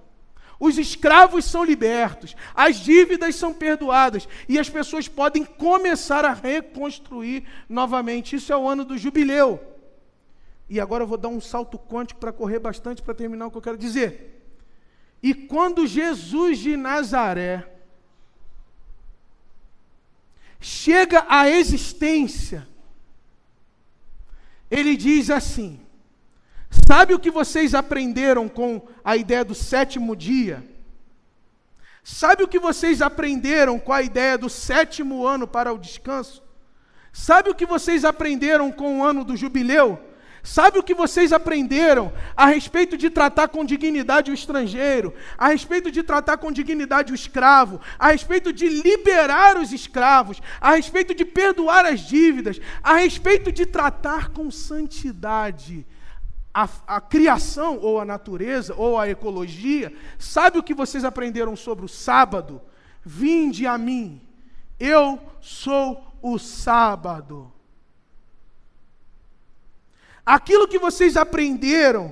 Os 0.60 0.78
escravos 0.78 1.46
são 1.46 1.64
libertos, 1.64 2.36
as 2.56 2.78
dívidas 2.78 3.36
são 3.36 3.54
perdoadas 3.54 4.28
e 4.50 4.58
as 4.58 4.70
pessoas 4.70 5.08
podem 5.08 5.46
começar 5.46 6.26
a 6.26 6.34
reconstruir 6.34 7.44
novamente. 7.70 8.36
Isso 8.36 8.52
é 8.52 8.58
o 8.58 8.68
ano 8.68 8.84
do 8.84 8.98
jubileu. 8.98 9.62
E 10.70 10.80
agora 10.80 11.04
eu 11.04 11.08
vou 11.08 11.18
dar 11.18 11.30
um 11.30 11.40
salto 11.40 11.78
quântico 11.78 12.20
para 12.20 12.34
correr 12.34 12.60
bastante 12.60 13.02
para 13.02 13.14
terminar 13.14 13.48
o 13.48 13.52
que 13.52 13.58
eu 13.58 13.62
quero 13.62 13.78
dizer. 13.78 14.34
E 15.22 15.34
quando 15.34 15.88
Jesus 15.88 16.60
de 16.60 16.76
Nazaré 16.76 17.68
chega 20.60 21.26
à 21.30 21.50
existência, 21.50 22.68
ele 24.70 24.98
diz 24.98 25.30
assim: 25.30 25.80
Sabe 26.70 27.14
o 27.14 27.20
que 27.20 27.32
vocês 27.32 27.74
aprenderam 27.74 28.48
com 28.48 28.88
a 29.04 29.16
ideia 29.16 29.44
do 29.44 29.56
sétimo 29.56 30.16
dia? 30.16 30.64
Sabe 32.04 32.44
o 32.44 32.48
que 32.48 32.60
vocês 32.60 33.02
aprenderam 33.02 33.78
com 33.80 33.92
a 33.92 34.02
ideia 34.02 34.38
do 34.38 34.50
sétimo 34.50 35.28
ano 35.28 35.48
para 35.48 35.74
o 35.74 35.78
descanso? 35.78 36.42
Sabe 37.12 37.50
o 37.50 37.56
que 37.56 37.66
vocês 37.66 38.06
aprenderam 38.06 38.72
com 38.72 39.00
o 39.00 39.04
ano 39.04 39.24
do 39.24 39.36
jubileu? 39.36 40.00
Sabe 40.44 40.80
o 40.80 40.84
que 40.84 40.94
vocês 40.94 41.34
aprenderam 41.34 42.14
a 42.34 42.46
respeito 42.46 42.96
de 42.96 43.10
tratar 43.10 43.50
com 43.50 43.66
dignidade 43.66 44.32
o 44.32 44.34
estrangeiro, 44.34 45.14
a 45.38 45.50
respeito 45.50 45.92
de 45.92 46.02
tratar 46.02 46.38
com 46.38 46.54
dignidade 46.54 47.12
o 47.12 47.16
escravo, 47.16 47.82
a 48.00 48.12
respeito 48.12 48.54
de 48.54 48.70
liberar 48.70 49.58
os 49.58 49.74
escravos, 49.74 50.42
a 50.62 50.76
respeito 50.76 51.14
de 51.14 51.26
perdoar 51.26 51.86
as 51.86 52.00
dívidas, 52.00 52.62
a 52.82 52.96
respeito 52.96 53.52
de 53.52 53.66
tratar 53.66 54.30
com 54.30 54.50
santidade 54.50 55.86
a, 56.58 56.68
a, 56.88 57.00
criação, 57.00 57.78
ou 57.78 58.00
a 58.00 58.06
natureza, 58.06 58.74
ou 58.76 58.98
a 58.98 59.08
ecologia, 59.08 59.94
sabe 60.18 60.58
o 60.58 60.64
que 60.64 60.74
vocês 60.74 61.06
aprenderam 61.06 61.56
sobre 61.56 61.86
o 61.86 61.88
sábado? 61.88 62.60
Vinde 63.06 63.68
a 63.68 63.78
mim, 63.78 64.20
eu 64.80 65.22
sou 65.40 66.04
o 66.20 66.40
sábado. 66.40 67.54
Aquilo 70.26 70.68
que 70.68 70.80
vocês 70.80 71.16
aprenderam 71.16 72.12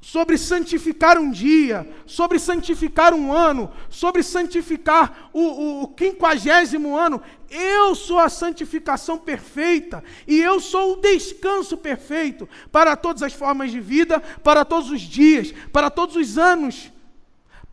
sobre 0.00 0.38
santificar 0.38 1.18
um 1.18 1.30
dia, 1.30 1.88
sobre 2.06 2.38
santificar 2.38 3.12
um 3.12 3.32
ano, 3.32 3.70
sobre 3.90 4.22
santificar 4.22 5.28
o, 5.32 5.88
quinquagésimo 5.88 6.96
ano. 6.96 7.20
Eu 7.50 7.94
sou 7.94 8.18
a 8.18 8.28
santificação 8.28 9.18
perfeita 9.18 10.04
e 10.26 10.38
eu 10.38 10.60
sou 10.60 10.92
o 10.92 11.00
descanso 11.00 11.76
perfeito 11.76 12.48
para 12.70 12.96
todas 12.96 13.22
as 13.22 13.32
formas 13.32 13.72
de 13.72 13.80
vida, 13.80 14.20
para 14.20 14.64
todos 14.64 14.90
os 14.90 15.00
dias, 15.00 15.52
para 15.72 15.90
todos 15.90 16.14
os 16.14 16.38
anos, 16.38 16.92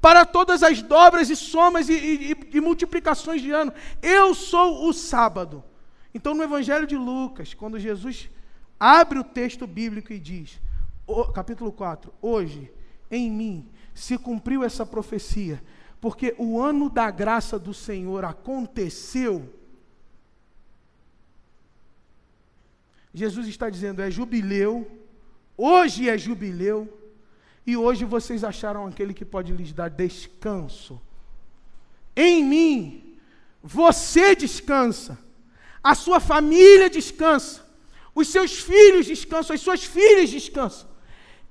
para 0.02 0.26
todas 0.26 0.64
as 0.64 0.82
dobras 0.82 1.30
e 1.30 1.36
somas 1.36 1.90
e, 1.90 1.94
e, 1.94 2.36
e 2.54 2.62
multiplicações 2.62 3.42
de 3.42 3.52
ano. 3.52 3.72
Eu 4.02 4.34
sou 4.34 4.88
o 4.90 4.94
sábado. 4.94 5.64
Então, 6.14 6.34
no 6.34 6.44
Evangelho 6.44 6.88
de 6.88 6.96
Lucas, 6.96 7.54
quando 7.54 7.80
Jesus 7.80 8.30
abre 8.80 9.20
o 9.20 9.24
texto 9.24 9.68
bíblico 9.68 10.12
e 10.12 10.20
diz: 10.20 10.60
capítulo 11.34 11.72
4: 11.72 12.14
Hoje, 12.22 12.72
em 13.10 13.32
mim, 13.32 13.70
se 13.94 14.18
cumpriu 14.18 14.64
essa 14.64 14.86
profecia, 14.86 15.62
porque 16.02 16.36
o 16.38 16.60
ano 16.60 16.90
da 16.90 17.10
graça 17.10 17.58
do 17.58 17.74
Senhor 17.74 18.26
aconteceu. 18.26 19.54
Jesus 23.14 23.48
está 23.48 23.70
dizendo: 23.70 24.02
é 24.02 24.12
jubileu, 24.12 24.90
hoje 25.58 26.10
é 26.10 26.18
jubileu, 26.18 27.12
e 27.66 27.78
hoje 27.78 28.04
vocês 28.04 28.44
acharam 28.44 28.86
aquele 28.86 29.14
que 29.14 29.24
pode 29.24 29.54
lhes 29.54 29.72
dar 29.72 29.90
descanso. 29.90 31.02
Em 32.16 32.44
mim, 32.44 33.18
você 33.64 34.36
descansa, 34.36 35.18
a 35.84 35.96
sua 35.96 36.20
família 36.20 36.90
descansa, 36.90 37.66
os 38.14 38.28
seus 38.28 38.60
filhos 38.60 39.06
descansam, 39.06 39.54
as 39.54 39.62
suas 39.62 39.84
filhas 39.84 40.30
descansam. 40.30 40.95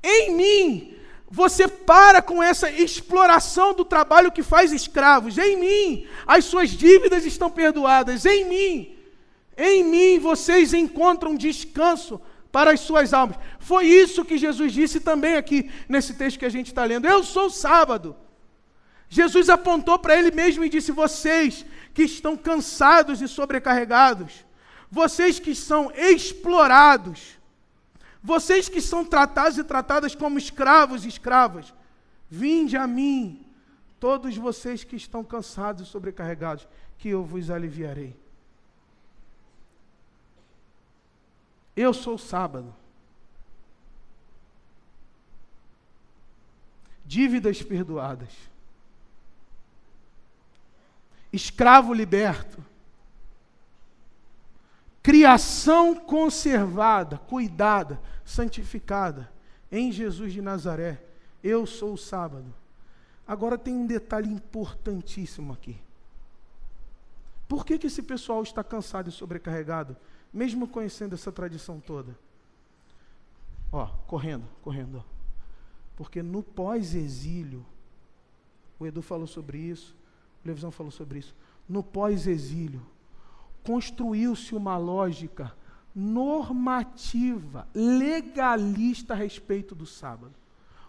Em 0.06 0.36
mim, 0.36 0.94
você 1.30 1.66
para 1.66 2.20
com 2.20 2.42
essa 2.42 2.70
exploração 2.70 3.72
do 3.72 3.84
trabalho 3.84 4.30
que 4.30 4.42
faz 4.42 4.70
escravos. 4.70 5.38
Em 5.38 5.56
mim, 5.56 6.06
as 6.26 6.44
suas 6.44 6.70
dívidas 6.70 7.24
estão 7.24 7.48
perdoadas. 7.50 8.26
Em 8.26 8.44
mim, 8.44 8.96
em 9.56 9.82
mim 9.82 10.18
vocês 10.18 10.74
encontram 10.74 11.34
descanso 11.34 12.20
para 12.52 12.72
as 12.72 12.80
suas 12.80 13.14
almas. 13.14 13.38
Foi 13.58 13.86
isso 13.86 14.24
que 14.24 14.36
Jesus 14.36 14.72
disse 14.72 15.00
também 15.00 15.36
aqui 15.36 15.70
nesse 15.88 16.14
texto 16.14 16.38
que 16.38 16.44
a 16.44 16.50
gente 16.50 16.66
está 16.66 16.84
lendo. 16.84 17.06
Eu 17.06 17.24
sou 17.24 17.46
o 17.46 17.50
sábado. 17.50 18.14
Jesus 19.08 19.48
apontou 19.48 19.98
para 19.98 20.16
ele 20.16 20.30
mesmo 20.30 20.64
e 20.64 20.68
disse: 20.68 20.92
Vocês 20.92 21.64
que 21.94 22.02
estão 22.02 22.36
cansados 22.36 23.22
e 23.22 23.28
sobrecarregados, 23.28 24.44
vocês 24.90 25.38
que 25.38 25.54
são 25.54 25.90
explorados, 25.96 27.38
vocês 28.26 28.70
que 28.70 28.80
são 28.80 29.04
tratados 29.04 29.58
e 29.58 29.62
tratadas 29.62 30.14
como 30.14 30.38
escravos 30.38 31.04
e 31.04 31.08
escravas, 31.08 31.74
vinde 32.30 32.74
a 32.74 32.86
mim, 32.86 33.46
todos 34.00 34.34
vocês 34.34 34.82
que 34.82 34.96
estão 34.96 35.22
cansados 35.22 35.86
e 35.86 35.90
sobrecarregados, 35.90 36.66
que 36.96 37.10
eu 37.10 37.22
vos 37.22 37.50
aliviarei. 37.50 38.16
Eu 41.76 41.92
sou 41.92 42.14
o 42.14 42.18
sábado. 42.18 42.74
Dívidas 47.04 47.62
perdoadas. 47.62 48.32
Escravo 51.30 51.92
liberto 51.92 52.64
criação 55.04 55.94
conservada, 55.94 57.18
cuidada, 57.18 58.00
santificada 58.24 59.30
em 59.70 59.92
Jesus 59.92 60.32
de 60.32 60.40
Nazaré. 60.40 61.04
Eu 61.42 61.66
sou 61.66 61.92
o 61.92 61.98
sábado. 61.98 62.52
Agora 63.28 63.58
tem 63.58 63.74
um 63.74 63.86
detalhe 63.86 64.30
importantíssimo 64.30 65.52
aqui. 65.52 65.78
Por 67.46 67.66
que, 67.66 67.76
que 67.76 67.86
esse 67.86 68.02
pessoal 68.02 68.42
está 68.42 68.64
cansado 68.64 69.10
e 69.10 69.12
sobrecarregado, 69.12 69.94
mesmo 70.32 70.66
conhecendo 70.66 71.14
essa 71.14 71.30
tradição 71.30 71.80
toda? 71.80 72.18
Ó, 73.70 73.86
correndo, 74.06 74.48
correndo. 74.62 75.04
Porque 75.96 76.22
no 76.22 76.42
pós-exílio, 76.42 77.64
o 78.78 78.86
Edu 78.86 79.02
falou 79.02 79.26
sobre 79.26 79.58
isso, 79.58 79.94
o 80.42 80.48
Levisão 80.48 80.70
falou 80.70 80.90
sobre 80.90 81.18
isso. 81.18 81.36
No 81.68 81.82
pós-exílio, 81.82 82.80
construiu-se 83.64 84.54
uma 84.54 84.76
lógica 84.76 85.52
normativa, 85.94 87.66
legalista 87.74 89.14
a 89.14 89.16
respeito 89.16 89.74
do 89.74 89.86
sábado. 89.86 90.34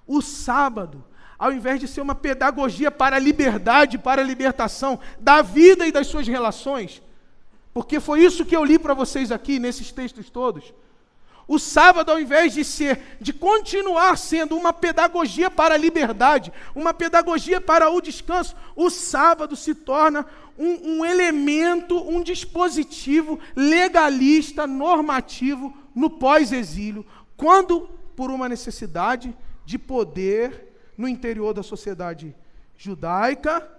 O 0.06 0.22
sábado, 0.22 1.04
ao 1.38 1.52
invés 1.52 1.80
de 1.80 1.88
ser 1.88 2.02
uma 2.02 2.16
pedagogia 2.16 2.92
para 2.92 3.16
a 3.16 3.20
liberdade, 3.20 3.98
para 3.98 4.22
a 4.22 4.26
libertação 4.26 5.00
da 5.20 5.42
vida 5.42 5.88
e 5.88 5.92
das 5.92 6.08
suas 6.08 6.28
relações, 6.28 7.02
porque 7.74 8.00
foi 8.00 8.24
isso 8.24 8.46
que 8.46 8.56
eu 8.56 8.64
li 8.64 8.80
para 8.80 8.94
vocês 8.94 9.32
aqui 9.32 9.60
nesses 9.60 9.92
textos 9.92 10.30
todos. 10.30 10.74
O 11.48 11.60
sábado, 11.60 12.12
ao 12.12 12.20
invés 12.20 12.54
de 12.54 12.64
ser, 12.64 13.18
de 13.22 13.32
continuar 13.32 14.18
sendo 14.18 14.58
uma 14.58 14.74
pedagogia 14.74 15.52
para 15.52 15.76
a 15.76 15.78
liberdade, 15.78 16.52
uma 16.74 16.94
pedagogia 16.94 17.62
para 17.62 17.90
o 17.90 18.02
descanso, 18.02 18.56
o 18.76 18.90
sábado 18.90 19.56
se 19.56 19.76
torna 19.76 20.26
um, 20.58 20.98
um 20.98 21.06
elemento, 21.06 22.02
um 22.10 22.24
dispositivo 22.24 23.40
legalista, 23.56 24.66
normativo 24.66 25.76
no 25.94 26.10
pós-exílio, 26.10 27.06
quando, 27.38 27.90
por 28.16 28.32
uma 28.32 28.50
necessidade 28.50 29.36
de 29.66 29.78
poder 29.78 30.74
no 30.98 31.08
interior 31.08 31.54
da 31.54 31.62
sociedade 31.62 32.36
judaica, 32.78 33.70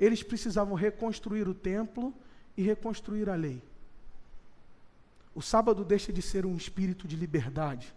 eles 0.00 0.22
precisavam 0.22 0.74
reconstruir 0.74 1.46
o 1.48 1.54
templo 1.54 2.12
e 2.56 2.62
reconstruir 2.62 3.28
a 3.28 3.34
lei. 3.34 3.62
O 5.34 5.42
sábado 5.42 5.84
deixa 5.84 6.12
de 6.12 6.22
ser 6.22 6.46
um 6.46 6.56
espírito 6.56 7.08
de 7.08 7.16
liberdade, 7.16 7.94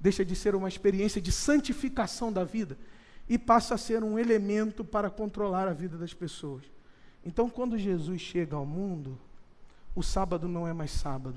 deixa 0.00 0.24
de 0.24 0.34
ser 0.34 0.54
uma 0.54 0.68
experiência 0.68 1.20
de 1.20 1.30
santificação 1.30 2.32
da 2.32 2.44
vida 2.44 2.78
e 3.28 3.38
passa 3.38 3.74
a 3.74 3.78
ser 3.78 4.02
um 4.02 4.18
elemento 4.18 4.84
para 4.84 5.10
controlar 5.10 5.68
a 5.68 5.72
vida 5.72 5.98
das 5.98 6.14
pessoas. 6.14 6.64
Então, 7.24 7.50
quando 7.50 7.76
Jesus 7.76 8.20
chega 8.20 8.56
ao 8.56 8.64
mundo, 8.64 9.18
o 9.94 10.02
sábado 10.02 10.48
não 10.48 10.66
é 10.66 10.72
mais 10.72 10.90
sábado. 10.90 11.36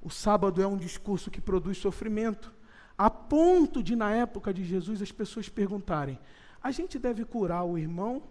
O 0.00 0.08
sábado 0.08 0.62
é 0.62 0.66
um 0.66 0.76
discurso 0.76 1.30
que 1.30 1.40
produz 1.40 1.78
sofrimento, 1.78 2.52
a 2.96 3.10
ponto 3.10 3.82
de, 3.82 3.94
na 3.94 4.10
época 4.12 4.52
de 4.52 4.64
Jesus, 4.64 5.02
as 5.02 5.12
pessoas 5.12 5.48
perguntarem: 5.48 6.18
a 6.62 6.70
gente 6.70 6.98
deve 6.98 7.24
curar 7.24 7.64
o 7.64 7.76
irmão 7.76 8.22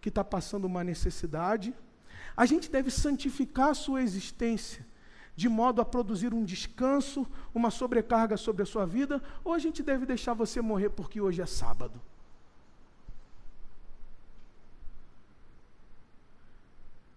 que 0.00 0.08
está 0.08 0.24
passando 0.24 0.64
uma 0.64 0.82
necessidade? 0.82 1.72
A 2.36 2.46
gente 2.46 2.70
deve 2.70 2.90
santificar 2.90 3.70
a 3.70 3.74
sua 3.74 4.02
existência 4.02 4.86
de 5.34 5.48
modo 5.48 5.80
a 5.80 5.84
produzir 5.84 6.34
um 6.34 6.44
descanso, 6.44 7.26
uma 7.54 7.70
sobrecarga 7.70 8.36
sobre 8.36 8.62
a 8.62 8.66
sua 8.66 8.84
vida, 8.86 9.22
ou 9.42 9.52
a 9.52 9.58
gente 9.58 9.82
deve 9.82 10.04
deixar 10.04 10.34
você 10.34 10.60
morrer 10.60 10.90
porque 10.90 11.20
hoje 11.20 11.40
é 11.40 11.46
sábado? 11.46 12.00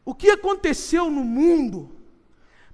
O 0.03 0.13
que 0.13 0.29
aconteceu 0.29 1.09
no 1.09 1.23
mundo 1.23 1.91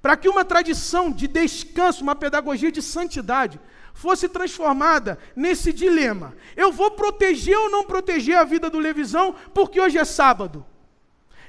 para 0.02 0.18
que 0.18 0.28
uma 0.28 0.44
tradição 0.44 1.12
de 1.12 1.28
descanso, 1.28 2.04
uma 2.04 2.16
pedagogia 2.16 2.72
de 2.72 2.82
santidade, 2.82 3.60
fosse 3.94 4.28
transformada 4.28 5.18
nesse 5.36 5.72
dilema? 5.72 6.36
Eu 6.56 6.72
vou 6.72 6.92
proteger 6.92 7.58
ou 7.58 7.70
não 7.70 7.86
proteger 7.86 8.38
a 8.38 8.44
vida 8.44 8.70
do 8.70 8.80
Levisão 8.80 9.34
porque 9.54 9.80
hoje 9.80 9.98
é 9.98 10.06
sábado? 10.06 10.66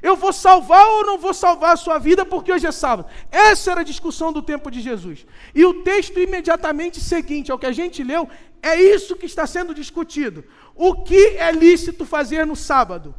Eu 0.02 0.16
vou 0.16 0.32
salvar 0.32 0.84
ou 0.84 1.06
não 1.06 1.16
vou 1.16 1.32
salvar 1.32 1.74
a 1.74 1.76
sua 1.76 1.98
vida 1.98 2.26
porque 2.26 2.52
hoje 2.52 2.66
é 2.66 2.72
sábado? 2.72 3.08
Essa 3.30 3.70
era 3.70 3.82
a 3.82 3.84
discussão 3.84 4.32
do 4.32 4.42
tempo 4.42 4.70
de 4.70 4.80
Jesus. 4.80 5.24
E 5.54 5.64
o 5.64 5.82
texto 5.84 6.18
imediatamente 6.18 7.00
seguinte 7.00 7.52
ao 7.52 7.58
que 7.58 7.66
a 7.66 7.72
gente 7.72 8.02
leu, 8.02 8.28
é 8.60 8.74
isso 8.74 9.16
que 9.16 9.26
está 9.26 9.46
sendo 9.46 9.72
discutido. 9.72 10.44
O 10.74 11.02
que 11.02 11.36
é 11.36 11.52
lícito 11.52 12.04
fazer 12.04 12.44
no 12.44 12.56
sábado? 12.56 13.14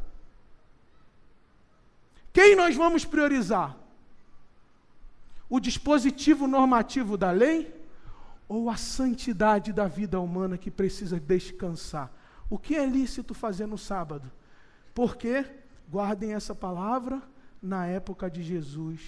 Quem 2.33 2.55
nós 2.55 2.75
vamos 2.75 3.05
priorizar? 3.05 3.77
O 5.49 5.59
dispositivo 5.59 6.47
normativo 6.47 7.15
da 7.15 7.31
lei 7.31 7.73
ou 8.47 8.69
a 8.69 8.75
santidade 8.75 9.71
da 9.71 9.87
vida 9.87 10.19
humana 10.19 10.57
que 10.57 10.71
precisa 10.71 11.19
descansar? 11.19 12.11
O 12.49 12.57
que 12.57 12.75
é 12.75 12.85
lícito 12.85 13.33
fazer 13.33 13.67
no 13.67 13.77
sábado? 13.77 14.29
Porque, 14.93 15.45
guardem 15.93 16.33
essa 16.33 16.55
palavra, 16.55 17.21
na 17.61 17.85
época 17.85 18.27
de 18.27 18.41
Jesus, 18.41 18.99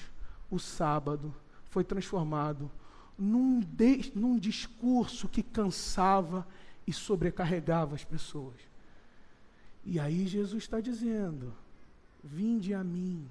o 0.51 0.59
sábado 0.59 1.33
foi 1.71 1.83
transformado 1.83 2.69
num, 3.17 3.59
de, 3.59 4.11
num 4.13 4.38
discurso 4.38 5.27
que 5.27 5.41
cansava 5.41 6.47
e 6.86 6.93
sobrecarregava 6.93 7.95
as 7.95 8.03
pessoas. 8.03 8.53
E 9.83 9.99
aí 9.99 10.27
Jesus 10.27 10.61
está 10.61 10.79
dizendo: 10.79 11.51
Vinde 12.23 12.71
a 12.71 12.83
mim. 12.83 13.27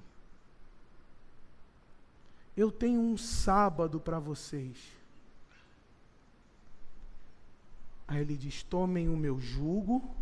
Eu 2.57 2.69
tenho 2.71 2.99
um 2.99 3.17
sábado 3.17 4.01
para 4.01 4.19
vocês. 4.19 4.77
Aí 8.05 8.19
ele 8.19 8.35
diz: 8.35 8.63
Tomem 8.63 9.07
o 9.07 9.15
meu 9.15 9.39
jugo, 9.39 10.13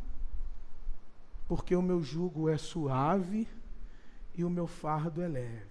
porque 1.56 1.76
o 1.76 1.84
meu 1.84 2.02
jugo 2.02 2.50
é 2.50 2.58
suave 2.58 3.48
e 4.34 4.44
o 4.44 4.50
meu 4.50 4.66
fardo 4.66 5.22
é 5.22 5.28
leve. 5.28 5.68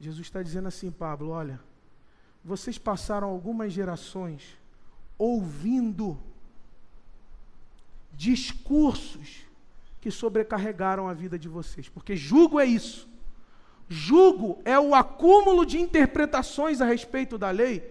Jesus 0.00 0.26
está 0.26 0.42
dizendo 0.42 0.66
assim, 0.66 0.90
Pablo: 0.90 1.30
olha, 1.30 1.60
vocês 2.44 2.76
passaram 2.76 3.28
algumas 3.28 3.72
gerações 3.72 4.58
ouvindo 5.16 6.18
discursos 8.12 9.46
que 10.00 10.10
sobrecarregaram 10.10 11.06
a 11.06 11.14
vida 11.14 11.38
de 11.38 11.48
vocês, 11.48 11.88
porque 11.88 12.16
jugo 12.16 12.58
é 12.58 12.66
isso. 12.66 13.08
Jugo 13.88 14.60
é 14.64 14.76
o 14.80 14.96
acúmulo 14.96 15.64
de 15.64 15.80
interpretações 15.80 16.80
a 16.80 16.84
respeito 16.84 17.38
da 17.38 17.52
lei 17.52 17.88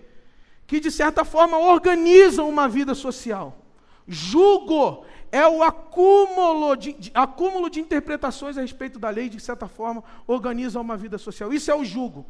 que, 0.67 0.81
de 0.81 0.91
certa 0.91 1.23
forma, 1.23 1.57
organizam 1.57 2.49
uma 2.49 2.67
vida 2.67 2.93
social. 2.93 3.57
Jugo 4.05 5.05
é 5.31 5.47
o 5.47 5.63
acúmulo 5.63 6.75
de, 6.75 6.93
de, 6.93 7.11
acúmulo 7.13 7.69
de 7.69 7.79
interpretações 7.79 8.57
a 8.57 8.61
respeito 8.61 8.99
da 8.99 9.09
lei, 9.09 9.29
de 9.29 9.39
certa 9.39 9.67
forma, 9.67 10.03
organizam 10.27 10.81
uma 10.81 10.97
vida 10.97 11.17
social. 11.17 11.53
Isso 11.53 11.71
é 11.71 11.75
o 11.75 11.85
jugo. 11.85 12.25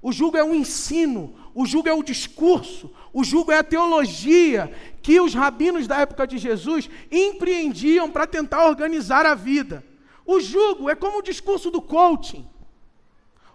O 0.00 0.12
jugo 0.12 0.36
é 0.36 0.44
o 0.44 0.54
ensino, 0.54 1.34
o 1.54 1.66
jugo 1.66 1.88
é 1.88 1.92
o 1.92 2.02
discurso, 2.02 2.92
o 3.12 3.24
jugo 3.24 3.50
é 3.50 3.58
a 3.58 3.64
teologia 3.64 4.72
que 5.02 5.18
os 5.18 5.34
rabinos 5.34 5.88
da 5.88 5.98
época 5.98 6.26
de 6.26 6.38
Jesus 6.38 6.88
empreendiam 7.10 8.10
para 8.10 8.26
tentar 8.26 8.68
organizar 8.68 9.26
a 9.26 9.34
vida. 9.34 9.84
O 10.24 10.38
jugo 10.38 10.88
é 10.88 10.94
como 10.94 11.18
o 11.18 11.22
discurso 11.22 11.70
do 11.70 11.82
coaching. 11.82 12.46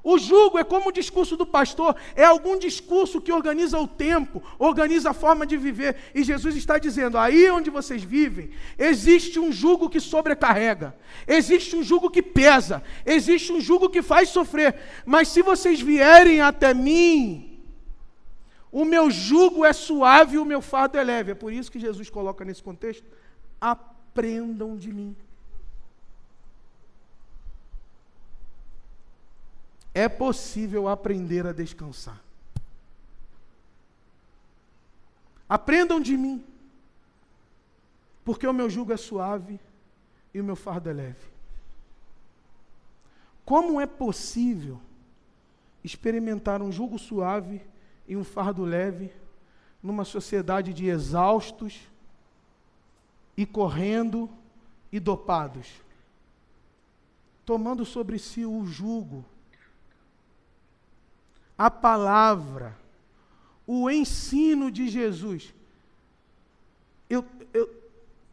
O 0.03 0.17
jugo 0.17 0.57
é 0.57 0.63
como 0.63 0.89
o 0.89 0.91
discurso 0.91 1.37
do 1.37 1.45
pastor, 1.45 1.95
é 2.15 2.23
algum 2.23 2.57
discurso 2.57 3.21
que 3.21 3.31
organiza 3.31 3.77
o 3.79 3.87
tempo, 3.87 4.41
organiza 4.57 5.11
a 5.11 5.13
forma 5.13 5.45
de 5.45 5.55
viver. 5.57 5.95
E 6.15 6.23
Jesus 6.23 6.55
está 6.55 6.79
dizendo: 6.79 7.17
aí 7.17 7.49
onde 7.51 7.69
vocês 7.69 8.03
vivem, 8.03 8.49
existe 8.77 9.39
um 9.39 9.51
jugo 9.51 9.89
que 9.89 9.99
sobrecarrega, 9.99 10.95
existe 11.27 11.75
um 11.75 11.83
jugo 11.83 12.09
que 12.09 12.23
pesa, 12.23 12.81
existe 13.05 13.53
um 13.53 13.61
jugo 13.61 13.89
que 13.89 14.01
faz 14.01 14.29
sofrer. 14.29 14.75
Mas 15.05 15.27
se 15.27 15.43
vocês 15.43 15.79
vierem 15.79 16.41
até 16.41 16.73
mim, 16.73 17.59
o 18.71 18.83
meu 18.83 19.11
jugo 19.11 19.63
é 19.63 19.73
suave 19.73 20.35
e 20.35 20.39
o 20.39 20.45
meu 20.45 20.61
fardo 20.61 20.97
é 20.97 21.03
leve. 21.03 21.31
É 21.31 21.35
por 21.35 21.53
isso 21.53 21.71
que 21.71 21.79
Jesus 21.79 22.09
coloca 22.09 22.43
nesse 22.43 22.63
contexto: 22.63 23.05
aprendam 23.59 24.75
de 24.75 24.91
mim. 24.91 25.15
É 29.93 30.07
possível 30.07 30.87
aprender 30.87 31.45
a 31.45 31.51
descansar. 31.51 32.21
Aprendam 35.47 35.99
de 35.99 36.15
mim, 36.15 36.43
porque 38.23 38.47
o 38.47 38.53
meu 38.53 38.69
jugo 38.69 38.93
é 38.93 38.97
suave 38.97 39.59
e 40.33 40.39
o 40.39 40.43
meu 40.43 40.55
fardo 40.55 40.89
é 40.89 40.93
leve. 40.93 41.31
Como 43.43 43.81
é 43.81 43.85
possível 43.85 44.79
experimentar 45.83 46.61
um 46.61 46.71
jugo 46.71 46.97
suave 46.97 47.61
e 48.07 48.15
um 48.15 48.23
fardo 48.23 48.63
leve 48.63 49.11
numa 49.83 50.05
sociedade 50.05 50.73
de 50.73 50.85
exaustos 50.85 51.81
e 53.35 53.45
correndo 53.45 54.29
e 54.91 54.99
dopados, 54.99 55.67
tomando 57.45 57.83
sobre 57.83 58.19
si 58.19 58.45
o 58.45 58.65
jugo 58.65 59.25
a 61.65 61.69
palavra, 61.69 62.75
o 63.67 63.87
ensino 63.87 64.71
de 64.71 64.87
Jesus. 64.87 65.53
Eu, 67.07 67.23
eu, 67.53 67.69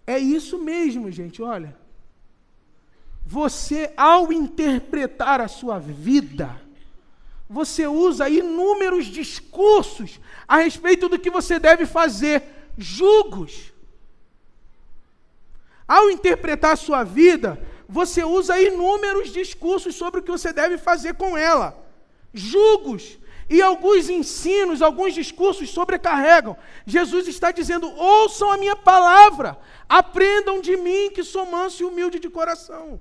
é 0.07 0.19
isso 0.19 0.59
mesmo, 0.59 1.11
gente, 1.11 1.43
olha. 1.43 1.77
Você, 3.27 3.93
ao 3.99 4.33
interpretar 4.33 5.43
a 5.43 5.49
sua 5.49 5.79
vida, 5.79 6.59
você 7.47 7.87
usa 7.87 8.31
inúmeros 8.31 9.05
discursos 9.05 10.19
a 10.47 10.57
respeito 10.57 11.07
do 11.07 11.19
que 11.19 11.31
você 11.31 11.59
deve 11.59 11.85
fazer, 11.85 12.43
julgos. 12.79 13.75
Ao 15.87 16.11
interpretar 16.11 16.73
a 16.73 16.77
sua 16.77 17.05
vida, 17.05 17.63
você 17.87 18.25
usa 18.25 18.59
inúmeros 18.59 19.31
discursos 19.35 19.95
sobre 19.95 20.21
o 20.21 20.23
que 20.23 20.31
você 20.31 20.51
deve 20.51 20.79
fazer 20.79 21.13
com 21.13 21.37
ela 21.37 21.88
julgos 22.33 23.19
e 23.51 23.63
alguns 23.63 24.11
ensinos, 24.11 24.83
alguns 24.83 25.15
discursos 25.15 25.71
sobrecarregam. 25.71 26.57
Jesus 26.87 27.27
está 27.27 27.51
dizendo: 27.51 27.91
ouçam 27.97 28.51
a 28.51 28.59
minha 28.59 28.77
palavra, 28.77 29.59
aprendam 29.89 30.61
de 30.61 30.77
mim, 30.77 31.11
que 31.11 31.25
sou 31.25 31.47
manso 31.47 31.83
e 31.83 31.87
humilde 31.87 32.19
de 32.19 32.29
coração. 32.29 33.01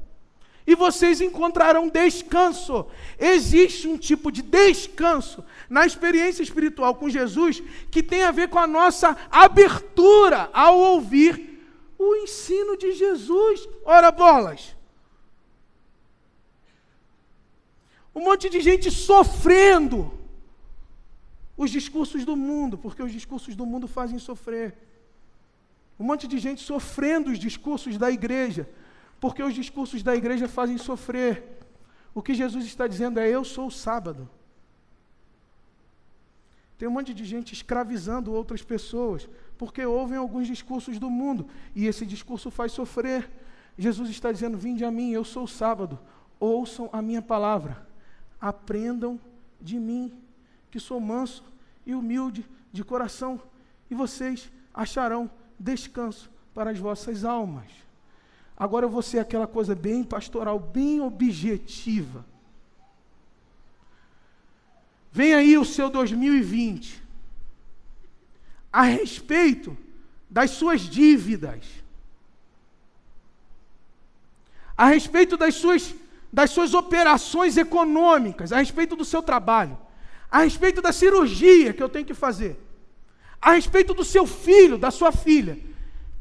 E 0.65 0.75
vocês 0.75 1.21
encontrarão 1.21 1.87
descanso. 1.87 2.87
Existe 3.17 3.87
um 3.87 3.97
tipo 3.97 4.29
de 4.29 4.41
descanso 4.41 5.43
na 5.69 5.85
experiência 5.85 6.43
espiritual 6.43 6.95
com 6.95 7.09
Jesus 7.09 7.63
que 7.89 8.03
tem 8.03 8.23
a 8.23 8.31
ver 8.31 8.49
com 8.49 8.59
a 8.59 8.67
nossa 8.67 9.15
abertura 9.31 10.49
ao 10.51 10.77
ouvir 10.77 11.57
o 11.97 12.15
ensino 12.17 12.77
de 12.77 12.91
Jesus. 12.91 13.67
Ora, 13.85 14.11
bolas. 14.11 14.76
Um 18.17 18.23
monte 18.23 18.49
de 18.49 18.59
gente 18.61 18.89
sofrendo 18.89 20.11
os 21.55 21.69
discursos 21.69 22.25
do 22.25 22.35
mundo, 22.35 22.75
porque 22.75 23.03
os 23.03 23.11
discursos 23.11 23.55
do 23.55 23.63
mundo 23.63 23.87
fazem 23.87 24.17
sofrer. 24.17 24.75
Um 25.99 26.03
monte 26.03 26.27
de 26.27 26.39
gente 26.39 26.63
sofrendo 26.63 27.29
os 27.29 27.37
discursos 27.37 27.95
da 27.95 28.09
igreja, 28.09 28.67
porque 29.19 29.43
os 29.43 29.53
discursos 29.53 30.01
da 30.01 30.15
igreja 30.15 30.47
fazem 30.47 30.79
sofrer. 30.79 31.59
O 32.11 32.23
que 32.23 32.33
Jesus 32.33 32.65
está 32.65 32.87
dizendo 32.87 33.19
é: 33.19 33.29
Eu 33.29 33.43
sou 33.43 33.67
o 33.67 33.71
sábado. 33.85 34.27
Tem 36.75 36.87
um 36.87 36.93
monte 36.97 37.13
de 37.13 37.23
gente 37.23 37.53
escravizando 37.53 38.33
outras 38.33 38.63
pessoas, 38.63 39.29
porque 39.59 39.85
ouvem 39.85 40.17
alguns 40.17 40.47
discursos 40.47 40.97
do 40.97 41.07
mundo, 41.07 41.47
e 41.75 41.85
esse 41.85 42.03
discurso 42.03 42.49
faz 42.49 42.71
sofrer. 42.71 43.29
Jesus 43.77 44.09
está 44.09 44.31
dizendo: 44.31 44.57
Vinde 44.57 44.83
a 44.83 44.89
mim, 44.89 45.11
eu 45.11 45.23
sou 45.23 45.43
o 45.43 45.47
sábado, 45.47 45.99
ouçam 46.39 46.89
a 46.91 46.99
minha 46.99 47.21
palavra 47.21 47.85
aprendam 48.39 49.19
de 49.59 49.79
mim, 49.79 50.13
que 50.69 50.79
sou 50.79 50.99
manso 50.99 51.43
e 51.85 51.95
humilde 51.95 52.45
de 52.71 52.83
coração, 52.83 53.41
e 53.89 53.95
vocês 53.95 54.51
acharão 54.73 55.29
descanso 55.59 56.29
para 56.53 56.71
as 56.71 56.79
vossas 56.79 57.23
almas. 57.23 57.71
Agora 58.55 58.85
eu 58.85 58.89
vou 58.89 59.01
ser 59.01 59.19
aquela 59.19 59.47
coisa 59.47 59.75
bem 59.75 60.03
pastoral, 60.03 60.59
bem 60.59 60.99
objetiva. 60.99 62.25
Vem 65.11 65.33
aí 65.33 65.57
o 65.57 65.65
seu 65.65 65.89
2020. 65.89 67.03
A 68.71 68.83
respeito 68.83 69.77
das 70.29 70.51
suas 70.51 70.81
dívidas. 70.81 71.65
A 74.75 74.87
respeito 74.87 75.37
das 75.37 75.55
suas 75.55 75.93
das 76.37 76.51
suas 76.51 76.75
operações 76.75 77.57
econômicas, 77.57 78.53
a 78.53 78.59
respeito 78.59 78.95
do 78.95 79.03
seu 79.03 79.23
trabalho, 79.23 79.75
a 80.29 80.41
respeito 80.41 80.83
da 80.83 80.91
cirurgia 80.91 81.73
que 81.73 81.81
eu 81.81 81.89
tenho 81.89 82.05
que 82.05 82.13
fazer, 82.13 82.59
a 83.41 83.53
respeito 83.53 83.91
do 83.91 84.05
seu 84.05 84.27
filho, 84.27 84.77
da 84.77 84.91
sua 84.91 85.11
filha, 85.11 85.57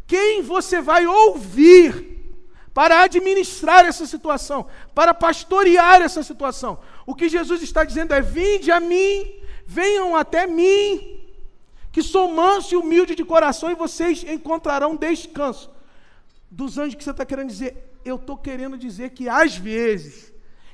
quem 0.06 0.40
você 0.40 0.80
vai 0.80 1.06
ouvir 1.06 2.34
para 2.72 3.02
administrar 3.02 3.84
essa 3.84 4.06
situação, 4.06 4.66
para 4.94 5.12
pastorear 5.12 6.00
essa 6.00 6.22
situação? 6.22 6.78
O 7.04 7.14
que 7.14 7.28
Jesus 7.28 7.62
está 7.62 7.84
dizendo 7.84 8.14
é: 8.14 8.22
vinde 8.22 8.72
a 8.72 8.80
mim, 8.80 9.34
venham 9.66 10.16
até 10.16 10.46
mim, 10.46 11.28
que 11.92 12.02
sou 12.02 12.32
manso 12.32 12.72
e 12.72 12.78
humilde 12.78 13.14
de 13.14 13.22
coração, 13.22 13.70
e 13.70 13.74
vocês 13.74 14.24
encontrarão 14.24 14.96
descanso. 14.96 15.70
Dos 16.50 16.78
anjos 16.78 16.94
que 16.94 17.04
você 17.04 17.10
está 17.10 17.26
querendo 17.26 17.48
dizer, 17.48 17.95
eu 18.06 18.16
estou 18.16 18.36
querendo 18.36 18.78
dizer 18.78 19.10
que 19.10 19.28
às 19.28 19.56
vezes 19.56 20.32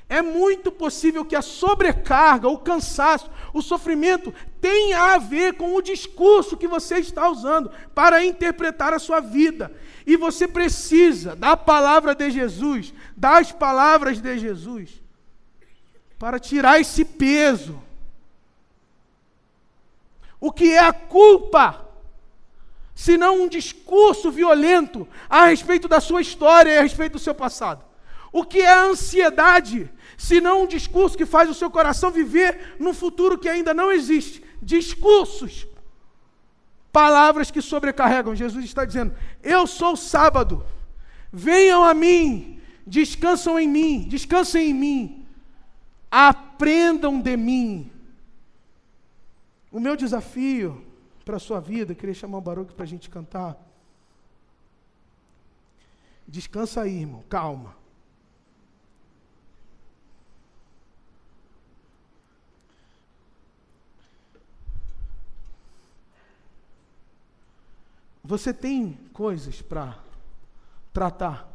é 0.09 0.21
muito 0.21 0.71
possível 0.71 1.25
que 1.25 1.35
a 1.35 1.41
sobrecarga, 1.41 2.47
o 2.47 2.59
cansaço, 2.59 3.31
o 3.53 3.61
sofrimento 3.61 4.33
tenha 4.61 5.13
a 5.13 5.17
ver 5.17 5.55
com 5.55 5.75
o 5.75 5.81
discurso 5.81 6.55
que 6.55 6.67
você 6.67 6.99
está 6.99 7.27
usando 7.29 7.71
para 7.95 8.23
interpretar 8.23 8.93
a 8.93 8.99
sua 8.99 9.19
vida. 9.19 9.75
E 10.05 10.15
você 10.15 10.47
precisa 10.47 11.35
da 11.35 11.57
palavra 11.57 12.13
de 12.13 12.29
Jesus, 12.29 12.93
das 13.17 13.51
palavras 13.51 14.19
de 14.19 14.37
Jesus, 14.37 15.01
para 16.19 16.37
tirar 16.37 16.79
esse 16.79 17.03
peso. 17.03 17.81
O 20.39 20.51
que 20.51 20.73
é 20.73 20.79
a 20.79 20.93
culpa? 20.93 21.82
Senão 22.95 23.41
um 23.41 23.47
discurso 23.47 24.31
violento 24.31 25.07
a 25.29 25.45
respeito 25.45 25.87
da 25.87 25.99
sua 25.99 26.21
história 26.21 26.71
e 26.71 26.77
a 26.77 26.83
respeito 26.83 27.13
do 27.13 27.19
seu 27.19 27.33
passado. 27.33 27.83
O 28.31 28.43
que 28.43 28.59
é 28.59 28.69
a 28.69 28.85
ansiedade? 28.85 29.89
Senão 30.17 30.63
um 30.63 30.67
discurso 30.67 31.17
que 31.17 31.25
faz 31.25 31.49
o 31.49 31.53
seu 31.53 31.69
coração 31.69 32.11
viver 32.11 32.75
num 32.79 32.93
futuro 32.93 33.37
que 33.37 33.49
ainda 33.49 33.73
não 33.73 33.91
existe. 33.91 34.43
Discursos. 34.61 35.67
Palavras 36.91 37.51
que 37.51 37.61
sobrecarregam. 37.61 38.35
Jesus 38.35 38.63
está 38.63 38.85
dizendo: 38.85 39.15
Eu 39.41 39.65
sou 39.65 39.93
o 39.93 39.97
sábado. 39.97 40.65
Venham 41.31 41.83
a 41.83 41.93
mim. 41.93 42.61
Descansam 42.85 43.59
em 43.59 43.67
mim. 43.67 44.07
Descansem 44.07 44.69
em 44.69 44.73
mim. 44.73 45.25
Aprendam 46.09 47.19
de 47.19 47.35
mim. 47.35 47.91
O 49.71 49.79
meu 49.79 49.95
desafio 49.95 50.85
para 51.23 51.37
a 51.37 51.39
sua 51.39 51.59
vida, 51.59 51.95
queria 51.95 52.13
chamar 52.13 52.37
o 52.37 52.41
Baruque 52.41 52.73
para 52.73 52.83
a 52.83 52.87
gente 52.87 53.09
cantar. 53.09 53.57
Descansa 56.27 56.81
aí, 56.81 57.01
irmão, 57.01 57.23
calma. 57.29 57.75
Você 68.23 68.53
tem 68.53 68.93
coisas 69.11 69.61
para 69.61 69.99
tratar 70.93 71.51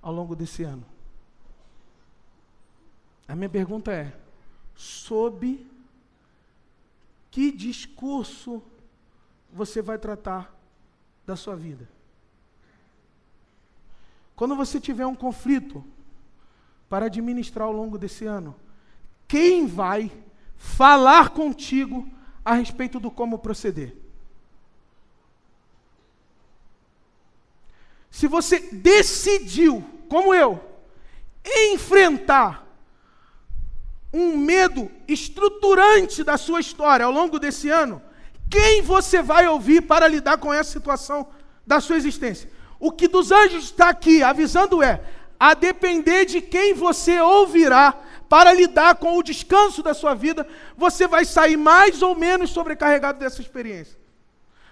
ao 0.00 0.12
longo 0.12 0.34
desse 0.34 0.62
ano? 0.62 0.84
A 3.28 3.36
minha 3.36 3.50
pergunta 3.50 3.92
é: 3.92 4.16
sob 4.74 5.65
que 7.36 7.52
discurso 7.52 8.62
você 9.52 9.82
vai 9.82 9.98
tratar 9.98 10.58
da 11.26 11.36
sua 11.36 11.54
vida? 11.54 11.86
Quando 14.34 14.56
você 14.56 14.80
tiver 14.80 15.04
um 15.04 15.14
conflito 15.14 15.84
para 16.88 17.04
administrar 17.04 17.66
ao 17.66 17.74
longo 17.74 17.98
desse 17.98 18.24
ano, 18.24 18.56
quem 19.28 19.66
vai 19.66 20.10
falar 20.56 21.28
contigo 21.28 22.08
a 22.42 22.54
respeito 22.54 22.98
do 22.98 23.10
como 23.10 23.38
proceder? 23.38 23.94
Se 28.10 28.26
você 28.26 28.60
decidiu, 28.72 29.84
como 30.08 30.32
eu, 30.32 30.58
enfrentar 31.44 32.65
um 34.16 34.36
medo 34.36 34.90
estruturante 35.06 36.24
da 36.24 36.38
sua 36.38 36.60
história 36.60 37.04
ao 37.04 37.12
longo 37.12 37.38
desse 37.38 37.68
ano, 37.68 38.02
quem 38.48 38.80
você 38.80 39.22
vai 39.22 39.46
ouvir 39.46 39.82
para 39.82 40.08
lidar 40.08 40.38
com 40.38 40.52
essa 40.52 40.72
situação 40.72 41.28
da 41.66 41.80
sua 41.80 41.96
existência? 41.96 42.50
O 42.80 42.90
que 42.90 43.08
dos 43.08 43.30
anjos 43.30 43.64
está 43.64 43.88
aqui 43.90 44.22
avisando 44.22 44.82
é: 44.82 45.02
a 45.38 45.52
depender 45.52 46.24
de 46.24 46.40
quem 46.40 46.72
você 46.72 47.20
ouvirá 47.20 47.94
para 48.28 48.52
lidar 48.52 48.96
com 48.96 49.16
o 49.16 49.22
descanso 49.22 49.82
da 49.82 49.94
sua 49.94 50.14
vida, 50.14 50.46
você 50.76 51.06
vai 51.06 51.24
sair 51.24 51.56
mais 51.56 52.02
ou 52.02 52.14
menos 52.14 52.50
sobrecarregado 52.50 53.18
dessa 53.18 53.40
experiência. 53.40 53.98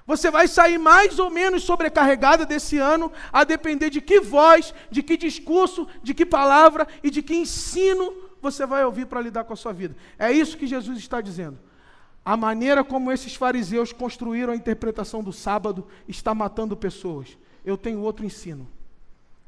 Você 0.06 0.30
vai 0.30 0.46
sair 0.46 0.76
mais 0.76 1.18
ou 1.18 1.30
menos 1.30 1.62
sobrecarregada 1.62 2.44
desse 2.44 2.76
ano, 2.76 3.10
a 3.32 3.42
depender 3.42 3.88
de 3.88 4.02
que 4.02 4.20
voz, 4.20 4.74
de 4.90 5.02
que 5.02 5.16
discurso, 5.16 5.88
de 6.02 6.12
que 6.12 6.26
palavra 6.26 6.86
e 7.02 7.10
de 7.10 7.22
que 7.22 7.34
ensino 7.34 8.23
você 8.44 8.64
vai 8.66 8.84
ouvir 8.84 9.06
para 9.06 9.20
lidar 9.20 9.44
com 9.44 9.52
a 9.52 9.56
sua 9.56 9.72
vida. 9.72 9.96
É 10.18 10.30
isso 10.30 10.56
que 10.56 10.66
Jesus 10.66 10.98
está 10.98 11.20
dizendo. 11.20 11.58
A 12.24 12.36
maneira 12.36 12.84
como 12.84 13.10
esses 13.10 13.34
fariseus 13.34 13.92
construíram 13.92 14.52
a 14.52 14.56
interpretação 14.56 15.22
do 15.22 15.32
sábado 15.32 15.86
está 16.06 16.34
matando 16.34 16.76
pessoas. 16.76 17.36
Eu 17.64 17.76
tenho 17.76 18.00
outro 18.00 18.24
ensino. 18.24 18.68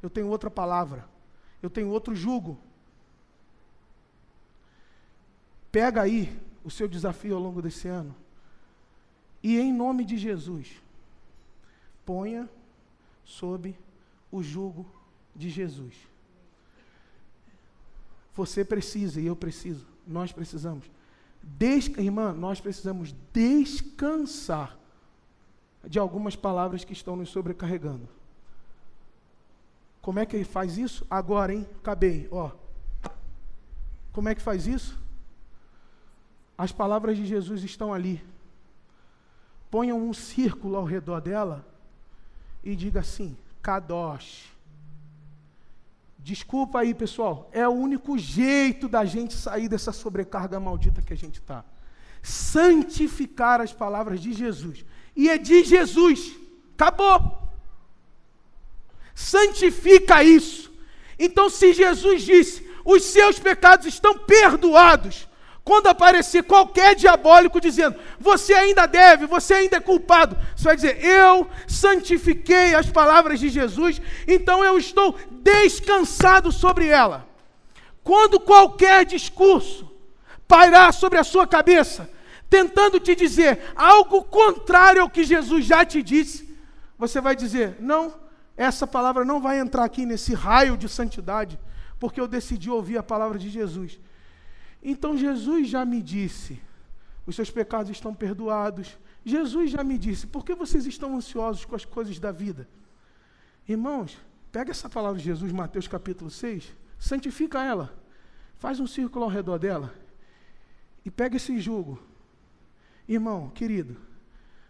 Eu 0.03 0.11
tenho 0.11 0.29
outra 0.29 0.51
palavra. 0.51 1.09
Eu 1.63 1.71
tenho 1.71 1.89
outro 1.89 2.15
jugo. 2.15 2.59
Pega 5.71 6.03
aí 6.03 6.37
o 6.65 6.71
seu 6.71 6.89
desafio 6.89 7.37
ao 7.37 7.43
longo 7.43 7.63
desse 7.63 7.87
ano 7.87 8.15
e 9.43 9.61
em 9.61 9.73
nome 9.73 10.05
de 10.05 10.17
Jesus, 10.19 10.83
ponha 12.05 12.49
sob 13.25 13.79
o 14.33 14.43
jugo 14.43 14.85
de 15.37 15.49
Jesus. 15.49 15.95
Você 18.37 18.65
precisa 18.65 19.21
e 19.21 19.27
eu 19.27 19.35
preciso, 19.35 19.87
nós 20.07 20.31
precisamos. 20.31 20.91
Irmã, 21.99 22.33
nós 22.33 22.61
precisamos 22.61 23.15
descansar 23.33 24.77
de 25.85 25.99
algumas 25.99 26.37
palavras 26.37 26.85
que 26.85 26.93
estão 26.93 27.17
nos 27.17 27.31
sobrecarregando. 27.31 28.09
Como 30.03 30.19
é 30.19 30.27
que 30.27 30.45
faz 30.45 30.77
isso? 30.77 31.07
Agora, 31.11 31.53
hein? 31.55 31.67
Acabei, 31.79 32.29
ó. 32.31 32.51
Como 34.13 34.29
é 34.29 34.35
que 34.35 34.43
faz 34.43 34.67
isso? 34.67 34.99
As 36.59 36.73
palavras 36.73 37.17
de 37.17 37.27
Jesus 37.27 37.63
estão 37.63 37.93
ali 37.93 38.23
ponham 39.71 40.01
um 40.01 40.15
círculo 40.15 40.77
ao 40.77 40.85
redor 40.85 41.21
dela 41.21 41.63
e 42.65 42.75
diga 42.75 43.01
assim: 43.01 43.37
Kadosh. 43.63 44.56
Desculpa 46.27 46.81
aí, 46.81 46.93
pessoal, 46.93 47.49
é 47.53 47.69
o 47.69 47.71
único 47.71 48.19
jeito 48.19 48.89
da 48.89 49.05
gente 49.05 49.33
sair 49.33 49.69
dessa 49.69 49.93
sobrecarga 49.93 50.59
maldita 50.59 51.01
que 51.01 51.13
a 51.13 51.17
gente 51.17 51.39
está. 51.39 51.65
Santificar 52.21 53.61
as 53.61 53.73
palavras 53.73 54.19
de 54.19 54.33
Jesus. 54.33 54.85
E 55.15 55.29
é 55.29 55.39
de 55.39 55.63
Jesus. 55.63 56.35
Acabou. 56.75 57.49
Santifica 59.15 60.25
isso. 60.25 60.73
Então, 61.17 61.49
se 61.49 61.73
Jesus 61.73 62.23
disse: 62.23 62.69
os 62.85 63.05
seus 63.05 63.39
pecados 63.39 63.87
estão 63.87 64.19
perdoados, 64.19 65.29
quando 65.67 65.89
aparecer 65.89 66.45
qualquer 66.45 66.95
diabólico 66.95 67.61
dizendo, 67.61 67.99
você 68.21 68.55
ainda 68.55 68.87
deve, 68.87 69.27
você 69.27 69.53
ainda 69.53 69.79
é 69.79 69.81
culpado, 69.81 70.39
você 70.55 70.63
vai 70.63 70.77
dizer, 70.77 71.05
eu 71.05 71.51
santifiquei 71.67 72.73
as 72.73 72.89
palavras 72.89 73.41
de 73.41 73.49
Jesus, 73.49 74.01
então 74.29 74.65
eu 74.65 74.79
estou 74.79 75.19
descansado 75.43 76.53
sobre 76.53 76.87
ela. 76.87 77.29
Quando 78.05 78.39
qualquer 78.39 79.05
discurso 79.05 79.91
pairar 80.47 80.95
sobre 80.95 81.19
a 81.19 81.25
sua 81.25 81.49
cabeça, 81.49 82.09
tentando 82.49 83.01
te 83.01 83.17
dizer 83.17 83.73
algo 83.75 84.23
contrário 84.23 85.03
ao 85.03 85.11
que 85.11 85.25
Jesus 85.25 85.65
já 85.65 85.85
te 85.85 86.01
disse, 86.01 86.49
você 86.97 87.21
vai 87.21 87.35
dizer, 87.35 87.75
não, 87.81 88.15
essa 88.57 88.87
palavra 88.87 89.25
não 89.25 89.41
vai 89.41 89.59
entrar 89.59 89.83
aqui 89.83 90.07
nesse 90.07 90.33
raio 90.33 90.77
de 90.77 90.89
santidade, 90.89 91.59
porque 91.99 92.21
eu 92.21 92.29
decidi 92.29 92.71
ouvir 92.71 92.99
a 92.99 93.03
palavra 93.03 93.37
de 93.37 93.51
Jesus. 93.51 93.99
Então 94.83 95.17
Jesus 95.17 95.69
já 95.69 95.85
me 95.85 96.01
disse: 96.03 96.61
os 97.27 97.35
seus 97.35 97.51
pecados 97.51 97.91
estão 97.91 98.15
perdoados. 98.15 98.99
Jesus 99.25 99.71
já 99.71 99.83
me 99.83 99.99
disse: 99.99 100.27
por 100.27 100.45
que 100.45 100.55
vocês 100.55 100.87
estão 100.87 101.17
ansiosos 101.17 101.65
com 101.65 101.75
as 101.75 101.85
coisas 101.85 102.19
da 102.19 102.31
vida? 102.31 102.69
Irmãos, 103.69 104.17
pega 104.53 104.71
essa 104.71 104.89
palavra 104.89 105.19
de 105.19 105.25
Jesus, 105.25 105.51
Mateus 105.51 105.89
capítulo 105.89 106.31
6, 106.31 106.73
santifica 106.99 107.65
ela, 107.65 107.93
faz 108.59 108.79
um 108.79 108.87
círculo 108.87 109.25
ao 109.25 109.31
redor 109.31 109.59
dela 109.59 109.93
e 111.05 111.11
pega 111.11 111.37
esse 111.37 111.59
jugo. 111.59 112.01
Irmão, 113.09 113.51
querido, 113.51 113.97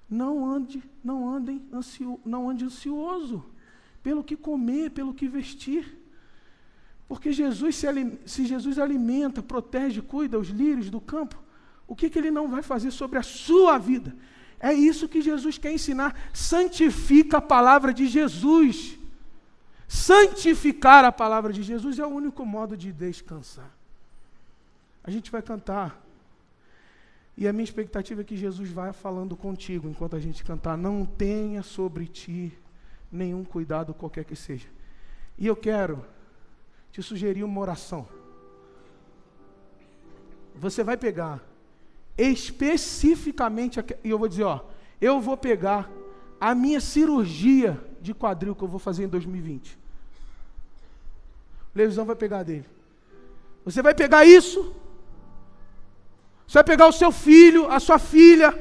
não 0.08 0.46
ande, 0.46 0.82
não 1.02 1.28
andem 1.28 1.66
ansio, 1.72 2.20
não 2.24 2.48
ande 2.48 2.64
ansioso 2.64 3.44
pelo 4.02 4.22
que 4.22 4.36
comer, 4.36 4.90
pelo 4.90 5.12
que 5.12 5.28
vestir. 5.28 5.98
Porque 7.08 7.32
Jesus 7.32 7.76
se, 7.76 7.86
se 8.26 8.46
Jesus 8.46 8.78
alimenta, 8.78 9.42
protege, 9.42 10.02
cuida 10.02 10.38
os 10.38 10.48
lírios 10.48 10.90
do 10.90 11.00
campo, 11.00 11.40
o 11.86 11.94
que, 11.94 12.10
que 12.10 12.18
ele 12.18 12.30
não 12.30 12.48
vai 12.48 12.62
fazer 12.62 12.90
sobre 12.90 13.18
a 13.18 13.22
sua 13.22 13.78
vida? 13.78 14.14
É 14.58 14.72
isso 14.72 15.08
que 15.08 15.20
Jesus 15.20 15.58
quer 15.58 15.72
ensinar. 15.72 16.18
Santifica 16.32 17.38
a 17.38 17.42
palavra 17.42 17.94
de 17.94 18.06
Jesus. 18.06 18.98
Santificar 19.86 21.04
a 21.04 21.12
palavra 21.12 21.52
de 21.52 21.62
Jesus 21.62 21.98
é 21.98 22.04
o 22.04 22.08
único 22.08 22.44
modo 22.44 22.76
de 22.76 22.92
descansar. 22.92 23.70
A 25.04 25.10
gente 25.10 25.30
vai 25.30 25.42
cantar. 25.42 26.02
E 27.36 27.46
a 27.46 27.52
minha 27.52 27.64
expectativa 27.64 28.22
é 28.22 28.24
que 28.24 28.36
Jesus 28.36 28.70
vá 28.70 28.92
falando 28.92 29.36
contigo 29.36 29.88
enquanto 29.88 30.16
a 30.16 30.20
gente 30.20 30.42
cantar. 30.42 30.76
Não 30.76 31.04
tenha 31.04 31.62
sobre 31.62 32.06
ti 32.06 32.52
nenhum 33.12 33.44
cuidado 33.44 33.94
qualquer 33.94 34.24
que 34.24 34.34
seja. 34.34 34.66
E 35.38 35.46
eu 35.46 35.54
quero 35.54 36.04
te 36.96 37.02
sugerir 37.02 37.44
uma 37.44 37.60
oração. 37.60 38.08
Você 40.54 40.82
vai 40.82 40.96
pegar 40.96 41.42
especificamente, 42.16 43.78
e 44.02 44.08
eu 44.08 44.18
vou 44.18 44.26
dizer, 44.26 44.44
ó, 44.44 44.60
eu 44.98 45.20
vou 45.20 45.36
pegar 45.36 45.90
a 46.40 46.54
minha 46.54 46.80
cirurgia 46.80 47.78
de 48.00 48.14
quadril 48.14 48.54
que 48.54 48.64
eu 48.64 48.68
vou 48.68 48.78
fazer 48.78 49.04
em 49.04 49.08
2020. 49.08 49.76
O 51.74 51.78
Levisão 51.78 52.06
vai 52.06 52.16
pegar 52.16 52.42
dele. 52.44 52.64
Você 53.62 53.82
vai 53.82 53.94
pegar 53.94 54.24
isso, 54.24 54.74
você 56.46 56.54
vai 56.54 56.64
pegar 56.64 56.86
o 56.86 56.92
seu 56.92 57.12
filho, 57.12 57.70
a 57.70 57.78
sua 57.78 57.98
filha, 57.98 58.58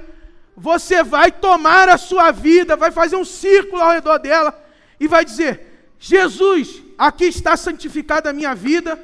você 0.57 1.01
vai 1.05 1.31
tomar 1.31 1.87
a 1.87 1.97
sua 1.97 2.31
vida, 2.31 2.75
vai 2.75 2.91
fazer 2.91 3.15
um 3.15 3.23
círculo 3.23 3.81
ao 3.81 3.91
redor 3.91 4.17
dela 4.17 4.61
e 4.99 5.07
vai 5.07 5.23
dizer: 5.23 5.87
Jesus, 5.97 6.83
aqui 6.97 7.25
está 7.25 7.57
santificada 7.57 8.29
a 8.29 8.33
minha 8.33 8.53
vida 8.55 8.99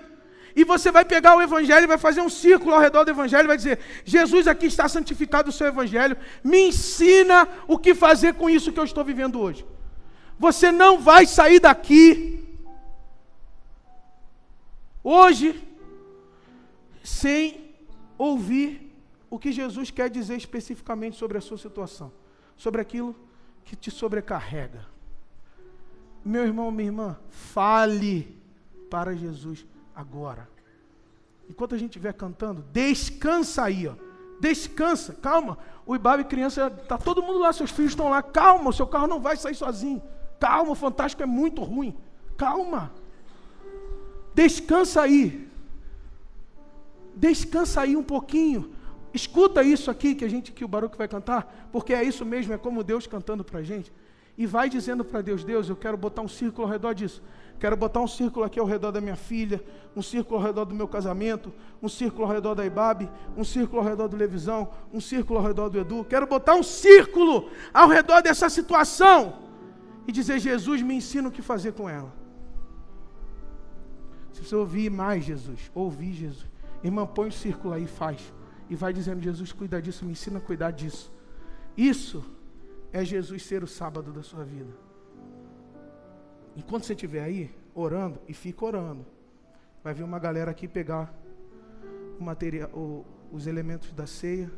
e 0.55 0.63
você 0.63 0.91
vai 0.91 1.05
pegar 1.05 1.35
o 1.35 1.41
Evangelho 1.41 1.87
vai 1.87 1.97
fazer 1.97 2.21
um 2.21 2.29
círculo 2.29 2.73
ao 2.73 2.81
redor 2.81 3.03
do 3.03 3.11
Evangelho 3.11 3.47
vai 3.47 3.57
dizer: 3.57 3.79
Jesus, 4.03 4.47
aqui 4.47 4.65
está 4.65 4.87
santificado 4.87 5.49
o 5.49 5.53
seu 5.53 5.67
Evangelho, 5.67 6.17
me 6.43 6.67
ensina 6.67 7.47
o 7.67 7.77
que 7.77 7.95
fazer 7.95 8.33
com 8.33 8.49
isso 8.49 8.71
que 8.71 8.79
eu 8.79 8.83
estou 8.83 9.03
vivendo 9.03 9.39
hoje. 9.39 9.65
Você 10.37 10.71
não 10.71 10.99
vai 10.99 11.25
sair 11.25 11.59
daqui 11.59 12.57
hoje 15.03 15.67
sem 17.03 17.73
ouvir 18.17 18.91
o 19.29 19.39
que 19.39 19.51
Jesus 19.51 19.89
quer 19.89 20.09
dizer 20.09 20.35
especificamente 20.35 21.17
sobre 21.17 21.37
a 21.37 21.41
sua 21.41 21.57
situação, 21.57 22.11
sobre 22.57 22.81
aquilo 22.81 23.15
que 23.63 23.75
te 23.75 23.89
sobrecarrega. 23.89 24.90
Meu 26.24 26.43
irmão, 26.43 26.72
minha 26.72 26.88
irmã, 26.88 27.17
fale 27.30 28.38
para 28.89 29.15
Jesus 29.15 29.65
agora. 29.95 30.47
Enquanto 31.49 31.76
a 31.76 31.78
gente 31.78 31.91
estiver 31.91 32.13
cantando, 32.13 32.63
descansa 32.72 33.63
aí, 33.63 33.88
ó. 33.88 33.95
Descansa, 34.39 35.13
calma. 35.13 35.57
O 35.86 35.95
Ibabe 35.95 36.24
criança, 36.24 36.69
tá 36.69 36.97
todo 36.97 37.22
mundo 37.22 37.39
lá, 37.39 37.53
seus 37.53 37.72
filhos 37.72 37.91
estão 37.91 38.09
lá. 38.09 38.22
Calma, 38.24 38.69
o 38.69 38.74
seu 38.74 38.88
carro 38.88 39.07
não 39.07 39.19
vai 39.19 39.38
sair 39.38 39.55
sozinho. 39.55 40.01
Calma, 40.39 40.72
o 40.72 40.76
fantástico 40.76 41.22
é 41.22 41.26
muito 41.26 41.61
ruim. 41.61 41.95
Calma. 42.38 42.91
Descansa 44.34 45.01
aí. 45.01 45.47
Descansa 47.15 47.82
aí 47.82 47.95
um 47.95 48.03
pouquinho. 48.03 48.74
Escuta 49.13 49.61
isso 49.61 49.91
aqui 49.91 50.15
que 50.15 50.26
a 50.26 50.30
gente 50.30 50.51
que 50.51 50.63
o 50.63 50.67
Baruque 50.67 50.97
vai 50.97 51.07
cantar, 51.07 51.69
porque 51.72 51.93
é 51.93 52.03
isso 52.03 52.26
mesmo, 52.26 52.53
é 52.53 52.57
como 52.57 52.84
Deus 52.84 53.05
cantando 53.05 53.43
para 53.43 53.59
a 53.59 53.63
gente. 53.63 53.91
E 54.38 54.45
vai 54.45 54.69
dizendo 54.69 55.03
para 55.03 55.21
Deus, 55.21 55.43
Deus, 55.43 55.69
eu 55.69 55.75
quero 55.75 55.97
botar 55.97 56.21
um 56.21 56.27
círculo 56.27 56.65
ao 56.65 56.71
redor 56.71 56.93
disso. 56.93 57.21
Quero 57.59 57.77
botar 57.77 57.99
um 57.99 58.07
círculo 58.07 58.43
aqui 58.43 58.59
ao 58.59 58.65
redor 58.65 58.91
da 58.91 58.99
minha 58.99 59.15
filha, 59.15 59.63
um 59.95 60.01
círculo 60.01 60.39
ao 60.39 60.43
redor 60.43 60.65
do 60.65 60.73
meu 60.73 60.88
casamento, 60.88 61.53
um 61.82 61.88
círculo 61.88 62.25
ao 62.25 62.34
redor 62.34 62.55
da 62.55 62.65
Ibabe, 62.65 63.07
um 63.38 63.43
círculo 63.43 63.82
ao 63.82 63.88
redor 63.88 64.07
do 64.07 64.17
Levisão, 64.17 64.71
um 64.91 64.99
círculo 64.99 65.38
ao 65.38 65.45
redor 65.45 65.69
do 65.69 65.79
Edu. 65.79 66.03
Quero 66.03 66.25
botar 66.25 66.55
um 66.55 66.63
círculo 66.63 67.51
ao 67.71 67.88
redor 67.88 68.21
dessa 68.21 68.49
situação 68.49 69.43
e 70.07 70.11
dizer: 70.11 70.39
Jesus, 70.39 70.82
me 70.82 70.95
ensina 70.95 71.27
o 71.27 71.32
que 71.32 71.41
fazer 71.41 71.73
com 71.73 71.88
ela. 71.88 72.11
Se 74.34 74.43
você 74.43 74.55
ouvir 74.55 74.89
mais 74.89 75.23
Jesus, 75.23 75.69
ouvir 75.75 76.13
Jesus, 76.13 76.47
irmã, 76.84 77.05
põe 77.05 77.27
um 77.27 77.32
círculo 77.32 77.75
aí, 77.75 77.86
faz. 77.86 78.34
E 78.69 78.75
vai 78.75 78.91
dizendo: 78.91 79.21
Jesus, 79.21 79.51
cuida 79.51 79.79
disso, 79.79 80.03
me 80.03 80.13
ensina 80.13 80.39
a 80.39 80.41
cuidar 80.41 80.71
disso. 80.71 81.11
Isso 81.77 82.23
é 82.93 83.03
Jesus 83.03 83.43
ser 83.43 83.63
o 83.63 83.67
sábado 83.67 84.11
da 84.11 84.21
sua 84.21 84.43
vida. 84.43 84.71
Enquanto 86.55 86.85
você 86.85 86.93
estiver 86.93 87.23
aí 87.23 87.53
orando, 87.73 88.19
e 88.27 88.33
fica 88.33 88.65
orando, 88.65 89.05
vai 89.83 89.93
vir 89.93 90.03
uma 90.03 90.19
galera 90.19 90.51
aqui 90.51 90.67
pegar 90.67 91.13
o 92.19 92.23
material, 92.23 92.69
o, 92.71 93.05
os 93.31 93.47
elementos 93.47 93.91
da 93.93 94.05
ceia. 94.05 94.51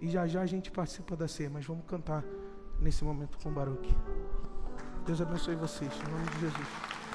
E 0.00 0.08
já 0.08 0.26
já 0.26 0.42
a 0.42 0.46
gente 0.46 0.70
participa 0.70 1.16
da 1.16 1.28
ceia, 1.28 1.48
mas 1.48 1.64
vamos 1.64 1.84
cantar 1.86 2.24
nesse 2.80 3.04
momento 3.04 3.38
com 3.38 3.48
o 3.48 3.52
Baruque. 3.52 3.94
Deus 5.06 5.20
abençoe 5.20 5.54
vocês, 5.54 5.92
em 5.92 6.10
nome 6.10 6.26
de 6.26 6.40
Jesus. 6.40 7.05